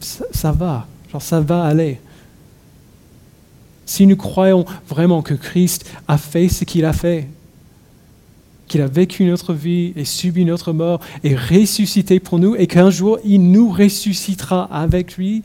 ça 0.00 0.52
va. 0.52 0.86
Genre, 1.12 1.22
ça 1.22 1.40
va 1.40 1.64
aller. 1.64 2.00
Si 3.86 4.06
nous 4.06 4.16
croyons 4.16 4.64
vraiment 4.88 5.22
que 5.22 5.34
Christ 5.34 5.90
a 6.06 6.16
fait 6.16 6.48
ce 6.48 6.64
qu'il 6.64 6.84
a 6.84 6.92
fait, 6.92 7.26
qu'il 8.68 8.82
a 8.82 8.86
vécu 8.86 9.24
notre 9.24 9.52
vie 9.52 9.92
et 9.96 10.04
subi 10.04 10.44
notre 10.44 10.72
mort 10.72 11.00
et 11.24 11.34
ressuscité 11.34 12.20
pour 12.20 12.38
nous 12.38 12.54
et 12.54 12.68
qu'un 12.68 12.90
jour 12.90 13.18
il 13.24 13.50
nous 13.50 13.68
ressuscitera 13.68 14.68
avec 14.72 15.16
lui, 15.16 15.42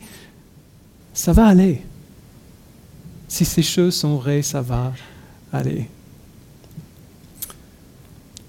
ça 1.12 1.32
va 1.32 1.46
aller. 1.46 1.82
Si 3.26 3.44
ces 3.44 3.62
choses 3.62 3.96
sont 3.96 4.14
vraies, 4.16 4.42
ça 4.42 4.60
va 4.62 4.92
aller. 5.52 5.88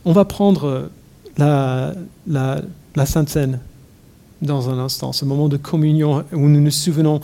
On 0.06 0.12
va 0.12 0.26
prendre 0.26 0.92
la, 1.38 1.96
la, 2.28 2.62
la 2.96 3.06
Sainte 3.08 3.30
Seine 3.30 3.60
dans 4.42 4.70
un 4.70 4.78
instant, 4.80 5.14
ce 5.14 5.26
moment 5.26 5.50
de 5.50 5.58
communion 5.58 6.24
où 6.32 6.48
nous 6.48 6.62
nous 6.62 6.72
souvenons 6.72 7.22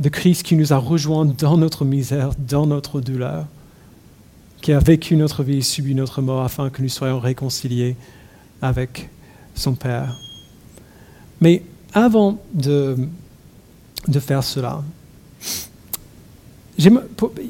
de 0.00 0.08
Christ 0.08 0.42
qui 0.42 0.56
nous 0.56 0.72
a 0.72 0.76
rejoints 0.76 1.24
dans 1.24 1.56
notre 1.56 1.84
misère, 1.84 2.30
dans 2.38 2.66
notre 2.66 3.00
douleur, 3.00 3.46
qui 4.60 4.72
a 4.72 4.78
vécu 4.78 5.16
notre 5.16 5.42
vie 5.42 5.58
et 5.58 5.62
subi 5.62 5.94
notre 5.94 6.22
mort 6.22 6.42
afin 6.42 6.70
que 6.70 6.82
nous 6.82 6.88
soyons 6.88 7.18
réconciliés 7.18 7.96
avec 8.60 9.08
son 9.54 9.74
Père. 9.74 10.16
Mais 11.40 11.62
avant 11.92 12.38
de, 12.54 12.96
de 14.08 14.20
faire 14.20 14.44
cela, 14.44 14.82
il 16.78 17.00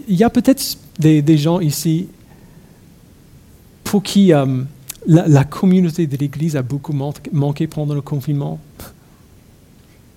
y 0.08 0.24
a 0.24 0.30
peut-être 0.30 0.78
des, 0.98 1.38
gens 1.38 1.60
ici 1.60 2.08
pour 3.84 4.02
qui 4.02 4.32
euh, 4.32 4.62
la, 5.06 5.44
communauté 5.44 6.06
de 6.06 6.16
l'Église 6.16 6.56
a 6.56 6.62
beaucoup 6.62 6.92
manqué 7.32 7.66
pendant 7.66 7.94
le 7.94 8.00
confinement. 8.00 8.58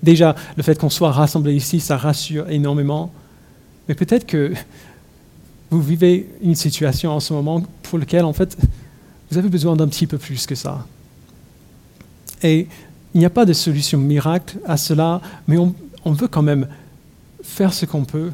Déjà, 0.05 0.35
le 0.55 0.61
fait 0.61 0.77
qu'on 0.77 0.91
soit 0.91 1.11
rassemblés 1.11 1.55
ici, 1.55 1.79
ça 1.79 1.97
rassure 1.97 2.47
énormément. 2.51 3.11
Mais 3.87 3.95
peut-être 3.95 4.27
que 4.27 4.53
vous 5.71 5.81
vivez 5.81 6.29
une 6.43 6.53
situation 6.53 7.11
en 7.11 7.19
ce 7.19 7.33
moment 7.33 7.63
pour 7.81 7.97
laquelle, 7.97 8.23
en 8.23 8.31
fait, 8.31 8.55
vous 9.31 9.39
avez 9.39 9.49
besoin 9.49 9.75
d'un 9.75 9.87
petit 9.87 10.05
peu 10.05 10.19
plus 10.19 10.45
que 10.45 10.53
ça. 10.53 10.85
Et 12.43 12.67
il 13.15 13.19
n'y 13.19 13.25
a 13.25 13.31
pas 13.31 13.45
de 13.45 13.53
solution 13.53 13.97
miracle 13.97 14.59
à 14.67 14.77
cela, 14.77 15.21
mais 15.47 15.57
on, 15.57 15.73
veut 16.11 16.27
quand 16.27 16.43
même 16.43 16.67
faire 17.41 17.73
ce 17.73 17.87
qu'on 17.87 18.05
peut. 18.05 18.31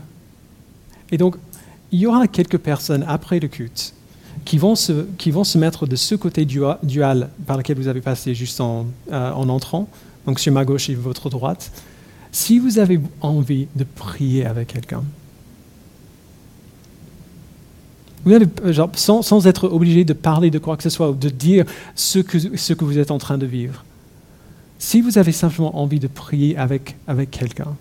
Et 1.09 1.17
donc, 1.17 1.37
il 1.93 1.99
y 1.99 2.05
aura 2.05 2.27
quelques 2.27 2.57
personnes 2.57 3.05
après 3.07 3.39
le 3.39 3.47
culte 3.47 3.93
qui 4.43 4.57
vont 4.57 4.75
se, 4.75 5.05
qui 5.17 5.31
vont 5.31 5.45
se 5.45 5.57
mettre 5.57 5.87
de 5.87 5.95
ce 5.95 6.15
côté 6.15 6.43
du, 6.43 6.61
hall 6.61 7.29
par 7.47 7.55
lequel 7.55 7.77
vous 7.77 7.87
avez 7.87 8.01
passé 8.01 8.35
juste 8.35 8.59
en, 8.59 8.87
euh, 9.13 9.31
en 9.31 9.47
entrant 9.47 9.87
donc 10.25 10.39
sur 10.39 10.53
ma 10.53 10.65
gauche 10.65 10.89
et 10.89 10.95
votre 10.95 11.29
droite, 11.29 11.71
si 12.31 12.59
vous 12.59 12.79
avez 12.79 12.99
envie 13.21 13.67
de 13.75 13.83
prier 13.83 14.45
avec 14.45 14.67
quelqu'un, 14.67 15.03
sans, 18.95 19.47
être 19.47 19.67
obligé 19.67 20.05
de 20.05 20.13
parler 20.13 20.51
de 20.51 20.59
quoi 20.59 20.77
que 20.77 20.83
ce 20.83 20.89
soit 20.89 21.09
ou 21.09 21.15
de 21.15 21.29
dire 21.29 21.65
ce 21.95 22.19
que, 22.19 22.85
vous 22.85 22.99
êtes 22.99 23.11
en 23.11 23.17
train 23.17 23.37
de 23.37 23.45
vivre, 23.45 23.83
si 24.79 25.01
vous 25.01 25.17
avez 25.17 25.31
simplement 25.31 25.79
envie 25.79 25.99
de 25.99 26.07
prier 26.07 26.57
avec, 26.57 26.95
avec 27.07 27.31
quelqu'un, 27.31 27.75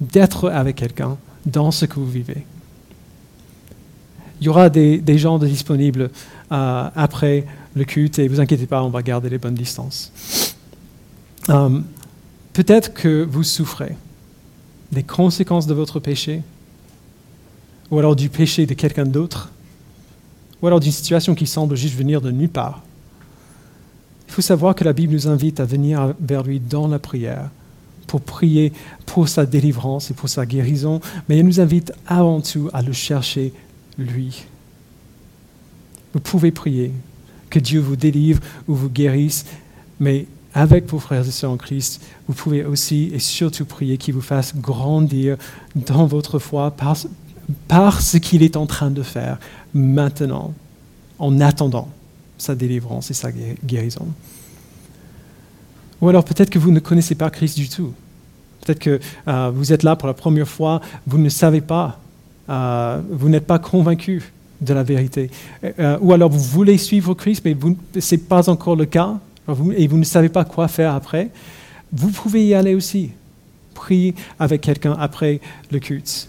d'être 0.00 0.48
avec 0.48 0.76
quelqu'un 0.76 1.16
dans 1.46 1.70
ce 1.70 1.86
que 1.86 1.94
vous 1.94 2.10
vivez, 2.10 2.44
il 4.40 4.46
y 4.46 4.48
aura 4.48 4.70
des, 4.70 4.98
des 4.98 5.18
gens 5.18 5.38
disponibles 5.38 6.10
euh, 6.50 6.88
après 6.94 7.44
le 7.74 7.84
culte 7.84 8.18
et 8.18 8.26
vous 8.26 8.40
inquiétez 8.40 8.66
pas, 8.66 8.82
on 8.82 8.88
va 8.88 9.02
garder 9.02 9.28
les 9.28 9.38
bonnes 9.38 9.54
distances. 9.54 10.39
Euh, 11.48 11.80
peut-être 12.52 12.92
que 12.92 13.24
vous 13.24 13.42
souffrez 13.42 13.96
des 14.92 15.02
conséquences 15.02 15.66
de 15.66 15.74
votre 15.74 16.00
péché, 16.00 16.42
ou 17.90 17.98
alors 17.98 18.16
du 18.16 18.28
péché 18.28 18.66
de 18.66 18.74
quelqu'un 18.74 19.06
d'autre, 19.06 19.50
ou 20.60 20.66
alors 20.66 20.80
d'une 20.80 20.92
situation 20.92 21.34
qui 21.34 21.46
semble 21.46 21.76
juste 21.76 21.96
venir 21.96 22.20
de 22.20 22.30
nulle 22.30 22.50
part. 22.50 22.82
Il 24.28 24.32
faut 24.32 24.42
savoir 24.42 24.74
que 24.74 24.84
la 24.84 24.92
Bible 24.92 25.12
nous 25.12 25.26
invite 25.26 25.58
à 25.58 25.64
venir 25.64 26.14
vers 26.20 26.42
lui 26.42 26.60
dans 26.60 26.86
la 26.86 26.98
prière 26.98 27.50
pour 28.06 28.20
prier 28.20 28.72
pour 29.06 29.28
sa 29.28 29.46
délivrance 29.46 30.10
et 30.10 30.14
pour 30.14 30.28
sa 30.28 30.44
guérison, 30.44 31.00
mais 31.28 31.38
elle 31.38 31.46
nous 31.46 31.60
invite 31.60 31.92
avant 32.06 32.40
tout 32.40 32.68
à 32.72 32.82
le 32.82 32.92
chercher 32.92 33.52
lui. 33.98 34.44
Vous 36.12 36.20
pouvez 36.20 36.50
prier 36.50 36.92
que 37.50 37.58
Dieu 37.58 37.80
vous 37.80 37.96
délivre 37.96 38.40
ou 38.68 38.74
vous 38.74 38.90
guérisse, 38.90 39.46
mais 40.00 40.26
avec 40.54 40.86
vos 40.86 40.98
frères 40.98 41.26
et 41.26 41.30
sœurs 41.30 41.52
en 41.52 41.56
Christ, 41.56 42.02
vous 42.26 42.34
pouvez 42.34 42.64
aussi 42.64 43.10
et 43.12 43.18
surtout 43.18 43.64
prier 43.64 43.96
qu'il 43.98 44.14
vous 44.14 44.20
fasse 44.20 44.54
grandir 44.56 45.36
dans 45.74 46.06
votre 46.06 46.38
foi 46.38 46.72
par, 47.68 48.00
ce 48.00 48.16
qu'il 48.16 48.42
est 48.42 48.56
en 48.56 48.66
train 48.66 48.90
de 48.90 49.02
faire 49.02 49.38
maintenant, 49.74 50.54
en 51.18 51.40
attendant 51.40 51.88
sa 52.38 52.54
délivrance 52.54 53.10
et 53.10 53.14
sa 53.14 53.30
guérison. 53.64 54.08
Ou 56.00 56.08
alors 56.08 56.24
peut-être 56.24 56.50
que 56.50 56.58
vous 56.58 56.72
ne 56.72 56.80
connaissez 56.80 57.14
pas 57.14 57.30
Christ 57.30 57.56
du 57.56 57.68
tout. 57.68 57.92
Peut-être 58.62 58.78
que 58.78 59.00
euh, 59.28 59.50
vous 59.54 59.72
êtes 59.72 59.82
là 59.82 59.96
pour 59.96 60.08
la 60.08 60.14
première 60.14 60.48
fois, 60.48 60.80
vous 61.06 61.18
ne 61.18 61.28
savez 61.28 61.60
pas, 61.60 62.00
euh, 62.48 63.00
vous 63.10 63.28
n'êtes 63.28 63.46
pas 63.46 63.58
convaincu 63.58 64.32
de 64.60 64.74
la 64.74 64.82
vérité. 64.82 65.30
Euh, 65.78 65.98
ou 66.00 66.12
alors 66.12 66.30
vous 66.30 66.40
voulez 66.40 66.78
suivre 66.78 67.14
Christ, 67.14 67.42
mais 67.44 67.56
ce 67.98 68.14
n'est 68.14 68.20
pas 68.20 68.48
encore 68.48 68.76
le 68.76 68.86
cas, 68.86 69.18
et 69.76 69.86
vous 69.86 69.98
ne 69.98 70.04
savez 70.04 70.28
pas 70.28 70.44
quoi 70.44 70.68
faire 70.68 70.94
après. 70.94 71.30
Vous 71.92 72.10
pouvez 72.10 72.46
y 72.46 72.54
aller 72.54 72.74
aussi. 72.74 73.10
Prier 73.74 74.14
avec 74.38 74.60
quelqu'un 74.60 74.96
après 74.98 75.40
le 75.70 75.78
culte. 75.78 76.28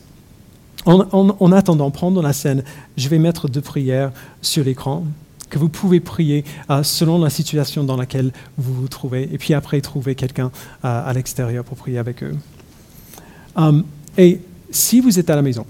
En, 0.86 1.52
attendant, 1.52 1.92
prendre 1.92 2.22
la 2.24 2.34
scène, 2.34 2.64
je 2.98 3.08
vais 3.08 3.20
mettre 3.20 3.48
deux 3.48 3.62
prières 3.62 4.12
sur 4.42 4.64
l'écran 4.64 5.04
que 5.50 5.60
vous 5.60 5.70
pouvez 5.70 6.00
prier 6.00 6.44
euh, 6.70 6.82
selon 6.82 7.20
la 7.20 7.30
situation 7.30 7.84
dans 7.84 7.98
laquelle 7.98 8.32
vous 8.58 8.74
vous 8.74 8.88
trouvez, 8.88 9.30
et 9.32 9.38
puis 9.38 9.54
après 9.54 9.82
trouver 9.82 10.16
quelqu'un 10.16 10.50
euh, 10.86 11.10
à 11.10 11.12
l'extérieur 11.14 11.66
pour 11.66 11.78
prier 11.78 11.98
avec 11.98 12.24
eux. 12.24 12.36
Um, 13.56 13.84
et 14.18 14.40
si 14.72 15.02
vous 15.02 15.20
êtes 15.20 15.30
à 15.30 15.36
la 15.36 15.42
maison, 15.42 15.66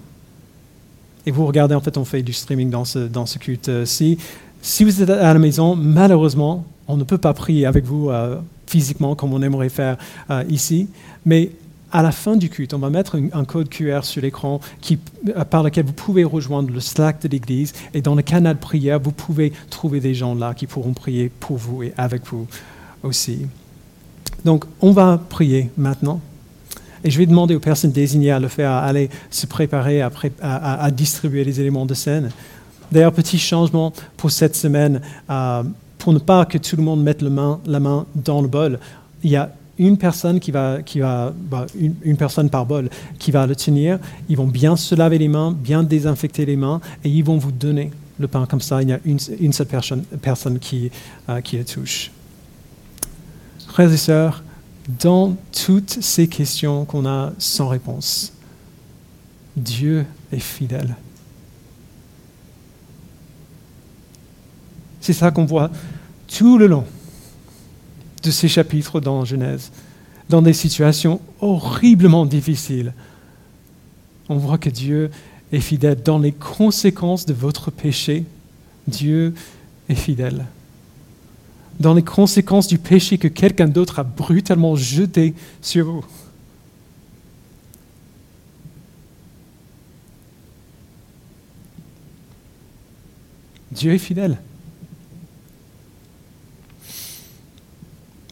et 1.25 1.31
vous 1.31 1.45
regardez, 1.45 1.75
en 1.75 1.81
fait, 1.81 1.97
on 1.97 2.05
fait 2.05 2.21
du 2.21 2.31
streaming 2.31 2.69
dans 2.69 2.85
ce, 2.85 2.99
dans 2.99 3.25
ce 3.25 3.37
culte. 3.37 3.85
Si, 3.85 4.17
si 4.61 4.83
vous 4.83 5.01
êtes 5.01 5.09
à 5.09 5.33
la 5.33 5.39
maison, 5.39 5.75
malheureusement, 5.75 6.65
on 6.91 6.97
ne 6.97 7.03
peut 7.03 7.17
pas 7.17 7.33
prier 7.33 7.65
avec 7.65 7.85
vous 7.85 8.09
physiquement 8.67 9.15
comme 9.15 9.33
on 9.33 9.41
aimerait 9.41 9.69
faire 9.69 9.97
ici, 10.47 10.87
mais 11.25 11.51
à 11.91 12.01
la 12.01 12.11
fin 12.11 12.37
du 12.37 12.49
culte, 12.49 12.73
on 12.73 12.79
va 12.79 12.89
mettre 12.89 13.19
un, 13.33 13.45
code 13.45 13.69
QR 13.69 14.01
sur 14.03 14.21
l'écran 14.21 14.61
euh, 14.89 15.43
par 15.43 15.63
lequel 15.63 15.85
vous 15.85 15.93
pouvez 15.93 16.23
rejoindre 16.23 16.71
le 16.71 16.79
Slack 16.79 17.21
de 17.21 17.27
l'Église 17.27 17.73
et 17.93 18.01
dans 18.01 18.15
le 18.15 18.21
canal 18.21 18.57
prière, 18.57 18.99
vous 18.99 19.11
pouvez 19.11 19.51
trouver 19.69 19.99
des 19.99 20.13
gens 20.13 20.33
là 20.33 20.53
qui 20.53 20.67
pourront 20.67 20.93
prier 20.93 21.29
pour 21.39 21.57
vous 21.57 21.83
et 21.83 21.93
avec 21.97 22.25
vous 22.27 22.47
aussi. 23.03 23.45
Donc, 24.45 24.65
on 24.79 24.91
va 24.91 25.21
prier 25.29 25.69
maintenant. 25.77 26.21
Et 27.03 27.11
je 27.11 27.17
vais 27.17 27.25
demander 27.25 27.55
aux 27.55 27.59
personnes 27.59 27.91
désignées 27.91 28.31
à 28.31 28.39
le 28.39 28.47
faire, 28.47 28.71
à 28.71 28.83
aller 28.83 29.09
se 29.29 29.45
préparer 29.45 30.01
à, 30.01 30.91
distribuer 30.91 31.43
les 31.43 31.59
éléments 31.59 31.85
de 31.85 31.93
scène. 31.93 32.29
D'ailleurs, 32.91 33.13
petit 33.13 33.39
changement 33.39 33.91
pour 34.17 34.31
cette 34.31 34.55
semaine, 34.55 35.01
euh, 35.29 35.63
pour 36.01 36.13
ne 36.13 36.19
pas 36.19 36.45
que 36.45 36.57
tout 36.57 36.75
le 36.75 36.81
monde 36.81 37.03
mette 37.03 37.21
la 37.21 37.79
main 37.79 38.05
dans 38.15 38.41
le 38.41 38.47
bol. 38.47 38.79
Il 39.23 39.29
y 39.29 39.35
a 39.35 39.51
une 39.77 39.99
personne 39.99 40.39
qui 40.39 40.49
va, 40.49 40.79
bah, 41.31 41.67
une, 41.75 42.17
personne 42.17 42.49
par 42.49 42.65
bol 42.65 42.89
qui 43.19 43.29
va 43.29 43.45
le 43.45 43.55
tenir. 43.55 43.99
Ils 44.27 44.35
vont 44.35 44.47
bien 44.47 44.75
se 44.75 44.95
laver 44.95 45.19
les 45.19 45.27
mains, 45.27 45.51
bien 45.51 45.83
désinfecter 45.83 46.43
les 46.43 46.55
mains, 46.55 46.81
et 47.03 47.09
ils 47.09 47.23
vont 47.23 47.37
vous 47.37 47.51
donner 47.51 47.91
le 48.19 48.27
pain 48.27 48.47
comme 48.47 48.61
ça. 48.61 48.81
Il 48.81 48.89
y 48.89 48.93
a 48.93 48.99
une, 49.05 49.19
seule 49.19 49.67
personne, 49.67 50.03
personne 50.23 50.57
qui, 50.57 50.89
euh, 51.29 51.39
qui 51.41 51.57
le 51.57 51.65
touche. 51.65 52.09
Frères 53.67 53.93
et 53.93 53.97
sœurs, 53.97 54.43
dans 54.99 55.35
toutes 55.51 56.01
ces 56.01 56.27
questions 56.27 56.83
qu'on 56.85 57.05
a 57.05 57.31
sans 57.37 57.67
réponse, 57.67 58.33
Dieu 59.55 60.07
est 60.31 60.39
fidèle. 60.39 60.95
C'est 65.01 65.13
ça 65.13 65.31
qu'on 65.31 65.45
voit 65.45 65.71
tout 66.27 66.57
le 66.57 66.67
long 66.67 66.85
de 68.23 68.31
ces 68.31 68.47
chapitres 68.47 69.01
dans 69.01 69.25
Genèse, 69.25 69.71
dans 70.29 70.43
des 70.43 70.53
situations 70.53 71.19
horriblement 71.41 72.25
difficiles. 72.25 72.93
On 74.29 74.37
voit 74.37 74.59
que 74.59 74.69
Dieu 74.69 75.09
est 75.51 75.59
fidèle. 75.59 76.01
Dans 76.03 76.19
les 76.19 76.31
conséquences 76.31 77.25
de 77.25 77.33
votre 77.33 77.71
péché, 77.71 78.25
Dieu 78.87 79.33
est 79.89 79.95
fidèle. 79.95 80.45
Dans 81.79 81.95
les 81.95 82.03
conséquences 82.03 82.67
du 82.67 82.77
péché 82.77 83.17
que 83.17 83.27
quelqu'un 83.27 83.67
d'autre 83.67 83.99
a 83.99 84.03
brutalement 84.03 84.75
jeté 84.75 85.33
sur 85.61 85.87
vous. 85.87 86.05
Dieu 93.71 93.93
est 93.93 93.97
fidèle. 93.97 94.37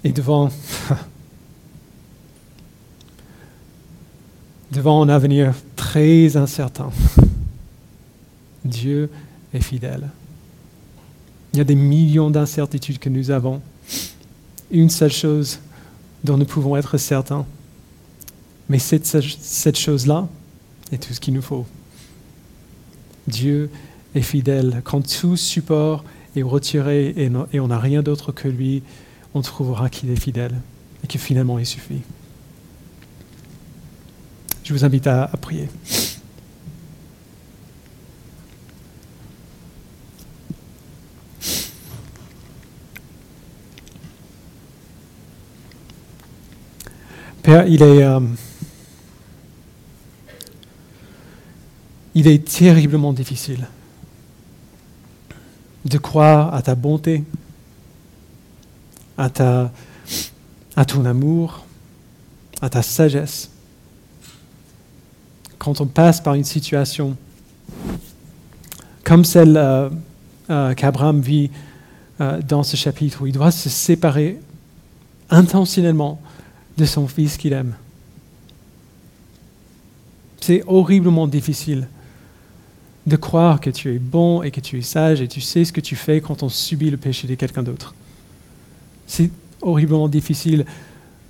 Et 0.03 0.11
devant, 0.11 0.49
devant 4.71 5.01
un 5.01 5.09
avenir 5.09 5.53
très 5.75 6.37
incertain, 6.37 6.91
Dieu 8.65 9.09
est 9.53 9.61
fidèle. 9.61 10.09
Il 11.53 11.57
y 11.57 11.61
a 11.61 11.65
des 11.65 11.75
millions 11.75 12.29
d'incertitudes 12.29 12.99
que 12.99 13.09
nous 13.09 13.31
avons. 13.31 13.61
Une 14.71 14.89
seule 14.89 15.11
chose 15.11 15.59
dont 16.23 16.37
nous 16.37 16.45
pouvons 16.45 16.77
être 16.77 16.97
certains, 16.97 17.45
mais 18.69 18.77
cette, 18.77 19.05
cette 19.05 19.77
chose-là 19.77 20.27
est 20.91 20.97
tout 20.97 21.13
ce 21.13 21.19
qu'il 21.19 21.33
nous 21.33 21.41
faut. 21.41 21.65
Dieu 23.27 23.69
est 24.15 24.21
fidèle. 24.21 24.81
Quand 24.83 25.01
tout 25.01 25.37
support 25.37 26.03
est 26.35 26.43
retiré 26.43 27.13
et 27.17 27.59
on 27.59 27.67
n'a 27.67 27.79
rien 27.79 28.03
d'autre 28.03 28.31
que 28.31 28.47
lui, 28.47 28.83
on 29.33 29.41
trouvera 29.41 29.89
qu'il 29.89 30.09
est 30.09 30.19
fidèle 30.19 30.59
et 31.03 31.07
que 31.07 31.17
finalement 31.17 31.59
il 31.59 31.65
suffit. 31.65 32.01
Je 34.63 34.73
vous 34.73 34.85
invite 34.85 35.07
à, 35.07 35.27
prier. 35.41 35.67
Père, 47.41 47.65
il 47.67 47.81
est, 47.81 48.03
euh, 48.03 48.19
il 52.13 52.27
est 52.27 52.47
terriblement 52.47 53.11
difficile 53.11 53.67
de 55.85 55.97
croire 55.97 56.53
à 56.53 56.61
ta 56.61 56.75
bonté, 56.75 57.23
à, 59.19 60.85
ton 60.85 61.05
amour, 61.05 61.65
à 62.61 62.69
ta 62.69 62.81
sagesse. 62.81 63.49
Quand 65.57 65.81
on 65.81 65.87
passe 65.87 66.21
par 66.21 66.35
une 66.35 66.45
situation 66.45 67.17
comme 69.03 69.25
celle 69.25 69.57
euh, 69.57 69.89
euh, 70.49 70.73
qu'Abraham 70.73 71.19
vit 71.19 71.49
euh, 72.21 72.41
dans 72.41 72.63
ce 72.63 72.77
chapitre, 72.77 73.21
où 73.21 73.27
il 73.27 73.33
doit 73.33 73.51
se 73.51 73.69
séparer 73.69 74.39
intentionnellement 75.29 76.21
de 76.77 76.85
son 76.85 77.07
fils 77.07 77.37
qu'il 77.37 77.53
aime. 77.53 77.75
C'est 80.39 80.63
horriblement 80.67 81.27
difficile 81.27 81.87
de 83.05 83.15
croire 83.15 83.59
que 83.59 83.69
tu 83.69 83.93
es 83.93 83.99
bon 83.99 84.43
et 84.43 84.51
que 84.51 84.61
tu 84.61 84.77
es 84.77 84.81
sage 84.81 85.21
et 85.21 85.27
tu 85.27 85.41
sais 85.41 85.65
ce 85.65 85.73
que 85.73 85.81
tu 85.81 85.95
fais 85.95 86.21
quand 86.21 86.43
on 86.43 86.49
subit 86.49 86.89
le 86.89 86.97
péché 86.97 87.27
de 87.27 87.35
quelqu'un 87.35 87.63
d'autre. 87.63 87.93
C'est 89.09 89.31
horriblement 89.63 90.07
difficile 90.07 90.65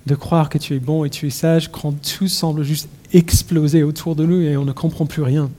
de 0.06 0.14
croire 0.14 0.50
que 0.50 0.58
tu 0.58 0.76
es 0.76 0.78
bon 0.78 1.04
et 1.04 1.10
tu 1.10 1.26
es 1.26 1.30
sage 1.30 1.72
quand 1.72 1.92
tout 1.92 2.28
semble 2.28 2.62
juste 2.62 2.90
exploser 3.14 3.82
autour 3.82 4.14
de 4.14 4.26
nous 4.26 4.42
et 4.42 4.56
on 4.58 4.66
ne 4.66 4.72
comprend 4.72 5.06
plus 5.06 5.22
rien. 5.22 5.50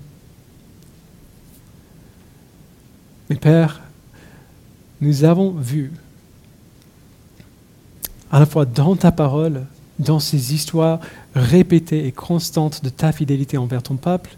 Mais 3.30 3.38
Père, 3.38 3.82
nous 5.02 5.24
avons 5.24 5.50
vu, 5.50 5.92
à 8.32 8.40
la 8.40 8.46
fois 8.46 8.66
dans 8.66 8.96
ta 8.96 9.12
parole, 9.12 9.66
dans 9.98 10.20
ces 10.20 10.54
histoires 10.54 11.00
répétées 11.34 12.06
et 12.06 12.12
constantes 12.12 12.84
de 12.84 12.90
ta 12.90 13.12
fidélité 13.12 13.58
envers 13.58 13.82
ton 13.82 13.96
peuple, 13.96 14.38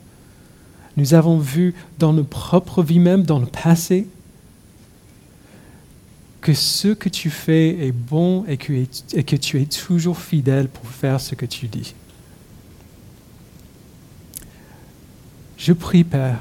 nous 0.95 1.13
avons 1.15 1.37
vu 1.37 1.75
dans 1.99 2.13
nos 2.13 2.23
propres 2.23 2.81
vies 2.81 2.99
même, 2.99 3.23
dans 3.23 3.39
le 3.39 3.45
passé, 3.45 4.07
que 6.43 6.53
ce 6.53 6.89
que 6.89 7.07
tu 7.07 7.29
fais 7.29 7.69
est 7.87 7.93
bon 7.93 8.43
et 8.49 8.57
que, 8.57 9.35
tu 9.37 9.61
es 9.61 9.65
toujours 9.65 10.19
fidèle 10.19 10.67
pour 10.67 10.85
faire 10.85 11.21
ce 11.21 11.35
que 11.35 11.45
tu 11.45 11.67
dis. 11.67 11.95
Je 15.57 15.71
prie, 15.71 16.03
Père, 16.03 16.39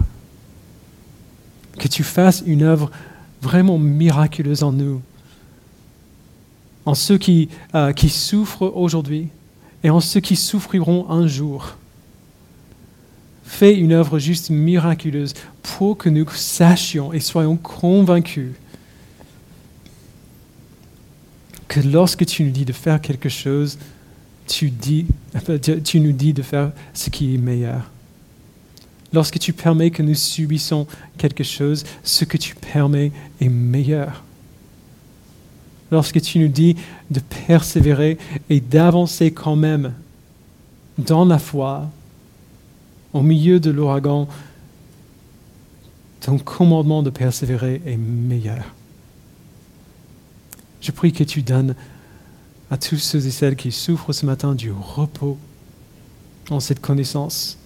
que 1.79 1.87
tu 1.87 2.03
fasses 2.03 2.43
une 2.45 2.65
œuvre 2.65 2.91
vraiment 3.41 3.79
miraculeuse 3.79 4.65
en 4.65 4.73
nous, 4.73 5.01
en 6.85 6.95
ceux 6.95 7.17
qui, 7.17 7.49
euh, 7.77 7.93
qui 7.93 8.09
souffrent 8.09 8.73
aujourd'hui 8.75 9.29
et 9.85 9.91
en 9.91 10.01
ceux 10.01 10.21
qui 10.21 10.35
souffriront 10.35 11.09
un 11.11 11.29
jour. 11.29 11.77
Fais 13.45 13.79
une 13.79 13.93
œuvre 13.93 14.19
juste 14.19 14.51
miraculeuse 14.51 15.35
pour 15.63 15.97
que 15.97 16.09
nous 16.09 16.29
sachions 16.29 17.13
et 17.13 17.21
soyons 17.21 17.57
convaincus 17.57 18.51
que 21.73 21.81
lorsque 21.81 22.27
tu 22.27 22.45
nous 22.45 22.51
dis 22.51 22.67
de 22.67 22.73
faire 22.75 23.01
quelque 23.01 23.31
chose, 23.31 23.79
tu, 24.47 24.71
nous 25.95 26.13
dis 26.13 26.33
de 26.35 26.43
faire 26.43 26.71
ce 26.93 27.09
qui 27.09 27.35
est 27.35 27.39
meilleur. 27.39 27.91
Lorsque 29.11 29.39
tu 29.39 29.55
permets 29.55 29.91
que 29.91 30.03
nous 30.03 30.15
subissons 30.15 30.87
quelque 31.17 31.43
chose, 31.43 31.85
ce 32.05 32.27
que 32.27 32.37
tu 32.37 32.55
permets 32.55 33.11
est 33.41 33.49
meilleur. 33.49 34.23
Lorsque 35.91 36.21
tu 36.21 36.41
nous 36.41 36.49
dis 36.49 36.77
de 37.11 37.21
persévérer 37.47 38.19
et 38.51 38.61
d'avancer 38.61 39.31
quand 39.31 39.57
même 39.57 39.95
dans 40.99 41.25
la 41.25 41.39
foi, 41.39 41.89
au 43.15 43.23
milieu 43.23 43.61
de 43.61 43.71
l'ouragan, 43.71 44.29
ton 46.21 46.37
commandement 46.37 47.03
de 47.03 47.09
persévérer 47.09 47.81
est 47.87 47.97
meilleur. 47.97 48.75
Je 50.83 50.91
prie 50.91 51.13
que 51.13 51.25
tu 51.25 51.43
donnes 51.43 51.75
à 52.71 52.77
tous 52.77 52.99
ceux 52.99 53.25
et 53.27 53.31
celles 53.31 53.55
qui 53.55 53.71
souffrent 53.71 54.13
ce 54.13 54.27
matin 54.27 54.55
du 54.55 54.73
repos 54.73 55.39
en 56.51 56.59
cette 56.59 56.81
connaissance. 56.81 57.57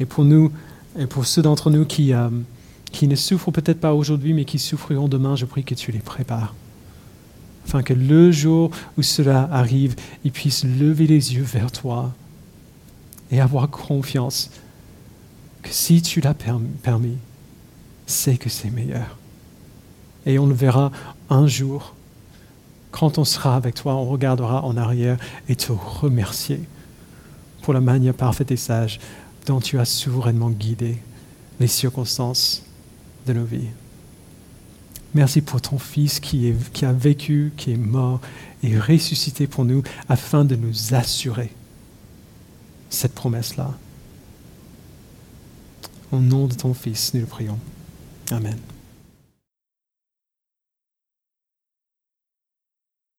Et 0.00 0.04
pour 0.04 0.24
nous, 0.24 0.50
et 0.98 1.06
pour 1.06 1.24
ceux 1.24 1.42
d'entre 1.42 1.70
nous 1.70 1.84
qui, 1.84 2.12
euh, 2.12 2.28
qui 2.90 3.06
ne 3.06 3.14
souffrent 3.14 3.52
peut-être 3.52 3.80
pas 3.80 3.94
aujourd'hui, 3.94 4.34
mais 4.34 4.44
qui 4.44 4.58
souffriront 4.58 5.08
demain, 5.08 5.36
je 5.36 5.46
prie 5.46 5.62
que 5.62 5.74
tu 5.74 5.92
les 5.92 6.00
prépares. 6.00 6.54
Afin 7.66 7.82
que 7.82 7.94
le 7.94 8.32
jour 8.32 8.70
où 8.98 9.02
cela 9.02 9.48
arrive, 9.52 9.94
ils 10.24 10.32
puissent 10.32 10.64
lever 10.64 11.06
les 11.06 11.34
yeux 11.34 11.42
vers 11.42 11.70
toi 11.70 12.14
et 13.30 13.40
avoir 13.40 13.70
confiance 13.70 14.50
que 15.62 15.70
si 15.70 16.02
tu 16.02 16.20
l'as 16.20 16.34
permis, 16.34 17.16
c'est 18.06 18.36
que 18.36 18.48
c'est 18.48 18.70
meilleur. 18.70 19.16
Et 20.26 20.38
on 20.38 20.46
le 20.46 20.54
verra 20.54 20.90
un 21.30 21.46
jour. 21.46 21.94
Quand 22.90 23.18
on 23.18 23.24
sera 23.24 23.56
avec 23.56 23.74
toi, 23.74 23.94
on 23.94 24.04
regardera 24.06 24.64
en 24.64 24.76
arrière 24.76 25.18
et 25.48 25.56
te 25.56 25.72
remercier 25.72 26.60
pour 27.62 27.72
la 27.72 27.80
manière 27.80 28.14
parfaite 28.14 28.50
et 28.50 28.56
sage 28.56 29.00
dont 29.46 29.60
tu 29.60 29.78
as 29.78 29.84
souverainement 29.84 30.50
guidé 30.50 30.98
les 31.60 31.68
circonstances 31.68 32.62
de 33.26 33.32
nos 33.32 33.44
vies. 33.44 33.68
Merci 35.14 35.40
pour 35.40 35.60
ton 35.62 35.78
Fils 35.78 36.20
qui, 36.20 36.52
a 36.82 36.92
vécu, 36.92 37.52
qui 37.56 37.72
est 37.72 37.76
mort 37.76 38.20
et 38.62 38.78
ressuscité 38.78 39.46
pour 39.46 39.64
nous 39.64 39.82
afin 40.08 40.44
de 40.44 40.56
nous 40.56 40.94
assurer 40.94 41.50
cette 42.90 43.14
promesse-là. 43.14 43.70
Au 46.12 46.18
nom 46.18 46.46
de 46.46 46.54
ton 46.54 46.74
Fils, 46.74 47.14
nous 47.14 47.20
le 47.20 47.26
prions. 47.26 47.58
Amen. 48.30 48.58